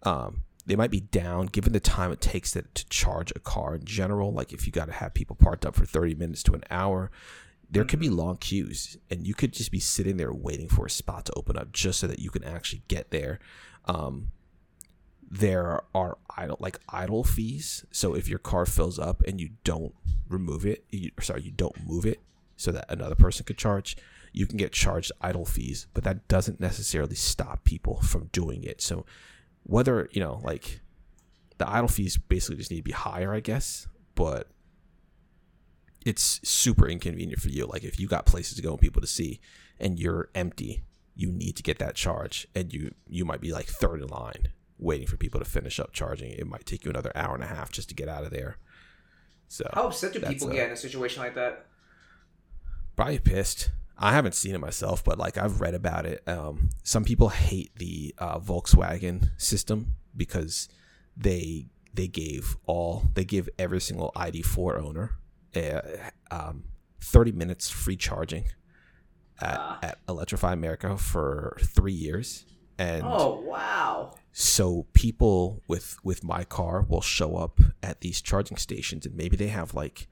um, 0.03 0.43
they 0.65 0.75
might 0.75 0.91
be 0.91 1.01
down 1.01 1.47
given 1.47 1.73
the 1.73 1.79
time 1.79 2.11
it 2.11 2.21
takes 2.21 2.51
to, 2.51 2.61
to 2.61 2.89
charge 2.89 3.31
a 3.35 3.39
car 3.39 3.75
in 3.75 3.83
general. 3.83 4.31
Like 4.31 4.53
if 4.53 4.65
you 4.65 4.71
got 4.71 4.85
to 4.85 4.93
have 4.93 5.13
people 5.13 5.35
parked 5.35 5.65
up 5.65 5.75
for 5.75 5.85
thirty 5.85 6.15
minutes 6.15 6.43
to 6.43 6.53
an 6.53 6.63
hour, 6.69 7.11
there 7.69 7.83
could 7.83 7.99
be 7.99 8.09
long 8.09 8.37
queues 8.37 8.97
and 9.09 9.25
you 9.25 9.33
could 9.33 9.51
just 9.51 9.71
be 9.71 9.79
sitting 9.79 10.17
there 10.17 10.31
waiting 10.33 10.69
for 10.69 10.85
a 10.85 10.89
spot 10.89 11.25
to 11.25 11.33
open 11.35 11.57
up 11.57 11.71
just 11.71 11.99
so 11.99 12.07
that 12.07 12.19
you 12.19 12.29
can 12.29 12.43
actually 12.43 12.83
get 12.87 13.09
there 13.11 13.39
um, 13.85 14.31
there 15.29 15.83
are 15.93 16.17
idle 16.37 16.57
like 16.59 16.79
idle 16.89 17.23
fees 17.23 17.85
so 17.91 18.13
if 18.13 18.27
your 18.27 18.39
car 18.39 18.65
fills 18.65 18.99
up 18.99 19.21
and 19.23 19.39
you 19.39 19.49
don't 19.63 19.93
remove 20.29 20.65
it 20.65 20.85
you, 20.89 21.11
sorry 21.19 21.41
you 21.41 21.51
don't 21.51 21.85
move 21.85 22.05
it 22.05 22.19
so 22.57 22.71
that 22.71 22.85
another 22.89 23.15
person 23.15 23.45
could 23.45 23.57
charge 23.57 23.97
you 24.31 24.45
can 24.45 24.57
get 24.57 24.71
charged 24.71 25.11
idle 25.21 25.45
fees 25.45 25.87
but 25.93 26.03
that 26.03 26.27
doesn't 26.27 26.59
necessarily 26.59 27.15
stop 27.15 27.63
people 27.63 28.01
from 28.01 28.29
doing 28.31 28.63
it 28.63 28.81
so 28.81 29.05
whether 29.63 30.07
you 30.11 30.19
know 30.19 30.39
like 30.43 30.81
the 31.57 31.69
idle 31.69 31.87
fees 31.87 32.17
basically 32.17 32.55
just 32.55 32.71
need 32.71 32.77
to 32.77 32.83
be 32.83 32.91
higher 32.91 33.33
i 33.33 33.39
guess 33.39 33.87
but 34.13 34.49
it's 36.05 36.39
super 36.47 36.87
inconvenient 36.87 37.41
for 37.41 37.49
you. 37.49 37.65
Like 37.65 37.83
if 37.83 37.99
you 37.99 38.07
got 38.07 38.25
places 38.25 38.55
to 38.55 38.61
go 38.61 38.71
and 38.71 38.79
people 38.79 39.01
to 39.01 39.07
see, 39.07 39.41
and 39.79 39.99
you're 39.99 40.29
empty, 40.35 40.83
you 41.15 41.31
need 41.31 41.55
to 41.55 41.63
get 41.63 41.79
that 41.79 41.95
charge, 41.95 42.47
and 42.55 42.73
you 42.73 42.93
you 43.07 43.25
might 43.25 43.41
be 43.41 43.51
like 43.51 43.67
third 43.67 44.01
in 44.01 44.07
line 44.07 44.49
waiting 44.77 45.07
for 45.07 45.15
people 45.17 45.39
to 45.39 45.45
finish 45.45 45.79
up 45.79 45.93
charging. 45.93 46.31
It 46.31 46.45
might 46.47 46.65
take 46.65 46.83
you 46.83 46.89
another 46.91 47.11
hour 47.15 47.33
and 47.33 47.43
a 47.43 47.47
half 47.47 47.71
just 47.71 47.87
to 47.89 47.95
get 47.95 48.09
out 48.09 48.25
of 48.25 48.31
there. 48.31 48.57
So 49.47 49.69
How 49.73 49.87
upset 49.87 50.11
do 50.13 50.19
people 50.19 50.49
a- 50.49 50.53
get 50.53 50.67
in 50.67 50.73
a 50.73 50.77
situation 50.77 51.21
like 51.23 51.35
that? 51.35 51.65
probably 52.95 53.19
pissed. 53.19 53.71
I 53.97 54.11
haven't 54.13 54.35
seen 54.35 54.53
it 54.55 54.59
myself, 54.59 55.03
but 55.03 55.17
like 55.17 55.37
I've 55.37 55.61
read 55.61 55.73
about 55.73 56.05
it. 56.05 56.21
Um, 56.27 56.69
some 56.83 57.03
people 57.05 57.29
hate 57.29 57.71
the 57.77 58.13
uh, 58.17 58.39
Volkswagen 58.39 59.29
system 59.37 59.95
because 60.15 60.67
they 61.15 61.67
they 61.93 62.07
gave 62.09 62.57
all 62.65 63.05
they 63.13 63.23
give 63.23 63.47
every 63.57 63.79
single 63.79 64.11
ID4 64.17 64.81
owner 64.83 65.17
uh, 65.55 65.79
um, 66.29 66.65
30 66.99 67.31
minutes 67.31 67.69
free 67.69 67.95
charging 67.95 68.45
at, 69.41 69.57
Ah. 69.59 69.79
at 69.81 69.97
Electrify 70.07 70.53
America 70.53 70.97
for 70.97 71.57
three 71.61 71.93
years, 71.93 72.45
and 72.77 73.03
Oh 73.05 73.41
wow! 73.41 74.15
so 74.31 74.85
people 74.93 75.61
with 75.67 75.97
with 76.03 76.23
my 76.23 76.43
car 76.43 76.81
will 76.87 77.01
show 77.01 77.37
up 77.37 77.59
at 77.81 78.01
these 78.01 78.21
charging 78.21 78.57
stations 78.57 79.05
and 79.05 79.15
maybe 79.15 79.37
they 79.37 79.47
have 79.47 79.73
like 79.73 80.07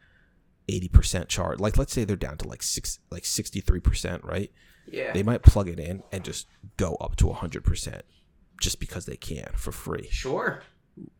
80% 0.69 1.27
charge 1.27 1.59
like 1.59 1.77
let's 1.77 1.91
say 1.91 2.05
they're 2.05 2.15
down 2.15 2.37
to 2.37 2.47
like 2.47 2.63
six 2.63 2.99
like 3.11 3.23
63% 3.23 4.23
right 4.23 4.49
Yeah. 4.89 5.11
they 5.11 5.23
might 5.23 5.41
plug 5.43 5.67
it 5.67 5.77
in 5.77 6.03
and 6.13 6.23
just 6.23 6.47
go 6.77 6.95
up 7.01 7.17
to 7.17 7.25
100% 7.25 8.01
just 8.61 8.79
because 8.79 9.05
they 9.05 9.17
can 9.17 9.49
for 9.55 9.73
free 9.73 10.07
sure. 10.09 10.63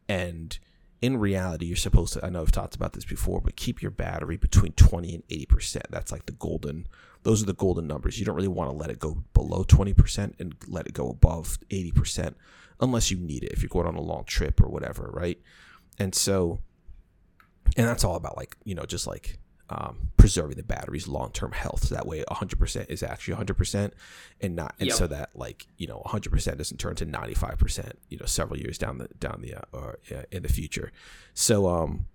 and 0.08 0.58
in 1.04 1.18
reality 1.18 1.66
you're 1.66 1.76
supposed 1.76 2.14
to 2.14 2.26
i 2.26 2.30
know 2.30 2.42
i've 2.42 2.52
talked 2.52 2.76
about 2.76 2.94
this 2.94 3.06
before 3.06 3.42
but 3.42 3.56
keep 3.56 3.82
your 3.82 3.92
battery 3.92 4.38
between 4.38 4.72
20 4.72 5.16
and 5.16 5.28
80% 5.28 5.82
that's 5.90 6.12
like 6.12 6.26
the 6.26 6.32
golden 6.34 6.88
those 7.24 7.42
are 7.42 7.46
the 7.46 7.54
golden 7.54 7.88
numbers. 7.88 8.20
You 8.20 8.26
don't 8.26 8.36
really 8.36 8.48
want 8.48 8.70
to 8.70 8.76
let 8.76 8.90
it 8.90 9.00
go 9.00 9.24
below 9.34 9.64
20% 9.64 10.34
and 10.40 10.56
let 10.68 10.88
it 10.88 10.94
go 10.94 11.10
above 11.10 11.58
80% 11.70 12.36
unless 12.80 13.12
you 13.12 13.18
need 13.18 13.44
it 13.44 13.52
if 13.52 13.62
you're 13.62 13.70
going 13.70 13.88
on 13.88 13.96
a 13.96 14.02
long 14.02 14.26
trip 14.26 14.62
or 14.62 14.68
whatever 14.68 15.10
right? 15.14 15.40
And 15.98 16.14
so 16.14 16.60
and 17.78 17.88
that's 17.88 18.04
all 18.04 18.16
about 18.16 18.36
like 18.36 18.58
you 18.66 18.76
know 18.76 18.84
just 18.84 19.08
like 19.08 19.38
um, 19.76 20.12
preserving 20.18 20.58
the 20.58 20.64
battery's 20.64 21.08
long 21.08 21.32
term 21.32 21.52
health. 21.52 21.86
So 21.86 21.96
that 21.96 22.06
way, 22.06 22.24
100% 22.30 22.90
is 22.90 23.02
actually 23.02 23.36
100%, 23.44 23.92
and 24.40 24.56
not 24.56 24.76
and 24.80 24.88
Yep. 24.90 24.98
so 24.98 25.08
that 25.08 25.30
like 25.34 25.68
you 25.78 25.88
know 25.88 26.02
100% 26.06 26.58
doesn't 26.58 26.78
turn 26.78 26.96
to 26.96 27.06
95%. 27.06 27.94
You 28.10 28.18
know, 28.20 28.26
several 28.26 28.60
years 28.60 28.78
down 28.78 29.00
the 29.00 29.08
down 29.20 29.42
the 29.42 29.56
uh, 29.56 29.62
or 29.72 30.00
uh, 30.12 30.24
in 30.32 30.44
the 30.44 30.50
future. 30.50 30.92
So 31.34 31.68
um, 31.68 32.06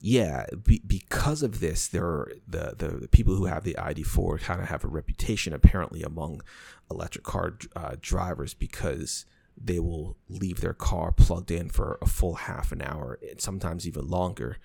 yeah, 0.00 0.46
be, 0.62 0.82
because 0.86 1.42
of 1.42 1.60
this, 1.60 1.88
there 1.88 2.04
are 2.04 2.32
the, 2.46 2.74
the 2.76 2.88
the 3.02 3.08
people 3.08 3.34
who 3.36 3.46
have 3.46 3.62
the 3.64 3.74
ID4 3.78 4.40
kind 4.40 4.60
of 4.60 4.68
have 4.68 4.84
a 4.84 4.88
reputation 4.88 5.52
apparently 5.52 6.02
among 6.02 6.42
electric 6.90 7.24
car 7.24 7.56
uh, 7.76 7.94
drivers 8.00 8.54
because 8.54 9.24
they 9.60 9.78
will 9.78 10.16
leave 10.28 10.60
their 10.60 10.72
car 10.74 11.12
plugged 11.12 11.50
in 11.50 11.68
for 11.68 11.98
a 12.00 12.06
full 12.06 12.34
half 12.34 12.70
an 12.72 12.80
hour 12.80 13.18
and 13.28 13.40
sometimes 13.40 13.86
even 13.88 14.06
longer 14.06 14.58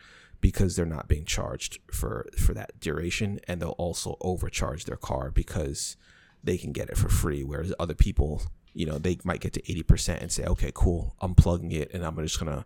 because 0.43 0.75
they're 0.75 0.85
not 0.97 1.07
being 1.07 1.23
charged 1.23 1.79
for 1.89 2.27
for 2.37 2.53
that 2.53 2.77
duration 2.81 3.39
and 3.47 3.61
they'll 3.61 3.79
also 3.87 4.17
overcharge 4.19 4.83
their 4.83 4.97
car 4.97 5.31
because 5.31 5.95
they 6.43 6.57
can 6.57 6.73
get 6.73 6.89
it 6.89 6.97
for 6.97 7.07
free 7.07 7.43
whereas 7.45 7.73
other 7.79 7.93
people 7.93 8.41
you 8.73 8.85
know 8.85 8.97
they 8.97 9.17
might 9.23 9.39
get 9.39 9.53
to 9.53 9.61
80% 9.61 10.21
and 10.21 10.29
say 10.31 10.43
okay 10.43 10.69
cool 10.73 11.15
i'm 11.21 11.33
plugging 11.33 11.71
it 11.71 11.89
and 11.93 12.03
i'm 12.05 12.17
just 12.17 12.37
gonna 12.39 12.65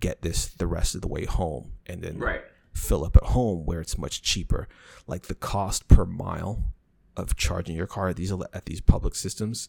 get 0.00 0.22
this 0.22 0.46
the 0.48 0.66
rest 0.66 0.94
of 0.94 1.02
the 1.02 1.08
way 1.08 1.26
home 1.26 1.72
and 1.86 2.00
then 2.02 2.16
Right. 2.18 2.40
fill 2.72 3.04
up 3.04 3.16
at 3.16 3.24
home 3.24 3.66
where 3.66 3.82
it's 3.82 3.98
much 3.98 4.22
cheaper 4.22 4.66
like 5.06 5.24
the 5.24 5.34
cost 5.34 5.88
per 5.88 6.06
mile 6.06 6.72
of 7.18 7.36
charging 7.36 7.76
your 7.76 7.86
car 7.86 8.08
at 8.08 8.16
these 8.16 8.32
at 8.32 8.64
these 8.64 8.80
public 8.80 9.14
systems 9.14 9.68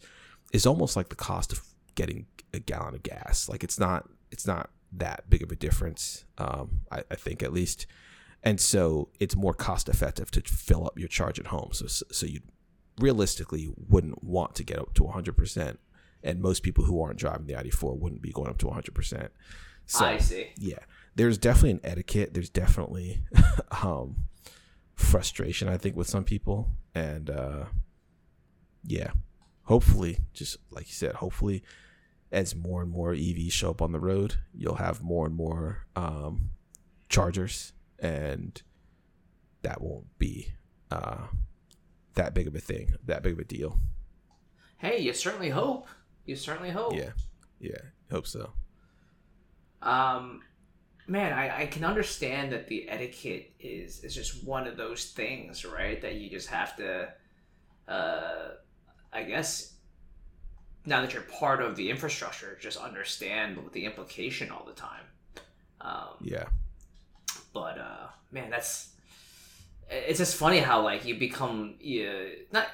is 0.54 0.66
almost 0.66 0.95
like 0.95 1.10
the 1.10 1.16
cost 1.30 1.52
of 1.52 1.60
getting 1.95 2.28
a 2.54 2.60
gallon 2.60 2.95
of 2.95 3.04
gas 3.04 3.49
like 3.49 3.62
it's 3.62 3.78
not 3.80 4.08
it's 4.32 4.47
not 4.47 4.70
that 4.92 5.30
big 5.30 5.42
of 5.42 5.52
a 5.52 5.56
difference 5.56 6.26
um 6.38 6.82
i, 6.92 7.04
I 7.10 7.16
think 7.16 7.42
at 7.44 7.54
least. 7.54 7.86
And 8.44 8.60
so 8.60 9.10
it's 9.20 9.36
more 9.36 9.54
cost 9.54 9.88
effective 9.88 10.32
to 10.32 10.42
fill 10.42 10.88
up 10.88 10.98
your 10.98 11.08
charge 11.08 11.39
at 11.39 11.48
home. 11.48 11.70
So 11.74 11.86
so 11.88 12.26
you 12.26 12.39
realistically 13.00 13.70
wouldn't 13.88 14.24
want 14.24 14.56
to 14.56 14.64
get 14.64 14.80
up 14.80 14.94
to 14.96 15.04
100% 15.04 15.78
and 16.24 16.42
most 16.42 16.62
people 16.64 16.84
who 16.84 17.02
aren't 17.02 17.18
driving 17.20 17.48
the 17.48 17.54
ID4 17.54 17.98
wouldn't 17.98 18.22
be 18.22 18.32
going 18.32 18.50
up 18.50 18.58
to 18.60 18.66
100% 18.66 19.30
so 19.86 20.06
I 20.06 20.18
see. 20.18 20.50
yeah 20.58 20.80
there's 21.16 21.38
definitely 21.38 21.72
an 21.72 21.82
etiquette. 21.84 22.34
There's 22.34 22.50
definitely 22.50 23.24
um 23.84 24.16
frustration 24.96 25.68
i 25.68 25.78
think 25.78 25.96
with 25.96 26.08
some 26.08 26.24
people. 26.24 26.70
And 26.96 27.30
uh 27.30 27.66
yeah 28.86 29.12
hopefully 29.64 30.20
just 30.34 30.58
like 30.72 30.88
you 30.88 30.94
said 30.94 31.16
hopefully 31.16 31.64
as 32.32 32.56
more 32.56 32.82
and 32.82 32.90
more 32.92 33.14
evs 33.14 33.52
show 33.52 33.70
up 33.72 33.82
on 33.82 33.92
the 33.92 34.00
road 34.00 34.36
you'll 34.54 34.76
have 34.76 35.02
more 35.02 35.26
and 35.26 35.36
more 35.36 35.86
um 35.96 36.50
chargers 37.10 37.74
and 38.00 38.62
that 39.64 39.82
won't 39.82 40.18
be 40.18 40.54
uh 40.90 41.28
that 42.16 42.34
big 42.34 42.48
of 42.48 42.56
a 42.56 42.60
thing 42.60 42.94
that 43.06 43.22
big 43.24 43.34
of 43.34 43.40
a 43.40 43.44
deal 43.44 43.80
Hey, 44.78 44.98
you 45.00 45.14
certainly 45.14 45.50
hope. 45.50 45.88
You 46.26 46.36
certainly 46.36 46.72
hope. 46.72 46.96
yeah 46.96 47.12
yeah 47.60 47.78
hope 48.10 48.26
so 48.26 48.52
Um, 49.82 50.42
man, 51.08 51.34
I, 51.34 51.62
I 51.64 51.66
can 51.68 51.84
understand 51.84 52.52
that 52.52 52.68
the 52.68 52.90
etiquette 52.90 53.54
is 53.60 54.04
is 54.04 54.16
just 54.16 54.44
one 54.44 54.68
of 54.68 54.78
those 54.78 55.06
things, 55.12 55.66
right? 55.66 56.02
That 56.02 56.16
you 56.16 56.30
just 56.30 56.48
have 56.50 56.76
to, 56.78 57.10
uh, 57.88 58.50
I 59.14 59.24
guess, 59.24 59.74
now 60.86 61.02
that 61.02 61.14
you're 61.14 61.24
part 61.24 61.62
of 61.62 61.76
the 61.76 61.90
infrastructure, 61.90 62.58
just 62.60 62.78
understand 62.78 63.58
the 63.74 63.86
implication 63.86 64.52
all 64.52 64.66
the 64.66 64.74
time. 64.74 65.04
Um, 65.82 66.18
yeah 66.22 66.46
but 67.54 67.78
uh, 67.78 68.08
man, 68.32 68.50
that's 68.50 68.90
it's 69.90 70.20
just 70.20 70.36
funny 70.36 70.60
how 70.60 70.82
like 70.82 71.06
you 71.06 71.18
become 71.18 71.76
you 71.80 72.32
not 72.52 72.68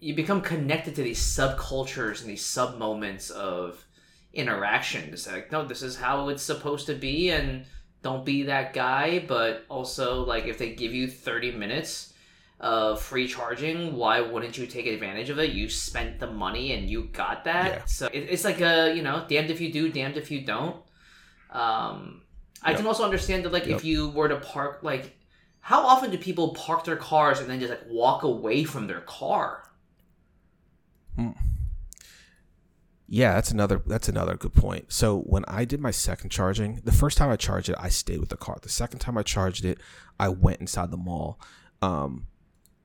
you 0.00 0.14
become 0.14 0.40
connected 0.40 0.94
to 0.96 1.02
these 1.02 1.20
subcultures 1.20 2.20
and 2.20 2.30
these 2.30 2.44
sub 2.44 2.78
moments 2.78 3.30
of 3.30 3.84
interaction. 4.32 5.12
It's 5.12 5.26
like 5.26 5.52
no, 5.52 5.66
this 5.66 5.82
is 5.82 5.96
how 5.96 6.28
it's 6.28 6.42
supposed 6.42 6.86
to 6.86 6.94
be, 6.94 7.30
and 7.30 7.64
don't 8.02 8.24
be 8.24 8.44
that 8.44 8.72
guy. 8.72 9.24
But 9.26 9.64
also 9.68 10.24
like 10.24 10.46
if 10.46 10.58
they 10.58 10.74
give 10.74 10.92
you 10.92 11.08
thirty 11.08 11.52
minutes 11.52 12.14
of 12.60 13.00
free 13.00 13.28
charging, 13.28 13.94
why 13.96 14.20
wouldn't 14.20 14.58
you 14.58 14.66
take 14.66 14.86
advantage 14.86 15.30
of 15.30 15.38
it? 15.38 15.52
You 15.52 15.68
spent 15.68 16.18
the 16.18 16.26
money 16.30 16.72
and 16.72 16.90
you 16.90 17.04
got 17.04 17.44
that. 17.44 17.66
Yeah. 17.72 17.84
So 17.86 18.06
it, 18.12 18.18
it's 18.30 18.44
like 18.44 18.60
a 18.60 18.92
you 18.94 19.02
know 19.02 19.24
damned 19.28 19.50
if 19.50 19.60
you 19.60 19.72
do, 19.72 19.90
damned 19.90 20.16
if 20.16 20.30
you 20.30 20.40
don't. 20.44 20.76
Um, 21.50 22.22
I 22.62 22.70
Yep. 22.70 22.78
can 22.78 22.86
also 22.86 23.04
understand 23.04 23.44
that 23.44 23.52
like 23.52 23.66
Yep. 23.66 23.78
if 23.78 23.84
you 23.84 24.08
were 24.10 24.28
to 24.28 24.36
park 24.36 24.80
like 24.82 25.16
how 25.60 25.86
often 25.86 26.10
do 26.10 26.18
people 26.18 26.54
park 26.54 26.84
their 26.84 26.96
cars 26.96 27.40
and 27.40 27.48
then 27.48 27.60
just 27.60 27.70
like 27.70 27.82
walk 27.88 28.22
away 28.22 28.64
from 28.64 28.86
their 28.86 29.00
car? 29.02 29.62
Yeah, 33.10 33.34
that's 33.34 33.50
another 33.50 33.80
that's 33.86 34.08
another 34.08 34.36
good 34.36 34.52
point. 34.52 34.92
So 34.92 35.20
when 35.20 35.44
I 35.48 35.64
did 35.64 35.80
my 35.80 35.90
second 35.90 36.28
charging, 36.30 36.80
the 36.84 36.92
first 36.92 37.16
time 37.16 37.30
I 37.30 37.36
charged 37.36 37.70
it, 37.70 37.76
I 37.78 37.88
stayed 37.88 38.20
with 38.20 38.28
the 38.28 38.36
car. 38.36 38.58
The 38.60 38.68
second 38.68 38.98
time 38.98 39.16
I 39.16 39.22
charged 39.22 39.64
it, 39.64 39.78
I 40.20 40.28
went 40.28 40.60
inside 40.60 40.90
the 40.90 40.98
mall, 40.98 41.40
um, 41.80 42.26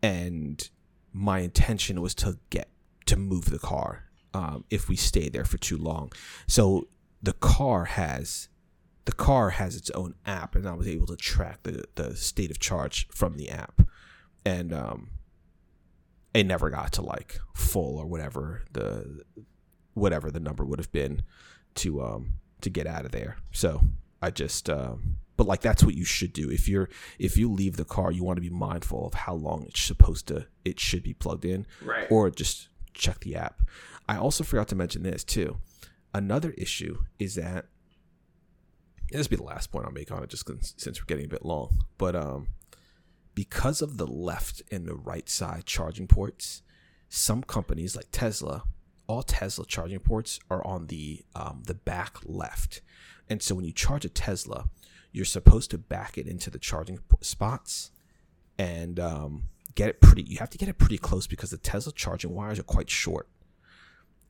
and 0.03 0.69
my 1.13 1.39
intention 1.39 2.01
was 2.01 2.13
to 2.15 2.37
get 2.49 2.67
to 3.05 3.15
move 3.15 3.45
the 3.45 3.59
car 3.59 4.03
um, 4.33 4.65
if 4.69 4.89
we 4.89 4.95
stay 4.95 5.29
there 5.29 5.45
for 5.45 5.57
too 5.57 5.77
long. 5.77 6.11
So 6.47 6.87
the 7.21 7.33
car 7.33 7.85
has 7.85 8.49
the 9.05 9.11
car 9.11 9.51
has 9.51 9.75
its 9.75 9.89
own 9.91 10.15
app, 10.25 10.55
and 10.55 10.67
I 10.67 10.73
was 10.73 10.87
able 10.87 11.07
to 11.07 11.15
track 11.15 11.63
the 11.63 11.85
the 11.95 12.15
state 12.15 12.51
of 12.51 12.59
charge 12.59 13.07
from 13.07 13.37
the 13.37 13.49
app, 13.49 13.81
and 14.45 14.73
um, 14.73 15.09
it 16.33 16.45
never 16.45 16.69
got 16.69 16.91
to 16.93 17.01
like 17.01 17.39
full 17.53 17.97
or 17.97 18.05
whatever 18.05 18.63
the 18.71 19.23
whatever 19.93 20.31
the 20.31 20.39
number 20.39 20.65
would 20.65 20.79
have 20.79 20.91
been 20.91 21.21
to 21.75 22.01
um 22.01 22.33
to 22.61 22.69
get 22.69 22.87
out 22.87 23.05
of 23.05 23.11
there. 23.11 23.37
So 23.51 23.81
I 24.21 24.31
just 24.31 24.69
um 24.69 25.17
but 25.43 25.49
like 25.49 25.61
that's 25.61 25.83
what 25.83 25.95
you 25.95 26.05
should 26.05 26.31
do. 26.33 26.49
If 26.49 26.67
you're 26.69 26.89
if 27.19 27.35
you 27.37 27.51
leave 27.51 27.75
the 27.77 27.85
car, 27.85 28.11
you 28.11 28.23
want 28.23 28.37
to 28.37 28.41
be 28.41 28.49
mindful 28.49 29.05
of 29.07 29.13
how 29.13 29.33
long 29.33 29.65
it's 29.67 29.81
supposed 29.81 30.27
to 30.27 30.47
it 30.63 30.79
should 30.79 31.03
be 31.03 31.13
plugged 31.13 31.45
in 31.45 31.65
Right. 31.83 32.07
or 32.09 32.29
just 32.29 32.69
check 32.93 33.19
the 33.21 33.35
app. 33.35 33.61
I 34.07 34.17
also 34.17 34.43
forgot 34.43 34.67
to 34.69 34.75
mention 34.75 35.03
this 35.03 35.23
too. 35.23 35.57
Another 36.13 36.51
issue 36.57 36.99
is 37.19 37.35
that 37.35 37.65
this 39.11 39.27
will 39.27 39.37
be 39.37 39.43
the 39.43 39.43
last 39.43 39.71
point 39.71 39.85
I'll 39.85 39.91
make 39.91 40.11
on 40.11 40.23
it, 40.23 40.29
just 40.29 40.49
since 40.79 40.99
we're 41.01 41.05
getting 41.05 41.25
a 41.25 41.29
bit 41.29 41.45
long. 41.45 41.79
But 41.97 42.15
um, 42.15 42.47
because 43.35 43.81
of 43.81 43.97
the 43.97 44.07
left 44.07 44.61
and 44.71 44.85
the 44.87 44.95
right 44.95 45.27
side 45.29 45.65
charging 45.65 46.07
ports, 46.07 46.61
some 47.09 47.43
companies 47.43 47.95
like 47.95 48.07
Tesla, 48.11 48.63
all 49.07 49.23
Tesla 49.23 49.65
charging 49.65 49.99
ports 49.99 50.39
are 50.49 50.65
on 50.65 50.87
the 50.87 51.23
um, 51.35 51.63
the 51.65 51.73
back 51.75 52.17
left, 52.25 52.81
and 53.29 53.41
so 53.41 53.53
when 53.55 53.65
you 53.65 53.71
charge 53.73 54.05
a 54.05 54.09
Tesla, 54.09 54.69
you're 55.13 55.23
supposed 55.23 55.71
to 55.71 55.77
back 55.77 56.17
it 56.17 56.27
into 56.27 56.49
the 56.49 56.59
charging 56.59 56.99
spots 57.21 57.91
and 58.57 58.99
um, 58.99 59.43
get 59.75 59.87
it 59.87 60.01
pretty. 60.01 60.23
You 60.23 60.37
have 60.39 60.49
to 60.49 60.57
get 60.57 60.67
it 60.67 60.77
pretty 60.77 60.97
close 60.97 61.27
because 61.27 61.51
the 61.51 61.57
Tesla 61.57 61.93
charging 61.93 62.33
wires 62.33 62.59
are 62.59 62.63
quite 62.63 62.89
short, 62.89 63.29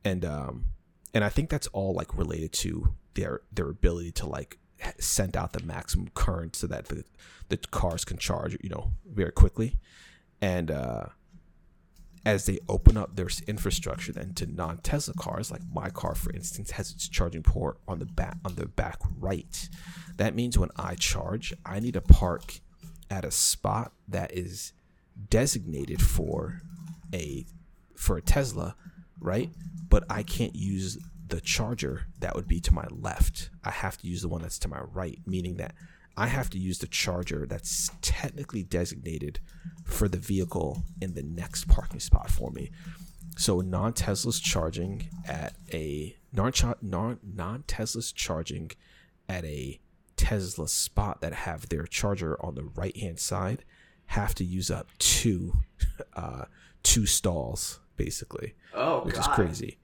and 0.04 0.24
um, 0.24 0.66
and 1.14 1.24
I 1.24 1.30
think 1.30 1.50
that's 1.50 1.68
all 1.68 1.94
like 1.94 2.16
related 2.16 2.52
to 2.54 2.94
their 3.16 3.42
their 3.52 3.70
ability 3.70 4.12
to 4.12 4.28
like 4.28 4.60
send 5.00 5.38
out 5.38 5.54
the 5.54 5.64
maximum 5.64 6.10
current 6.14 6.56
so 6.56 6.68
that 6.68 6.90
the 6.90 7.06
the 7.50 7.58
cars 7.58 8.04
can 8.04 8.18
charge 8.18 8.58
you 8.62 8.70
know 8.70 8.92
very 9.10 9.32
quickly, 9.32 9.78
and 10.42 10.70
uh, 10.70 11.06
as 12.26 12.46
they 12.46 12.60
open 12.70 12.96
up 12.96 13.16
their 13.16 13.30
infrastructure 13.48 14.14
then 14.14 14.34
to 14.36 14.46
non 14.46 14.78
Tesla 14.78 15.14
cars, 15.14 15.52
like 15.52 15.62
my 15.74 15.90
car 15.90 16.16
for 16.16 16.32
instance 16.32 16.72
has 16.72 16.92
its 16.92 17.08
charging 17.08 17.44
port 17.44 17.78
on 17.88 18.00
the 18.00 18.06
back 18.06 18.38
on 18.46 18.56
the 18.56 18.66
back 18.66 18.98
right. 19.20 19.70
That 20.18 20.36
means 20.36 20.58
when 20.58 20.70
I 20.78 20.96
charge, 20.96 21.54
I 21.66 21.80
need 21.80 21.94
to 21.94 22.02
park 22.02 22.60
at 23.10 23.26
a 23.26 23.32
spot 23.32 23.94
that 24.08 24.32
is 24.32 24.74
designated 25.30 26.02
for 26.02 26.62
a 27.14 27.46
for 27.96 28.18
a 28.18 28.22
Tesla, 28.22 28.76
right? 29.20 29.50
But 29.90 30.06
I 30.10 30.24
can't 30.24 30.56
use 30.56 30.98
the 31.28 31.42
charger 31.42 32.08
that 32.20 32.36
would 32.36 32.48
be 32.48 32.60
to 32.62 32.74
my 32.74 32.86
left. 32.90 33.50
I 33.64 33.72
have 33.72 33.98
to 34.00 34.08
use 34.08 34.22
the 34.22 34.28
one 34.28 34.42
that's 34.42 34.60
to 34.60 34.68
my 34.68 34.80
right, 34.80 35.20
meaning 35.26 35.58
that 35.58 35.74
I 36.16 36.28
have 36.28 36.49
to 36.51 36.59
use 36.59 36.78
the 36.80 36.88
charger 36.88 37.45
that's 37.47 37.89
technically 38.01 38.61
designated 38.64 39.39
for 39.84 40.07
the 40.07 40.20
vehicle 40.20 40.84
in 41.01 41.14
the 41.16 41.24
next 41.24 41.68
parking 41.68 41.99
spot 41.99 42.30
for 42.30 42.51
me. 42.51 42.72
So 43.38 43.61
non 43.61 43.93
Tesla's 43.93 44.39
charging 44.39 45.09
at 45.28 45.55
a 45.74 46.16
non 46.32 46.51
non 47.24 47.64
Tesla's 47.68 48.11
charging 48.11 48.72
at 49.28 49.43
a 49.45 49.80
Tesla 50.16 50.68
spot 50.68 51.22
that 51.22 51.34
have 51.34 51.70
their 51.70 51.86
charger 51.88 52.38
on 52.45 52.53
the 52.55 52.64
right 52.64 52.95
hand 52.95 53.20
side 53.20 53.66
have 54.07 54.36
to 54.36 54.43
use 54.43 54.70
up 54.70 54.89
two 54.99 55.53
uh 56.16 56.45
two 56.84 57.05
stalls 57.07 57.80
basically 57.95 58.53
Oh, 58.76 59.01
which 59.03 59.16
God. 59.16 59.22
is 59.22 59.28
crazy. 59.30 59.78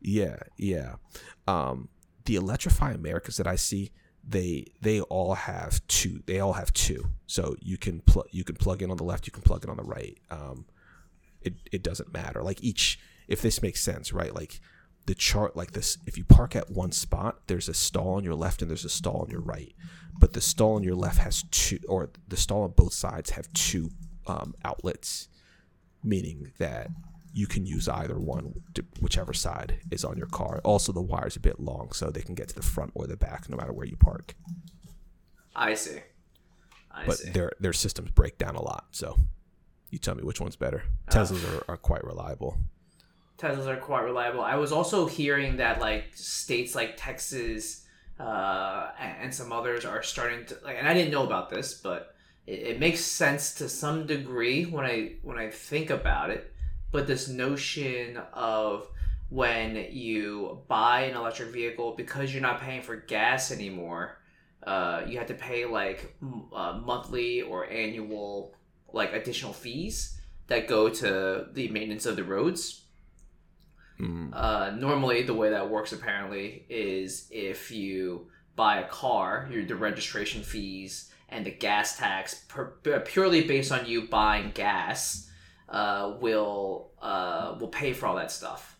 Yeah, 0.00 0.36
yeah. 0.56 0.94
Um, 1.46 1.88
the 2.24 2.36
Electrify 2.36 2.92
Americas 2.92 3.36
that 3.36 3.46
I 3.46 3.56
see, 3.56 3.90
they 4.26 4.66
they 4.80 5.00
all 5.00 5.34
have 5.34 5.86
two. 5.88 6.22
They 6.26 6.40
all 6.40 6.54
have 6.54 6.72
two. 6.72 7.06
So 7.26 7.56
you 7.60 7.76
can 7.76 8.00
plug 8.00 8.26
you 8.30 8.44
can 8.44 8.56
plug 8.56 8.82
in 8.82 8.90
on 8.90 8.96
the 8.96 9.04
left. 9.04 9.26
You 9.26 9.32
can 9.32 9.42
plug 9.42 9.64
in 9.64 9.70
on 9.70 9.76
the 9.76 9.82
right. 9.82 10.18
Um, 10.30 10.66
it 11.42 11.54
it 11.72 11.82
doesn't 11.82 12.12
matter. 12.12 12.42
Like 12.42 12.62
each, 12.62 12.98
if 13.28 13.40
this 13.42 13.62
makes 13.62 13.80
sense, 13.80 14.12
right? 14.12 14.34
Like 14.34 14.60
the 15.06 15.14
chart, 15.14 15.56
like 15.56 15.72
this. 15.72 15.98
If 16.06 16.18
you 16.18 16.24
park 16.24 16.54
at 16.54 16.70
one 16.70 16.92
spot, 16.92 17.40
there's 17.46 17.68
a 17.68 17.74
stall 17.74 18.14
on 18.14 18.24
your 18.24 18.34
left 18.34 18.62
and 18.62 18.70
there's 18.70 18.84
a 18.84 18.90
stall 18.90 19.22
on 19.22 19.30
your 19.30 19.40
right. 19.40 19.74
But 20.18 20.34
the 20.34 20.40
stall 20.40 20.76
on 20.76 20.82
your 20.82 20.94
left 20.94 21.18
has 21.18 21.44
two, 21.50 21.78
or 21.88 22.10
the 22.28 22.36
stall 22.36 22.62
on 22.62 22.72
both 22.72 22.92
sides 22.92 23.30
have 23.30 23.50
two 23.54 23.90
um, 24.26 24.54
outlets, 24.64 25.28
meaning 26.04 26.52
that 26.58 26.90
you 27.32 27.46
can 27.46 27.66
use 27.66 27.88
either 27.88 28.18
one, 28.18 28.54
whichever 29.00 29.32
side 29.32 29.80
is 29.90 30.04
on 30.04 30.16
your 30.16 30.26
car. 30.26 30.60
Also, 30.64 30.92
the 30.92 31.00
wire's 31.00 31.36
a 31.36 31.40
bit 31.40 31.60
long, 31.60 31.92
so 31.92 32.10
they 32.10 32.22
can 32.22 32.34
get 32.34 32.48
to 32.48 32.54
the 32.54 32.62
front 32.62 32.92
or 32.94 33.06
the 33.06 33.16
back, 33.16 33.48
no 33.48 33.56
matter 33.56 33.72
where 33.72 33.86
you 33.86 33.96
park. 33.96 34.34
I 35.54 35.74
see. 35.74 35.98
I 36.90 37.06
but 37.06 37.18
see. 37.18 37.30
their 37.30 37.52
their 37.60 37.72
systems 37.72 38.10
break 38.10 38.38
down 38.38 38.56
a 38.56 38.62
lot, 38.62 38.86
so 38.90 39.16
you 39.90 39.98
tell 39.98 40.14
me 40.14 40.22
which 40.22 40.40
one's 40.40 40.56
better. 40.56 40.82
Uh, 41.08 41.12
Teslas 41.12 41.44
are, 41.44 41.64
are 41.72 41.76
quite 41.76 42.04
reliable. 42.04 42.58
Teslas 43.38 43.66
are 43.66 43.76
quite 43.76 44.02
reliable. 44.02 44.40
I 44.40 44.56
was 44.56 44.72
also 44.72 45.06
hearing 45.06 45.56
that 45.58 45.80
like 45.80 46.10
states 46.14 46.74
like 46.74 46.94
Texas 46.96 47.86
uh, 48.18 48.90
and 48.98 49.34
some 49.34 49.52
others 49.52 49.84
are 49.84 50.02
starting 50.02 50.44
to 50.46 50.58
like, 50.64 50.76
and 50.78 50.86
I 50.86 50.94
didn't 50.94 51.10
know 51.10 51.24
about 51.24 51.48
this, 51.48 51.74
but 51.74 52.14
it, 52.46 52.60
it 52.60 52.80
makes 52.80 53.00
sense 53.00 53.54
to 53.54 53.68
some 53.68 54.06
degree 54.06 54.64
when 54.64 54.84
I 54.84 55.14
when 55.22 55.38
I 55.38 55.50
think 55.50 55.90
about 55.90 56.30
it 56.30 56.49
but 56.92 57.06
this 57.06 57.28
notion 57.28 58.18
of 58.32 58.88
when 59.28 59.86
you 59.90 60.60
buy 60.66 61.02
an 61.02 61.16
electric 61.16 61.50
vehicle 61.50 61.94
because 61.96 62.32
you're 62.32 62.42
not 62.42 62.60
paying 62.60 62.82
for 62.82 62.96
gas 62.96 63.52
anymore 63.52 64.18
uh, 64.66 65.02
you 65.06 65.16
have 65.16 65.28
to 65.28 65.34
pay 65.34 65.64
like 65.64 66.14
uh, 66.54 66.78
monthly 66.84 67.40
or 67.42 67.68
annual 67.70 68.54
like 68.92 69.12
additional 69.12 69.52
fees 69.52 70.20
that 70.48 70.66
go 70.66 70.88
to 70.88 71.46
the 71.52 71.68
maintenance 71.68 72.06
of 72.06 72.16
the 72.16 72.24
roads 72.24 72.82
mm. 73.98 74.30
uh, 74.34 74.70
normally 74.72 75.22
the 75.22 75.32
way 75.34 75.50
that 75.50 75.70
works 75.70 75.92
apparently 75.92 76.66
is 76.68 77.28
if 77.30 77.70
you 77.70 78.26
buy 78.56 78.80
a 78.80 78.88
car 78.88 79.48
your 79.50 79.64
the 79.64 79.76
registration 79.76 80.42
fees 80.42 81.10
and 81.28 81.46
the 81.46 81.50
gas 81.50 81.96
tax 81.96 82.44
per, 82.48 82.66
purely 83.06 83.44
based 83.44 83.70
on 83.70 83.86
you 83.86 84.08
buying 84.08 84.50
gas 84.52 85.29
uh, 85.70 86.14
will 86.20 86.90
uh, 87.00 87.56
will 87.60 87.68
pay 87.68 87.92
for 87.92 88.06
all 88.06 88.16
that 88.16 88.30
stuff. 88.30 88.76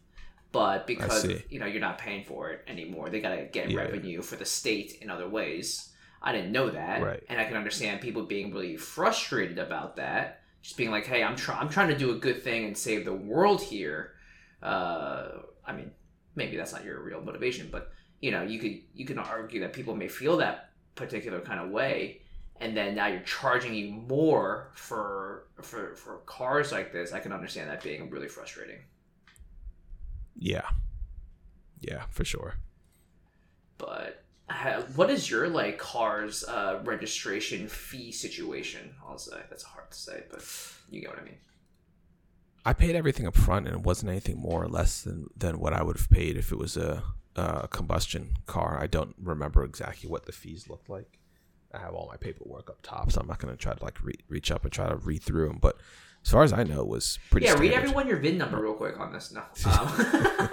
But 0.53 0.87
because 0.87 1.25
you 1.49 1.61
know 1.61 1.67
you're 1.67 1.81
not 1.81 1.99
paying 1.99 2.25
for 2.25 2.51
it 2.51 2.65
anymore, 2.67 3.09
they 3.09 3.21
gotta 3.21 3.45
get 3.45 3.71
yeah. 3.71 3.79
revenue 3.79 4.21
for 4.21 4.37
the 4.37 4.45
state 4.45 4.99
in 5.01 5.09
other 5.09 5.29
ways. 5.29 5.93
I 6.23 6.33
didn't 6.33 6.53
know 6.53 6.71
that, 6.71 7.03
right. 7.03 7.23
and 7.29 7.41
I 7.41 7.45
can 7.45 7.57
understand 7.57 8.01
people 8.01 8.25
being 8.25 8.53
really 8.53 8.77
frustrated 8.77 9.59
about 9.59 9.97
that. 9.97 10.43
Just 10.61 10.77
being 10.77 10.91
like, 10.91 11.07
"Hey, 11.07 11.23
I'm 11.23 11.37
trying. 11.37 11.61
I'm 11.61 11.69
trying 11.69 11.89
to 11.89 11.97
do 11.97 12.11
a 12.11 12.17
good 12.17 12.43
thing 12.43 12.65
and 12.65 12.77
save 12.77 13.05
the 13.05 13.15
world 13.15 13.63
here." 13.63 14.15
Uh, 14.61 15.29
I 15.65 15.73
mean, 15.73 15.93
maybe 16.35 16.57
that's 16.57 16.73
not 16.73 16.85
your 16.85 17.01
real 17.01 17.23
motivation, 17.23 17.69
but 17.71 17.93
you 18.21 18.33
know, 18.33 18.43
you 18.43 18.59
could 18.59 18.79
you 18.93 19.07
can 19.07 19.19
argue 19.19 19.61
that 19.61 19.73
people 19.73 19.95
may 19.95 20.09
feel 20.09 20.37
that 20.39 20.71
particular 20.97 21.41
kind 21.41 21.61
of 21.61 21.71
way, 21.71 22.20
and 22.61 22.77
then 22.77 22.95
now 22.95 23.07
you're 23.07 23.21
charging 23.21 23.75
you 23.75 23.91
more 23.91 24.69
for 24.75 25.47
for 25.63 25.95
for 25.97 26.19
cars 26.27 26.71
like 26.71 26.93
this 26.93 27.13
i 27.13 27.19
can 27.19 27.33
understand 27.33 27.69
that 27.69 27.83
being 27.83 28.09
really 28.11 28.29
frustrating. 28.29 28.81
Yeah. 30.37 30.69
Yeah 31.81 32.05
for 32.11 32.25
sure. 32.25 32.55
But 33.79 34.25
what 34.95 35.11
is 35.11 35.31
your 35.31 35.49
like 35.49 35.79
car's 35.79 36.45
uh, 36.45 36.81
registration 36.85 37.69
fee 37.69 38.13
situation? 38.13 38.95
I'll 39.07 39.19
say 39.19 39.37
that's 39.49 39.63
hard 39.63 39.91
to 39.91 39.97
say 39.97 40.25
but 40.31 40.43
you 40.91 41.01
get 41.01 41.11
what 41.11 41.19
i 41.19 41.25
mean. 41.25 41.39
I 42.65 42.75
paid 42.75 42.95
everything 42.95 43.27
up 43.27 43.37
front 43.37 43.67
and 43.67 43.75
it 43.77 43.83
wasn't 43.83 44.11
anything 44.11 44.39
more 44.39 44.63
or 44.63 44.69
less 44.69 45.03
than 45.03 45.29
than 45.37 45.59
what 45.59 45.73
i 45.73 45.83
would 45.83 45.97
have 45.97 46.11
paid 46.11 46.37
if 46.37 46.53
it 46.53 46.59
was 46.59 46.77
a, 46.77 47.03
a 47.37 47.69
combustion 47.69 48.37
car. 48.47 48.79
I 48.81 48.87
don't 48.87 49.15
remember 49.19 49.65
exactly 49.65 50.11
what 50.11 50.27
the 50.27 50.33
fees 50.33 50.69
looked 50.69 50.91
like 50.91 51.20
I 51.73 51.79
have 51.79 51.95
all 51.95 52.09
my 52.09 52.17
paperwork 52.17 52.69
up 52.69 52.79
top, 52.83 53.13
so 53.13 53.21
I'm 53.21 53.27
not 53.27 53.39
going 53.39 53.55
to 53.55 53.59
try 53.59 53.75
to 53.75 53.85
like 53.85 54.03
re- 54.03 54.15
reach 54.29 54.51
up 54.51 54.65
and 54.65 54.73
try 54.73 54.89
to 54.89 54.97
read 54.97 55.23
through 55.23 55.49
them. 55.49 55.59
But 55.61 55.77
as 56.25 56.31
far 56.31 56.43
as 56.43 56.53
I 56.53 56.65
know, 56.65 56.81
it 56.81 56.89
was 56.89 57.19
pretty. 57.31 57.47
Yeah, 57.47 57.53
standard. 57.53 57.71
read 57.71 57.77
everyone 57.77 58.07
your 58.09 58.19
VIN 58.19 58.39
number 58.39 58.61
real 58.61 58.75
quick 58.75 58.99
on 58.99 59.13
this. 59.13 59.33
No. 59.33 59.43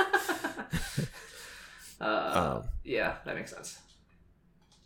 Um, 1.99 2.07
uh, 2.07 2.59
um, 2.61 2.69
yeah, 2.83 3.15
that 3.25 3.35
makes 3.35 3.51
sense. 3.51 3.79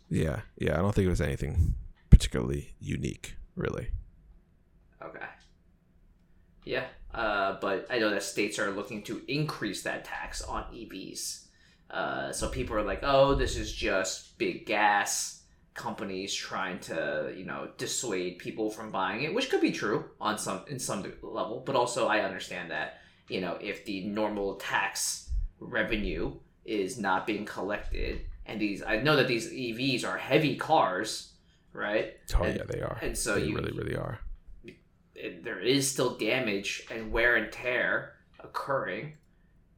Yeah, 0.08 0.40
yeah. 0.56 0.78
I 0.78 0.82
don't 0.82 0.94
think 0.94 1.06
it 1.06 1.10
was 1.10 1.20
anything 1.20 1.74
particularly 2.08 2.74
unique, 2.80 3.36
really. 3.54 3.88
Okay. 5.02 5.26
Yeah, 6.64 6.86
uh, 7.12 7.58
but 7.60 7.86
I 7.90 7.98
know 7.98 8.10
that 8.10 8.22
states 8.22 8.58
are 8.58 8.70
looking 8.70 9.02
to 9.04 9.22
increase 9.28 9.82
that 9.82 10.04
tax 10.04 10.40
on 10.40 10.62
EVs. 10.72 11.46
Uh, 11.90 12.32
so 12.32 12.48
people 12.48 12.76
are 12.76 12.82
like, 12.82 13.00
"Oh, 13.02 13.34
this 13.34 13.56
is 13.56 13.72
just 13.72 14.38
big 14.38 14.64
gas." 14.64 15.41
Companies 15.74 16.34
trying 16.34 16.78
to 16.78 17.32
you 17.36 17.44
know 17.44 17.68
dissuade 17.78 18.38
people 18.38 18.70
from 18.70 18.90
buying 18.90 19.22
it 19.22 19.34
which 19.34 19.48
could 19.48 19.60
be 19.60 19.72
true 19.72 20.04
on 20.20 20.38
some 20.38 20.62
in 20.68 20.78
some 20.78 21.02
level 21.22 21.62
but 21.64 21.74
also 21.74 22.08
i 22.08 22.20
understand 22.20 22.70
that 22.70 22.98
you 23.28 23.40
know 23.40 23.56
if 23.60 23.84
the 23.86 24.04
normal 24.06 24.56
tax 24.56 25.30
revenue 25.60 26.32
is 26.64 26.98
not 26.98 27.26
being 27.26 27.46
collected 27.46 28.20
and 28.44 28.60
these 28.60 28.82
i 28.82 28.96
know 28.96 29.16
that 29.16 29.28
these 29.28 29.50
evs 29.50 30.06
are 30.06 30.18
heavy 30.18 30.56
cars 30.56 31.32
right? 31.72 32.16
Oh 32.34 32.42
and, 32.42 32.56
yeah 32.56 32.64
they 32.68 32.80
are. 32.80 32.98
and 33.02 33.16
so 33.16 33.34
they 33.34 33.46
you 33.46 33.56
really 33.56 33.72
really 33.72 33.96
are. 33.96 34.18
It, 35.14 35.44
there 35.44 35.60
is 35.60 35.90
still 35.90 36.16
damage 36.16 36.86
and 36.90 37.12
wear 37.12 37.36
and 37.36 37.52
tear 37.52 38.14
occurring 38.40 39.14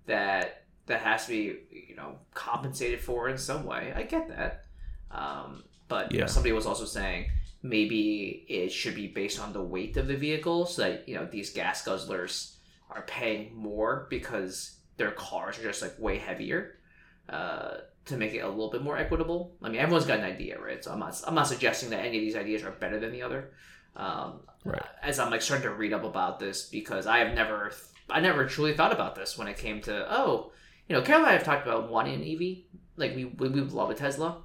that 0.06 0.64
that 0.86 1.00
has 1.00 1.26
to 1.26 1.32
be 1.32 1.86
you 1.88 1.96
know 1.96 2.18
compensated 2.34 3.00
for 3.00 3.28
in 3.28 3.38
some 3.38 3.64
way. 3.64 3.92
I 3.94 4.02
get 4.02 4.28
that. 4.28 4.64
Um, 5.10 5.64
but 5.88 6.10
yeah. 6.10 6.16
you 6.16 6.20
know, 6.22 6.26
somebody 6.26 6.52
was 6.52 6.66
also 6.66 6.84
saying 6.84 7.30
maybe 7.62 8.44
it 8.48 8.70
should 8.70 8.94
be 8.94 9.08
based 9.08 9.40
on 9.40 9.52
the 9.52 9.62
weight 9.62 9.96
of 9.96 10.06
the 10.06 10.16
vehicle, 10.16 10.66
so 10.66 10.82
that 10.82 11.08
you 11.08 11.14
know 11.14 11.26
these 11.26 11.50
gas 11.50 11.84
guzzlers 11.84 12.56
are 12.90 13.02
paying 13.02 13.54
more 13.54 14.06
because 14.10 14.78
their 14.96 15.10
cars 15.12 15.58
are 15.58 15.62
just 15.62 15.82
like 15.82 15.98
way 15.98 16.18
heavier. 16.18 16.78
Uh, 17.28 17.78
to 18.06 18.16
make 18.16 18.34
it 18.34 18.40
a 18.40 18.48
little 18.48 18.70
bit 18.70 18.82
more 18.82 18.98
equitable. 18.98 19.56
I 19.62 19.68
mean, 19.68 19.80
everyone's 19.80 20.06
got 20.06 20.18
an 20.18 20.24
idea, 20.24 20.60
right? 20.60 20.82
So 20.82 20.92
I'm 20.92 20.98
not 20.98 21.20
I'm 21.26 21.34
not 21.34 21.46
suggesting 21.46 21.90
that 21.90 22.04
any 22.04 22.18
of 22.18 22.22
these 22.22 22.36
ideas 22.36 22.62
are 22.62 22.70
better 22.70 22.98
than 22.98 23.12
the 23.12 23.22
other. 23.22 23.52
Um, 23.96 24.40
right. 24.64 24.82
As 25.02 25.18
I'm 25.18 25.30
like 25.30 25.42
starting 25.42 25.66
to 25.68 25.74
read 25.74 25.92
up 25.92 26.04
about 26.04 26.38
this 26.38 26.68
because 26.68 27.06
I 27.06 27.18
have 27.18 27.34
never 27.34 27.72
I 28.10 28.20
never 28.20 28.46
truly 28.46 28.74
thought 28.74 28.92
about 28.92 29.14
this 29.14 29.38
when 29.38 29.48
it 29.48 29.56
came 29.56 29.80
to 29.82 30.06
oh 30.12 30.52
you 30.88 30.96
know 30.96 31.02
Carol 31.02 31.22
and 31.22 31.30
I 31.30 31.32
have 31.32 31.44
talked 31.44 31.66
about 31.66 31.90
wanting 31.90 32.14
an 32.14 32.22
EV 32.22 32.64
like 32.96 33.14
we 33.14 33.24
we, 33.24 33.48
we 33.48 33.60
love 33.62 33.90
a 33.90 33.94
Tesla 33.94 34.42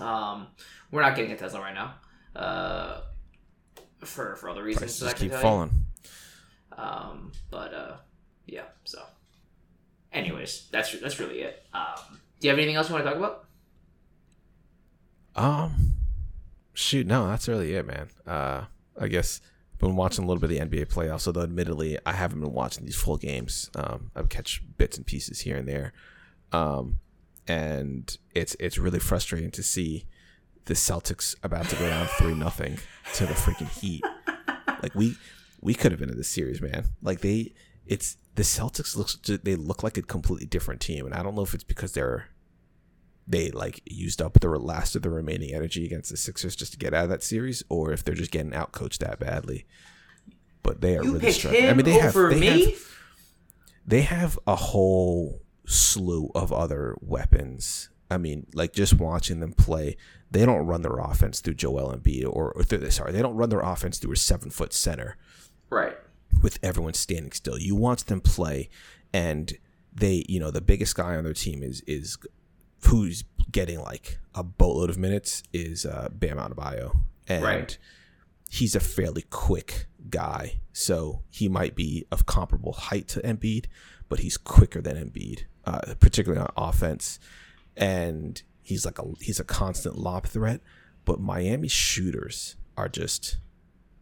um, 0.00 0.48
we're 0.90 1.02
not 1.02 1.16
getting 1.16 1.32
a 1.32 1.36
Tesla 1.36 1.60
right 1.60 1.74
now, 1.74 1.94
uh, 2.34 3.00
for 4.00 4.36
for 4.36 4.48
other 4.48 4.62
reasons. 4.62 5.00
Prices 5.00 5.18
keep 5.18 5.32
falling. 5.32 5.70
Um, 6.76 7.32
but 7.50 7.74
uh, 7.74 7.96
yeah. 8.46 8.64
So, 8.84 9.02
anyways, 10.12 10.68
that's 10.70 10.98
that's 11.00 11.18
really 11.18 11.40
it. 11.40 11.64
Um, 11.72 12.20
do 12.40 12.46
you 12.46 12.50
have 12.50 12.58
anything 12.58 12.76
else 12.76 12.88
you 12.88 12.94
want 12.94 13.04
to 13.04 13.10
talk 13.10 13.18
about? 13.18 13.44
Um, 15.34 15.94
shoot, 16.72 17.06
no, 17.06 17.26
that's 17.28 17.48
really 17.48 17.74
it, 17.74 17.86
man. 17.86 18.08
Uh, 18.26 18.64
I 18.98 19.08
guess 19.08 19.40
I've 19.74 19.78
been 19.80 19.96
watching 19.96 20.24
a 20.24 20.26
little 20.26 20.40
bit 20.40 20.50
of 20.50 20.70
the 20.70 20.78
NBA 20.78 20.86
playoffs, 20.86 21.26
although 21.26 21.42
admittedly 21.42 21.98
I 22.06 22.12
haven't 22.12 22.40
been 22.40 22.52
watching 22.52 22.84
these 22.84 22.96
full 22.96 23.18
games. 23.18 23.70
Um, 23.74 24.10
I 24.16 24.22
catch 24.22 24.62
bits 24.78 24.96
and 24.96 25.06
pieces 25.06 25.40
here 25.40 25.56
and 25.56 25.68
there. 25.68 25.92
Um, 26.52 26.98
and 27.48 28.16
it's 28.34 28.56
it's 28.58 28.78
really 28.78 28.98
frustrating 28.98 29.50
to 29.52 29.62
see 29.62 30.06
the 30.66 30.74
Celtics 30.74 31.34
about 31.42 31.68
to 31.68 31.76
go 31.76 31.88
down 31.88 32.06
three 32.18 32.34
nothing 32.34 32.78
to 33.14 33.26
the 33.26 33.34
freaking 33.34 33.70
Heat. 33.80 34.04
Like 34.82 34.94
we 34.94 35.16
we 35.60 35.74
could 35.74 35.92
have 35.92 36.00
been 36.00 36.10
in 36.10 36.16
this 36.16 36.28
series, 36.28 36.60
man. 36.60 36.86
Like 37.02 37.20
they, 37.20 37.54
it's 37.86 38.16
the 38.34 38.42
Celtics 38.42 38.96
looks 38.96 39.16
they 39.42 39.56
look 39.56 39.82
like 39.82 39.96
a 39.96 40.02
completely 40.02 40.46
different 40.46 40.80
team, 40.80 41.06
and 41.06 41.14
I 41.14 41.22
don't 41.22 41.34
know 41.34 41.42
if 41.42 41.54
it's 41.54 41.64
because 41.64 41.92
they're 41.92 42.28
they 43.26 43.50
like 43.50 43.82
used 43.86 44.22
up 44.22 44.34
the 44.34 44.48
last 44.48 44.94
of 44.94 45.02
the 45.02 45.10
remaining 45.10 45.52
energy 45.54 45.84
against 45.84 46.10
the 46.10 46.16
Sixers 46.16 46.54
just 46.54 46.72
to 46.72 46.78
get 46.78 46.94
out 46.94 47.04
of 47.04 47.10
that 47.10 47.22
series, 47.22 47.62
or 47.68 47.92
if 47.92 48.04
they're 48.04 48.14
just 48.14 48.30
getting 48.30 48.52
outcoached 48.52 48.98
that 48.98 49.18
badly. 49.18 49.66
But 50.62 50.80
they 50.80 50.96
are 50.96 51.04
you 51.04 51.14
really 51.14 51.32
struggling. 51.32 51.68
I 51.68 51.74
mean, 51.74 51.84
they 51.84 51.98
have 51.98 52.14
they 52.14 52.40
me? 52.40 52.64
have 52.70 52.80
they 53.86 54.02
have 54.02 54.38
a 54.46 54.56
whole 54.56 55.42
slew 55.66 56.30
of 56.34 56.52
other 56.52 56.96
weapons. 57.00 57.90
I 58.10 58.18
mean, 58.18 58.46
like 58.54 58.72
just 58.72 58.94
watching 58.94 59.40
them 59.40 59.52
play, 59.52 59.96
they 60.30 60.46
don't 60.46 60.66
run 60.66 60.82
their 60.82 60.98
offense 60.98 61.40
through 61.40 61.54
Joel 61.54 61.92
Embiid 61.92 62.24
or, 62.24 62.52
or 62.52 62.62
through, 62.62 62.88
sorry, 62.90 63.12
they 63.12 63.20
don't 63.22 63.34
run 63.36 63.48
their 63.50 63.60
offense 63.60 63.98
through 63.98 64.12
a 64.12 64.16
seven 64.16 64.50
foot 64.50 64.72
center, 64.72 65.16
right? 65.70 65.96
With 66.42 66.58
everyone 66.62 66.94
standing 66.94 67.32
still, 67.32 67.58
you 67.58 67.74
watch 67.74 68.04
them 68.04 68.20
play, 68.20 68.68
and 69.12 69.52
they, 69.92 70.24
you 70.28 70.38
know, 70.38 70.50
the 70.50 70.60
biggest 70.60 70.94
guy 70.94 71.16
on 71.16 71.24
their 71.24 71.32
team 71.32 71.62
is 71.62 71.80
is 71.86 72.16
who's 72.84 73.24
getting 73.50 73.80
like 73.80 74.18
a 74.34 74.42
boatload 74.44 74.90
of 74.90 74.98
minutes 74.98 75.42
is 75.52 75.84
uh, 75.86 76.08
Bam 76.12 76.36
Adebayo, 76.36 76.96
and 77.28 77.42
Right. 77.42 77.78
he's 78.50 78.76
a 78.76 78.80
fairly 78.80 79.22
quick 79.30 79.86
guy, 80.10 80.60
so 80.72 81.22
he 81.30 81.48
might 81.48 81.74
be 81.74 82.06
of 82.12 82.26
comparable 82.26 82.72
height 82.72 83.08
to 83.08 83.20
Embiid, 83.20 83.66
but 84.08 84.20
he's 84.20 84.36
quicker 84.36 84.80
than 84.80 84.96
Embiid, 84.96 85.44
uh, 85.66 85.94
particularly 86.00 86.40
on 86.40 86.50
offense, 86.56 87.18
and 87.76 88.42
he's 88.62 88.84
like 88.84 88.98
a 88.98 89.04
he's 89.20 89.40
a 89.40 89.44
constant 89.44 89.98
lob 89.98 90.26
threat. 90.26 90.60
But 91.04 91.20
Miami 91.20 91.68
shooters 91.68 92.56
are 92.76 92.88
just 92.88 93.38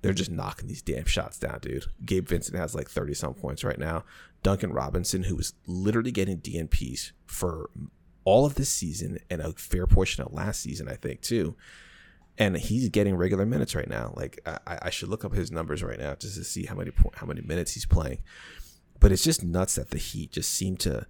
they're 0.05 0.13
just 0.13 0.31
knocking 0.31 0.69
these 0.69 0.83
damn 0.83 1.07
shots 1.07 1.39
down, 1.39 1.61
dude. 1.63 1.87
Gabe 2.05 2.29
Vincent 2.29 2.59
has 2.59 2.75
like 2.75 2.91
30 2.91 3.15
some 3.15 3.33
points 3.33 3.65
right 3.65 3.79
now. 3.79 4.05
Duncan 4.43 4.71
Robinson, 4.71 5.23
who 5.23 5.37
was 5.37 5.55
literally 5.67 6.13
getting 6.13 6.39
DNPs 6.39 7.13
for 7.27 7.71
all 8.25 8.45
of 8.45 8.57
this 8.57 8.69
season 8.69 9.19
and 9.31 9.41
a 9.41 9.53
fair 9.53 9.87
portion 9.87 10.23
of 10.23 10.31
last 10.31 10.61
season, 10.61 10.91
I 10.91 10.97
think, 10.97 11.23
too. 11.23 11.57
And 12.37 12.55
he's 12.57 12.91
getting 12.91 13.17
regular 13.17 13.47
minutes 13.47 13.75
right 13.75 13.89
now. 13.89 14.13
Like 14.15 14.41
I, 14.45 14.79
I 14.83 14.91
should 14.91 15.09
look 15.09 15.25
up 15.25 15.33
his 15.33 15.51
numbers 15.51 15.83
right 15.83 15.99
now 15.99 16.15
just 16.17 16.37
to 16.37 16.45
see 16.45 16.67
how 16.67 16.75
many 16.75 16.91
how 17.15 17.27
many 17.27 17.41
minutes 17.41 17.73
he's 17.73 17.87
playing. 17.87 18.19
But 19.01 19.11
it's 19.11 19.25
just 19.25 19.43
nuts 19.43 19.77
that 19.77 19.89
the 19.89 19.99
Heat 19.99 20.33
just 20.33 20.53
seem 20.53 20.77
to, 20.79 21.07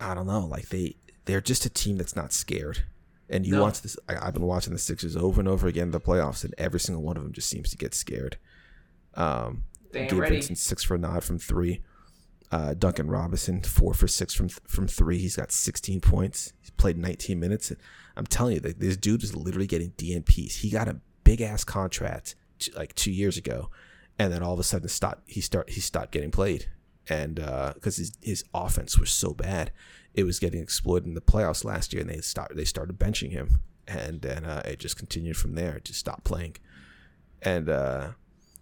I 0.00 0.14
don't 0.14 0.26
know, 0.26 0.46
like 0.46 0.68
they 0.70 0.96
they're 1.26 1.40
just 1.40 1.64
a 1.66 1.70
team 1.70 1.96
that's 1.98 2.16
not 2.16 2.32
scared. 2.32 2.84
And 3.28 3.46
you 3.46 3.54
No. 3.54 3.62
watch 3.62 3.82
this. 3.82 3.96
I, 4.08 4.26
I've 4.26 4.34
been 4.34 4.42
watching 4.46 4.72
the 4.72 4.78
Sixers 4.78 5.16
over 5.16 5.40
and 5.40 5.48
over 5.48 5.68
again 5.68 5.84
in 5.84 5.90
the 5.92 6.00
playoffs, 6.00 6.42
and 6.42 6.52
every 6.58 6.80
single 6.80 7.02
one 7.04 7.16
of 7.16 7.22
them 7.22 7.32
just 7.32 7.48
seems 7.48 7.70
to 7.70 7.76
get 7.76 7.94
scared. 7.94 8.38
Um, 9.14 9.64
Gabe 9.92 10.12
ready. 10.12 10.34
Vincent 10.36 10.58
six 10.58 10.82
for 10.82 10.98
nine 10.98 11.20
from 11.20 11.38
three. 11.38 11.82
Uh, 12.50 12.74
Duncan 12.74 13.08
Robinson 13.08 13.60
four 13.62 13.94
for 13.94 14.08
six 14.08 14.34
from 14.34 14.48
from 14.48 14.88
three. 14.88 15.18
He's 15.18 15.36
got 15.36 15.52
16 15.52 16.00
points. 16.00 16.52
He's 16.60 16.70
played 16.70 16.98
19 16.98 17.38
minutes. 17.38 17.72
I'm 18.16 18.26
telling 18.26 18.54
you, 18.54 18.60
that 18.60 18.80
this 18.80 18.96
dude 18.96 19.22
is 19.22 19.36
literally 19.36 19.68
getting 19.68 19.90
DNPs. 19.92 20.56
He 20.56 20.70
got 20.70 20.88
a 20.88 21.00
big 21.22 21.40
ass 21.40 21.62
contract 21.62 22.34
like 22.74 22.94
two 22.96 23.12
years 23.12 23.36
ago, 23.36 23.70
and 24.18 24.32
then 24.32 24.42
all 24.42 24.52
of 24.54 24.58
a 24.58 24.64
sudden 24.64 24.88
stop 24.88 25.22
he 25.26 25.40
start 25.40 25.70
he 25.70 25.80
stopped 25.80 26.10
getting 26.10 26.32
played, 26.32 26.66
and 27.10 27.34
because 27.74 27.96
his 27.96 28.12
his 28.22 28.44
offense 28.54 28.98
was 28.98 29.10
so 29.10 29.34
bad, 29.34 29.72
it 30.14 30.24
was 30.24 30.38
getting 30.38 30.62
exploited 30.62 31.06
in 31.06 31.14
the 31.14 31.20
playoffs 31.20 31.64
last 31.64 31.92
year, 31.92 32.00
and 32.00 32.10
they 32.10 32.20
start 32.20 32.52
they 32.56 32.64
started 32.64 32.98
benching 32.98 33.32
him, 33.32 33.60
and 33.86 34.22
then 34.22 34.44
uh, 34.44 34.62
it 34.64 34.78
just 34.78 34.96
continued 34.96 35.36
from 35.36 35.54
there. 35.54 35.76
It 35.76 35.84
just 35.84 36.00
stopped 36.00 36.24
playing, 36.24 36.56
and 37.42 37.68
uh, 37.68 38.10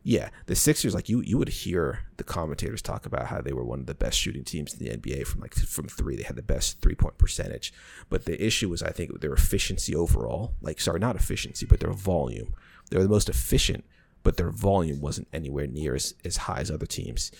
yeah, 0.03 0.31
the 0.47 0.55
Sixers, 0.55 0.95
like 0.95 1.11
you, 1.11 1.21
you 1.21 1.37
would 1.37 1.51
hear 1.51 2.07
the 2.17 2.25
commentators 2.25 2.81
talk 2.81 3.05
about 3.05 3.27
how 3.27 3.43
they 3.43 3.53
were 3.53 3.63
one 3.63 3.81
of 3.81 3.87
the 3.87 3.95
best 3.95 4.19
shooting 4.19 4.43
teams 4.43 4.73
in 4.73 4.79
the 4.79 4.97
NBA 4.97 5.27
from 5.27 5.43
like 5.43 5.55
from 5.55 5.87
three. 5.87 6.17
They 6.17 6.23
had 6.23 6.37
the 6.37 6.43
best 6.43 6.81
three 6.81 6.95
point 6.95 7.19
percentage, 7.19 7.73
but 8.09 8.25
the 8.25 8.43
issue 8.43 8.71
was 8.71 8.83
I 8.83 8.91
think 8.91 9.21
their 9.21 9.35
efficiency 9.35 9.95
overall. 9.95 10.55
Like, 10.63 10.81
sorry, 10.81 10.99
not 10.99 11.17
efficiency, 11.17 11.67
but 11.67 11.81
their 11.81 11.93
volume. 11.93 12.55
They 12.91 12.97
were 12.97 13.03
the 13.03 13.11
most 13.11 13.29
efficient, 13.29 13.85
but 14.23 14.39
their 14.39 14.51
volume 14.51 15.03
wasn't 15.03 15.29
anywhere 15.33 15.67
near 15.67 15.95
as, 15.95 16.15
as 16.25 16.39
high 16.39 16.61
as 16.61 16.71
other 16.71 16.87
teams. 16.87 17.31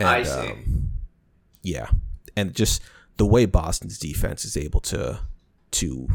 I 0.00 0.22
see. 0.22 0.52
yeah, 1.62 1.90
and 2.36 2.54
just 2.54 2.82
the 3.16 3.26
way 3.26 3.46
Boston's 3.46 3.98
defense 3.98 4.44
is 4.44 4.56
able 4.56 4.80
to 4.80 5.20
to 5.72 6.08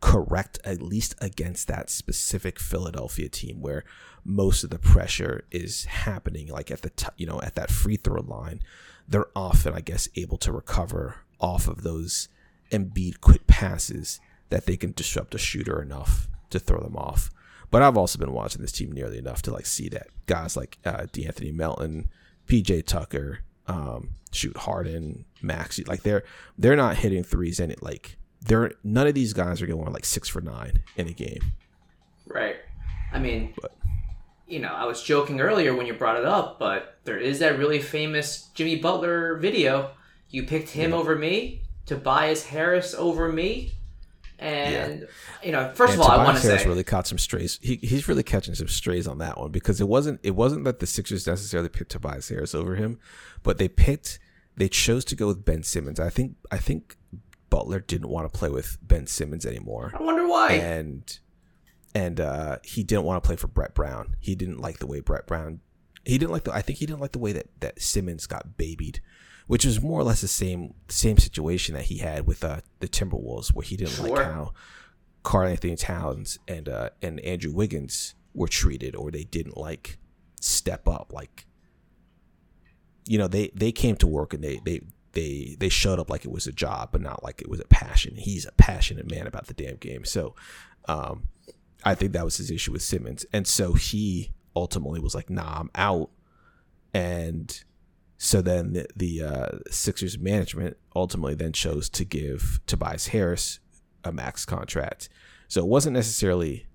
correct 0.00 0.58
at 0.64 0.82
least 0.82 1.14
against 1.20 1.66
that 1.66 1.88
specific 1.88 2.58
Philadelphia 2.60 3.28
team 3.28 3.62
where 3.62 3.84
most 4.22 4.62
of 4.62 4.68
the 4.68 4.78
pressure 4.78 5.44
is 5.50 5.84
happening 5.84 6.48
like 6.48 6.70
at 6.70 6.82
the 6.82 6.90
t- 6.90 7.06
you 7.16 7.26
know 7.26 7.40
at 7.42 7.54
that 7.54 7.70
free 7.70 7.96
throw 7.96 8.20
line 8.20 8.60
they're 9.08 9.28
often 9.34 9.72
I 9.72 9.80
guess 9.80 10.08
able 10.14 10.36
to 10.38 10.52
recover 10.52 11.16
off 11.40 11.68
of 11.68 11.82
those 11.82 12.28
Embiid 12.70 13.22
quick 13.22 13.46
passes 13.46 14.20
that 14.50 14.66
they 14.66 14.76
can 14.76 14.92
disrupt 14.92 15.34
a 15.34 15.38
shooter 15.38 15.80
enough 15.80 16.28
to 16.50 16.58
throw 16.58 16.80
them 16.80 16.96
off 16.96 17.30
but 17.70 17.80
I've 17.80 17.96
also 17.96 18.18
been 18.18 18.32
watching 18.32 18.60
this 18.60 18.72
team 18.72 18.92
nearly 18.92 19.16
enough 19.16 19.40
to 19.42 19.52
like 19.52 19.66
see 19.66 19.88
that 19.88 20.08
guys 20.26 20.54
like 20.54 20.78
uh, 20.84 21.06
De'Anthony 21.12 21.52
Melton 21.52 22.10
PJ 22.46 22.86
Tucker 22.86 23.40
um, 23.66 24.10
shoot 24.32 24.56
Harden 24.56 25.24
Max 25.42 25.78
like 25.86 26.02
they're 26.02 26.22
they're 26.58 26.76
not 26.76 26.96
hitting 26.96 27.22
threes 27.24 27.60
in 27.60 27.70
it 27.70 27.82
like 27.82 28.16
they're 28.46 28.72
none 28.82 29.06
of 29.06 29.14
these 29.14 29.32
guys 29.32 29.62
are 29.62 29.66
going 29.66 29.92
like 29.92 30.04
six 30.04 30.28
for 30.28 30.40
nine 30.40 30.82
in 30.96 31.06
a 31.08 31.12
game. 31.12 31.40
Right. 32.26 32.56
I 33.12 33.18
mean, 33.18 33.54
But- 33.60 33.72
you 34.46 34.58
know, 34.58 34.68
I 34.74 34.84
was 34.84 35.02
joking 35.02 35.40
earlier 35.40 35.74
when 35.74 35.86
you 35.86 35.94
brought 35.94 36.18
it 36.18 36.26
up, 36.26 36.58
but 36.58 36.98
there 37.04 37.16
is 37.18 37.38
that 37.38 37.58
really 37.58 37.80
famous 37.80 38.50
Jimmy 38.54 38.76
Butler 38.76 39.36
video. 39.36 39.92
You 40.28 40.42
picked 40.42 40.70
him 40.70 40.92
over 40.92 41.16
me, 41.16 41.62
Tobias 41.86 42.44
Harris 42.46 42.92
over 42.94 43.32
me, 43.32 43.72
and 44.38 45.06
you 45.42 45.52
know, 45.52 45.72
first 45.74 45.92
And 45.94 46.02
of 46.02 46.06
all, 46.06 46.12
I 46.12 46.16
want 46.16 46.28
Tobias 46.28 46.42
to 46.42 46.48
Harris 46.48 46.62
say, 46.62 46.68
really 46.68 46.84
caught 46.84 47.06
some 47.06 47.18
strays. 47.18 47.58
He, 47.62 47.76
he's 47.76 48.08
really 48.08 48.22
catching 48.22 48.54
some 48.54 48.68
strays 48.68 49.06
on 49.06 49.18
that 49.18 49.38
one 49.38 49.50
because 49.50 49.80
it 49.80 49.88
wasn't 49.88 50.20
it 50.22 50.32
wasn't 50.32 50.64
that 50.64 50.80
the 50.80 50.86
Sixers 50.86 51.26
necessarily 51.26 51.68
picked 51.68 51.92
Tobias 51.92 52.28
Harris 52.28 52.54
over 52.54 52.74
him, 52.74 52.98
but 53.42 53.58
they 53.58 53.68
picked 53.68 54.18
they 54.56 54.68
chose 54.68 55.04
to 55.06 55.16
go 55.16 55.26
with 55.26 55.44
Ben 55.44 55.62
Simmons. 55.62 55.98
I 56.00 56.10
think 56.10 56.36
I 56.50 56.58
think 56.58 56.96
Butler 57.50 57.80
didn't 57.80 58.08
want 58.08 58.32
to 58.32 58.36
play 58.36 58.48
with 58.48 58.78
Ben 58.82 59.06
Simmons 59.06 59.46
anymore. 59.46 59.92
I 59.98 60.02
wonder 60.02 60.26
why. 60.26 60.52
and 60.52 61.18
and 61.94 62.20
uh, 62.20 62.58
he 62.64 62.82
didn't 62.82 63.04
want 63.04 63.22
to 63.22 63.26
play 63.26 63.36
for 63.36 63.46
Brett 63.46 63.74
Brown. 63.74 64.16
He 64.18 64.34
didn't 64.34 64.60
like 64.60 64.78
the 64.78 64.86
way 64.86 65.00
Brett 65.00 65.26
Brown. 65.26 65.60
He 66.04 66.18
didn't 66.18 66.32
like 66.32 66.44
the. 66.44 66.52
I 66.52 66.60
think 66.60 66.78
he 66.80 66.86
didn't 66.86 67.00
like 67.00 67.12
the 67.12 67.18
way 67.18 67.32
that 67.32 67.46
that 67.60 67.80
Simmons 67.80 68.26
got 68.26 68.56
babied, 68.56 69.00
which 69.46 69.64
was 69.64 69.80
more 69.80 70.00
or 70.00 70.04
less 70.04 70.20
the 70.20 70.28
same 70.28 70.74
same 70.88 71.18
situation 71.18 71.74
that 71.74 71.84
he 71.84 71.98
had 71.98 72.26
with 72.26 72.42
uh, 72.44 72.60
the 72.80 72.88
Timberwolves, 72.88 73.48
where 73.54 73.64
he 73.64 73.76
didn't 73.76 73.94
Sure. 73.94 74.08
like 74.08 74.24
how 74.24 74.52
Karl-Anthony 75.22 75.76
Towns 75.76 76.38
and 76.48 76.68
uh, 76.68 76.90
and 77.02 77.20
Andrew 77.20 77.52
Wiggins 77.52 78.14
were 78.34 78.48
treated, 78.48 78.94
or 78.96 79.10
they 79.10 79.24
didn't 79.24 79.56
like 79.56 79.98
step 80.40 80.88
up. 80.88 81.12
Like, 81.12 81.46
you 83.06 83.18
know, 83.18 83.28
they 83.28 83.50
they 83.54 83.72
came 83.72 83.96
to 83.96 84.06
work 84.06 84.34
and 84.34 84.42
they 84.42 84.60
they 84.64 84.80
they 85.12 85.56
they 85.58 85.68
showed 85.68 85.98
up 86.00 86.10
like 86.10 86.24
it 86.24 86.30
was 86.30 86.46
a 86.46 86.52
job, 86.52 86.90
but 86.92 87.00
not 87.00 87.22
like 87.22 87.40
it 87.40 87.48
was 87.48 87.60
a 87.60 87.64
passion. 87.68 88.16
He's 88.16 88.44
a 88.46 88.52
passionate 88.52 89.10
man 89.10 89.26
about 89.26 89.46
the 89.46 89.54
damn 89.54 89.76
game. 89.76 90.04
So, 90.04 90.34
um, 90.86 91.24
I 91.84 91.94
think 91.94 92.12
that 92.12 92.24
was 92.24 92.36
his 92.38 92.50
issue 92.50 92.72
with 92.72 92.82
Simmons, 92.82 93.24
and 93.32 93.46
so 93.46 93.74
he 93.74 94.32
ultimately 94.56 95.00
was 95.00 95.14
like, 95.14 95.30
"Nah, 95.30 95.60
I'm 95.60 95.70
out." 95.74 96.10
And 96.92 97.62
so 98.24 98.40
then 98.40 98.72
the, 98.72 98.86
the 98.96 99.22
uh, 99.22 99.58
Sixers 99.70 100.18
management 100.18 100.78
ultimately 100.96 101.34
then 101.34 101.52
chose 101.52 101.90
to 101.90 102.06
give 102.06 102.58
Tobias 102.66 103.08
Harris 103.08 103.60
a 104.02 104.12
max 104.12 104.46
contract. 104.46 105.10
So 105.46 105.60
it 105.60 105.66
wasn't 105.66 105.92
necessarily 105.92 106.66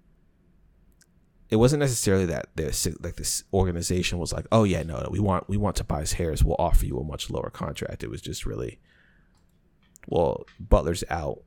it 1.50 1.56
wasn't 1.56 1.80
necessarily 1.80 2.28
that 2.28 2.50
this 2.54 2.88
like 3.02 3.16
this 3.16 3.46
organization 3.52 4.20
was 4.20 4.32
like, 4.32 4.46
oh 4.52 4.64
yeah, 4.64 4.84
no, 4.84 5.08
we 5.10 5.20
want 5.20 5.50
we 5.50 5.58
want 5.58 5.76
Tobias 5.76 6.14
Harris. 6.14 6.44
We'll 6.44 6.56
offer 6.60 6.86
you 6.86 7.00
a 7.00 7.04
much 7.04 7.32
lower 7.32 7.50
contract. 7.50 8.04
It 8.04 8.12
was 8.12 8.22
just 8.22 8.46
really, 8.46 8.80
well, 10.08 10.46
Butler's 10.60 11.04
out, 11.10 11.42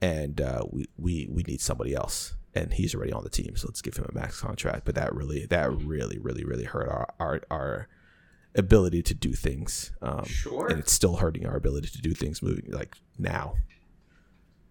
and 0.00 0.40
uh, 0.40 0.64
we 0.70 0.86
we 0.96 1.28
we 1.30 1.42
need 1.42 1.60
somebody 1.60 1.94
else, 1.94 2.36
and 2.54 2.72
he's 2.72 2.94
already 2.94 3.12
on 3.12 3.22
the 3.22 3.28
team, 3.28 3.54
so 3.54 3.68
let's 3.68 3.82
give 3.82 3.98
him 3.98 4.06
a 4.08 4.14
max 4.14 4.40
contract. 4.40 4.86
But 4.86 4.94
that 4.94 5.14
really 5.14 5.44
that 5.44 5.70
really 5.70 6.18
really 6.18 6.44
really 6.44 6.64
hurt 6.64 6.88
our 6.88 7.12
our 7.20 7.42
our 7.50 7.88
ability 8.54 9.02
to 9.02 9.14
do 9.14 9.32
things. 9.32 9.92
Um, 10.02 10.24
Sure. 10.24 10.68
and 10.68 10.78
it's 10.80 10.92
still 10.92 11.16
hurting 11.16 11.46
our 11.46 11.56
ability 11.56 11.88
to 11.88 12.00
do 12.00 12.12
things 12.14 12.42
moving 12.42 12.70
like 12.70 12.96
now. 13.18 13.54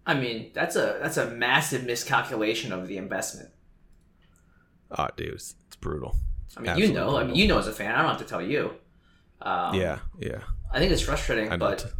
I 0.06 0.14
mean, 0.14 0.50
that's 0.54 0.76
a 0.76 0.98
that's 1.02 1.16
a 1.16 1.30
massive 1.30 1.84
miscalculation 1.84 2.72
of 2.72 2.88
the 2.88 2.96
investment. 2.96 3.50
Oh, 4.90 5.08
dude, 5.16 5.34
it's, 5.34 5.54
it's 5.66 5.76
brutal. 5.76 6.16
I 6.56 6.60
mean, 6.60 6.76
you 6.78 6.92
know, 6.92 7.16
I 7.16 7.24
mean, 7.24 7.36
you 7.36 7.46
know, 7.46 7.58
as 7.58 7.68
a 7.68 7.72
fan, 7.72 7.94
I 7.94 7.98
don't 8.02 8.10
have 8.10 8.18
to 8.18 8.24
tell 8.24 8.42
you. 8.42 8.72
Um, 9.42 9.74
yeah, 9.74 10.00
yeah. 10.18 10.40
I 10.72 10.78
think 10.78 10.90
it's 10.92 11.02
frustrating, 11.02 11.56
but 11.58 11.92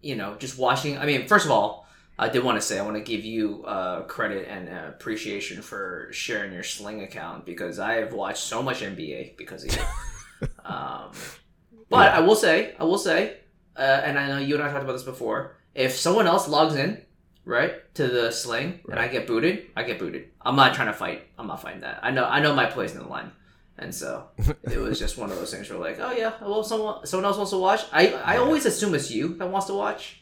you 0.00 0.16
know, 0.16 0.36
just 0.36 0.58
watching. 0.58 0.96
I 0.98 1.04
mean, 1.06 1.26
first 1.26 1.44
of 1.44 1.50
all, 1.50 1.86
I 2.18 2.28
did 2.30 2.42
want 2.44 2.56
to 2.58 2.62
say 2.66 2.78
I 2.78 2.82
want 2.82 2.96
to 2.96 3.02
give 3.02 3.24
you 3.24 3.64
uh, 3.64 4.02
credit 4.02 4.48
and 4.48 4.68
uh, 4.68 4.88
appreciation 4.88 5.60
for 5.60 6.08
sharing 6.12 6.52
your 6.52 6.62
Sling 6.62 7.02
account 7.02 7.44
because 7.44 7.78
I 7.78 7.94
have 7.94 8.14
watched 8.14 8.42
so 8.42 8.62
much 8.62 8.80
NBA 8.80 9.36
because 9.36 9.64
of 9.64 9.76
you. 9.76 9.82
um, 10.64 11.10
but 11.90 12.12
I 12.12 12.20
will 12.20 12.36
say, 12.36 12.74
I 12.78 12.84
will 12.84 12.98
say, 12.98 13.36
uh, 13.76 13.80
and 14.04 14.18
I 14.18 14.28
know 14.28 14.38
you 14.38 14.54
and 14.54 14.62
I 14.64 14.70
talked 14.70 14.84
about 14.84 14.92
this 14.94 15.02
before. 15.02 15.56
If 15.74 15.92
someone 15.96 16.26
else 16.26 16.48
logs 16.48 16.74
in, 16.74 17.02
right, 17.44 17.72
to 17.94 18.08
the 18.08 18.30
Sling, 18.30 18.80
and 18.90 18.98
I 18.98 19.08
get 19.08 19.26
booted, 19.26 19.66
I 19.76 19.82
get 19.82 19.98
booted. 19.98 20.30
I'm 20.40 20.56
not 20.56 20.74
trying 20.74 20.88
to 20.88 20.94
fight. 20.94 21.22
I'm 21.38 21.46
not 21.46 21.60
fighting 21.60 21.82
that. 21.82 22.00
I 22.02 22.10
know. 22.10 22.24
I 22.24 22.40
know 22.40 22.54
my 22.54 22.66
place 22.66 22.92
in 22.94 22.98
the 23.00 23.06
line. 23.08 23.30
And 23.78 23.94
so 23.94 24.28
it 24.64 24.78
was 24.78 24.98
just 24.98 25.18
one 25.18 25.30
of 25.30 25.36
those 25.36 25.50
things 25.52 25.68
where 25.68 25.78
like, 25.78 25.98
oh 26.00 26.12
yeah, 26.12 26.32
well 26.40 26.64
someone 26.64 27.04
someone 27.06 27.26
else 27.26 27.36
wants 27.36 27.50
to 27.50 27.58
watch. 27.58 27.82
I 27.92 28.12
I 28.14 28.38
always 28.38 28.64
assume 28.64 28.94
it's 28.94 29.10
you 29.10 29.34
that 29.36 29.50
wants 29.50 29.66
to 29.66 29.74
watch, 29.74 30.18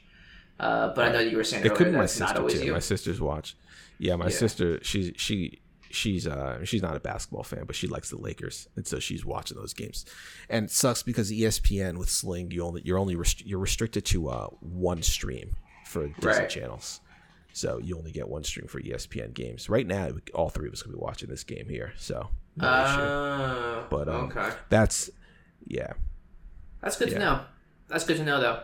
uh, 0.58 0.92
but 0.92 1.04
I 1.04 1.12
know 1.12 1.20
you 1.20 1.36
were 1.36 1.44
saying 1.44 1.62
It 1.64 1.68
earlier 1.68 1.76
could 1.76 1.92
be 1.92 1.96
my 1.98 2.06
sister 2.06 2.48
too. 2.48 2.64
you. 2.64 2.72
My 2.72 2.80
sister's 2.80 3.20
watch. 3.20 3.56
Yeah, 3.98 4.16
my 4.16 4.24
Yeah. 4.24 4.30
sister. 4.32 4.82
She 4.82 5.14
she 5.16 5.60
she's 5.94 6.26
uh 6.26 6.64
she's 6.64 6.82
not 6.82 6.96
a 6.96 7.00
basketball 7.00 7.42
fan, 7.44 7.64
but 7.66 7.76
she 7.76 7.86
likes 7.86 8.10
the 8.10 8.18
Lakers, 8.18 8.68
and 8.76 8.86
so 8.86 8.98
she's 8.98 9.24
watching 9.24 9.56
those 9.56 9.72
games. 9.72 10.04
And 10.48 10.66
it 10.66 10.70
sucks 10.70 11.02
because 11.02 11.30
ESPN 11.32 11.96
with 11.98 12.08
Sling, 12.10 12.50
you 12.50 12.64
only 12.64 12.82
you're 12.84 12.98
only 12.98 13.16
rest- 13.16 13.46
you're 13.46 13.58
restricted 13.58 14.04
to 14.06 14.28
uh 14.28 14.46
one 14.60 15.02
stream 15.02 15.56
for 15.86 16.08
Disney 16.08 16.28
Right. 16.42 16.48
channels. 16.50 17.00
So 17.52 17.78
you 17.78 17.96
only 17.96 18.10
get 18.10 18.28
one 18.28 18.42
stream 18.42 18.66
for 18.66 18.80
ESPN 18.80 19.32
games. 19.32 19.68
Right 19.68 19.86
now, 19.86 20.10
all 20.34 20.48
three 20.50 20.66
of 20.66 20.72
us 20.72 20.82
could 20.82 20.90
be 20.92 20.98
watching 20.98 21.28
this 21.30 21.44
game 21.44 21.68
here. 21.68 21.92
So 21.96 22.28
no. 22.56 22.66
Uh, 22.68 23.84
But 23.88 24.08
um, 24.08 24.24
okay. 24.36 24.50
that's 24.68 25.10
yeah, 25.66 25.92
That's 26.82 26.96
good 26.98 27.10
to 27.10 27.18
know. 27.18 27.40
That's 27.88 28.04
good 28.04 28.16
to 28.18 28.24
know, 28.24 28.40
though. 28.40 28.62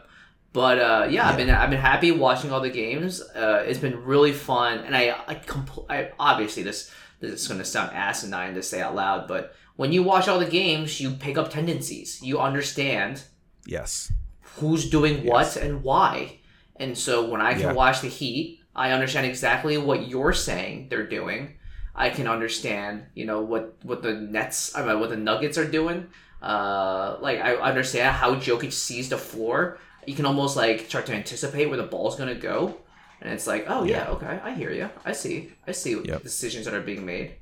But 0.52 0.78
uh, 0.80 1.06
yeah, 1.08 1.28
I've 1.28 1.36
been 1.36 1.48
I've 1.50 1.70
been 1.70 1.78
happy 1.80 2.10
watching 2.10 2.50
all 2.50 2.60
the 2.60 2.70
games. 2.70 3.20
Uh, 3.22 3.62
it's 3.66 3.78
been 3.78 4.02
really 4.04 4.32
fun, 4.32 4.78
and 4.80 4.96
I 4.96 5.14
I, 5.26 5.36
compl- 5.36 5.86
I 5.88 6.10
obviously 6.18 6.64
this 6.64 6.90
this 7.20 7.42
is 7.42 7.48
going 7.48 7.58
to 7.58 7.64
sound 7.64 7.92
asinine 7.94 8.54
to 8.54 8.62
say 8.62 8.80
out 8.80 8.94
loud, 8.94 9.28
but 9.28 9.54
when 9.76 9.92
you 9.92 10.02
watch 10.02 10.28
all 10.28 10.38
the 10.38 10.46
games, 10.46 11.00
you 11.00 11.10
pick 11.10 11.38
up 11.38 11.50
tendencies. 11.50 12.20
You 12.22 12.38
understand 12.40 13.22
yes, 13.66 14.12
who's 14.56 14.88
doing 14.90 15.24
what 15.26 15.56
and 15.56 15.82
why. 15.82 16.38
And 16.76 16.96
so 16.96 17.28
when 17.28 17.40
I 17.40 17.52
can 17.52 17.60
Yeah. 17.62 17.72
watch 17.72 18.00
the 18.00 18.08
Heat, 18.08 18.60
I 18.74 18.92
understand 18.92 19.26
exactly 19.26 19.76
what 19.78 20.08
you're 20.08 20.32
saying 20.32 20.88
they're 20.88 21.06
doing. 21.06 21.54
I 21.94 22.10
can 22.10 22.26
understand, 22.26 23.04
you 23.14 23.26
know, 23.26 23.40
what 23.42 23.74
what 23.82 24.02
the 24.02 24.14
Nets, 24.14 24.74
I 24.76 24.84
mean, 24.86 25.00
what 25.00 25.10
the 25.10 25.16
Nuggets 25.16 25.58
are 25.58 25.64
doing. 25.70 26.08
Uh, 26.42 27.16
like 27.20 27.38
I 27.40 27.54
understand 27.56 28.16
how 28.16 28.34
Jokic 28.36 28.72
sees 28.72 29.08
the 29.10 29.18
floor. 29.18 29.78
You 30.06 30.14
can 30.14 30.24
almost 30.24 30.56
like 30.56 30.86
start 30.88 31.06
to 31.06 31.14
anticipate 31.14 31.66
where 31.66 31.76
the 31.76 31.82
ball's 31.84 32.16
gonna 32.16 32.34
go, 32.34 32.76
and 33.20 33.32
it's 33.32 33.46
like, 33.46 33.66
oh 33.68 33.84
yeah, 33.84 34.04
Yeah. 34.04 34.10
okay, 34.10 34.40
I 34.42 34.52
hear 34.54 34.70
you. 34.70 34.88
I 35.04 35.12
see. 35.12 35.50
I 35.66 35.72
see 35.72 36.00
Yep. 36.04 36.22
decisions 36.22 36.64
that 36.66 36.74
are 36.74 36.80
being 36.80 37.04
made. 37.04 37.36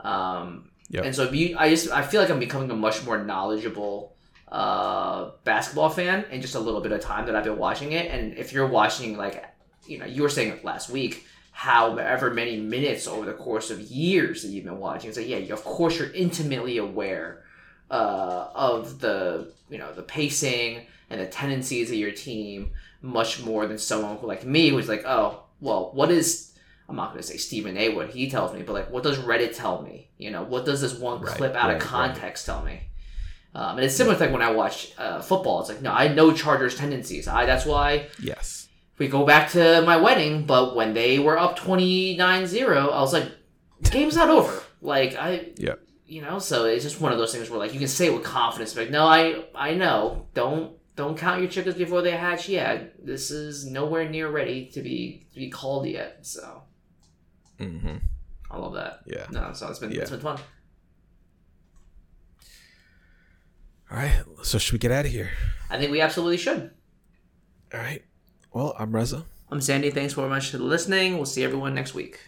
Um, 0.00 0.70
Yep. 0.90 1.04
and 1.06 1.14
so 1.14 1.30
you, 1.30 1.56
I 1.58 1.70
just 1.70 1.90
I 1.90 2.02
feel 2.02 2.20
like 2.20 2.30
I'm 2.30 2.38
becoming 2.40 2.70
a 2.70 2.76
much 2.76 3.04
more 3.04 3.18
knowledgeable 3.24 4.16
uh, 4.50 5.30
basketball 5.44 5.88
fan 5.88 6.24
in 6.30 6.42
just 6.42 6.54
a 6.54 6.60
little 6.60 6.80
bit 6.80 6.92
of 6.92 7.00
time 7.00 7.24
that 7.26 7.34
I've 7.36 7.44
been 7.44 7.56
watching 7.58 7.92
it. 7.92 8.10
And 8.10 8.36
if 8.36 8.52
you're 8.52 8.66
watching 8.66 9.16
like 9.16 9.42
you 9.86 9.98
know 9.98 10.04
you 10.06 10.22
were 10.22 10.28
saying 10.28 10.60
last 10.62 10.90
week, 10.90 11.24
however 11.52 12.30
many 12.30 12.58
minutes 12.60 13.06
over 13.06 13.24
the 13.24 13.32
course 13.32 13.70
of 13.70 13.80
years 13.80 14.42
that 14.42 14.48
you've 14.48 14.64
been 14.64 14.78
watching, 14.78 15.08
it's 15.08 15.16
like 15.18 15.28
yeah, 15.28 15.38
you, 15.38 15.54
of 15.54 15.64
course 15.64 15.98
you're 15.98 16.12
intimately 16.12 16.76
aware 16.78 17.44
uh, 17.90 18.48
of 18.54 19.00
the 19.00 19.52
you 19.70 19.78
know 19.78 19.92
the 19.94 20.02
pacing 20.02 20.86
and 21.12 21.20
the 21.20 21.26
tendencies 21.26 21.90
of 21.90 21.96
your 21.96 22.10
team 22.10 22.72
much 23.00 23.42
more 23.44 23.66
than 23.66 23.78
someone 23.78 24.16
who 24.16 24.26
like 24.26 24.44
me 24.44 24.70
who's 24.70 24.88
like 24.88 25.04
oh 25.04 25.42
well 25.60 25.90
what 25.92 26.10
is 26.10 26.52
I'm 26.88 26.96
not 26.96 27.10
going 27.12 27.22
to 27.22 27.26
say 27.26 27.36
Stephen 27.38 27.76
A. 27.78 27.88
what 27.90 28.10
he 28.10 28.28
tells 28.28 28.52
me, 28.52 28.62
but 28.62 28.74
like, 28.74 28.90
what 28.90 29.02
does 29.02 29.16
Reddit 29.16 29.56
tell 29.56 29.80
me? 29.80 30.10
You 30.18 30.30
know, 30.30 30.42
what 30.42 30.66
does 30.66 30.82
this 30.82 30.94
one 30.98 31.22
Right, 31.22 31.34
clip 31.34 31.54
out 31.54 31.68
right, 31.68 31.76
of 31.76 31.82
context 31.82 32.44
tell 32.44 32.62
me? 32.62 32.80
Um, 33.54 33.76
and 33.76 33.84
it's 33.84 33.94
similar 33.94 34.16
to 34.16 34.24
like 34.24 34.32
when 34.32 34.42
I 34.42 34.50
watch 34.50 34.92
uh, 34.98 35.22
football. 35.22 35.60
It's 35.60 35.68
like, 35.68 35.80
no, 35.80 35.92
I 35.92 36.08
know 36.08 36.32
Chargers 36.32 36.76
tendencies. 36.76 37.28
I 37.28 37.46
that's 37.46 37.64
why 37.64 38.08
yes, 38.22 38.68
we 38.98 39.08
go 39.08 39.24
back 39.24 39.50
to 39.52 39.82
my 39.82 39.96
wedding. 39.96 40.44
But 40.44 40.74
when 40.74 40.94
they 40.94 41.18
were 41.18 41.38
up 41.38 41.58
29-0, 41.58 42.76
I 42.76 43.00
was 43.00 43.12
like, 43.12 43.30
game's 43.90 44.16
not 44.16 44.28
over. 44.28 44.62
Like 44.80 45.16
I, 45.16 45.50
yeah, 45.56 45.74
you 46.06 46.22
know, 46.22 46.38
so 46.38 46.64
it's 46.64 46.84
just 46.84 47.00
one 47.00 47.12
of 47.12 47.18
those 47.18 47.32
things 47.32 47.48
where 47.48 47.58
like 47.58 47.72
you 47.72 47.78
can 47.78 47.88
say 47.88 48.06
it 48.06 48.14
with 48.14 48.24
confidence, 48.24 48.74
but 48.74 48.82
like, 48.82 48.90
no, 48.90 49.06
I 49.06 49.44
I 49.54 49.74
know. 49.74 50.26
Don't 50.34 50.76
don't 50.94 51.16
count 51.16 51.40
your 51.40 51.50
chickens 51.50 51.76
before 51.76 52.02
they 52.02 52.12
hatch 52.12 52.48
yet. 52.48 52.94
This 53.04 53.30
is 53.30 53.64
nowhere 53.66 54.08
near 54.08 54.30
ready 54.30 54.66
to 54.72 54.82
be 54.82 55.26
to 55.32 55.38
be 55.38 55.50
called 55.50 55.86
yet. 55.86 56.18
So, 56.26 56.62
mm-hmm. 57.58 57.96
I 58.50 58.56
love 58.56 58.74
that. 58.74 59.00
Yeah. 59.06 59.26
No, 59.30 59.52
so 59.52 59.68
it's 59.68 59.78
been 59.78 59.92
yeah. 59.92 60.02
it's 60.02 60.10
been 60.10 60.20
fun. 60.20 60.38
All 63.90 63.98
right. 63.98 64.22
So 64.42 64.58
should 64.58 64.72
we 64.72 64.78
get 64.78 64.90
out 64.90 65.04
of 65.04 65.12
here? 65.12 65.30
I 65.70 65.78
think 65.78 65.90
we 65.90 66.00
absolutely 66.00 66.38
should. 66.38 66.70
All 67.72 67.80
right. 67.80 68.02
Well, 68.52 68.74
I'm 68.78 68.94
Reza. 68.94 69.24
I'm 69.50 69.60
Sandy. 69.60 69.90
Thanks 69.90 70.14
very 70.14 70.28
much 70.28 70.50
for 70.50 70.58
listening. 70.58 71.16
We'll 71.16 71.26
see 71.26 71.44
everyone 71.44 71.74
next 71.74 71.94
week. 71.94 72.18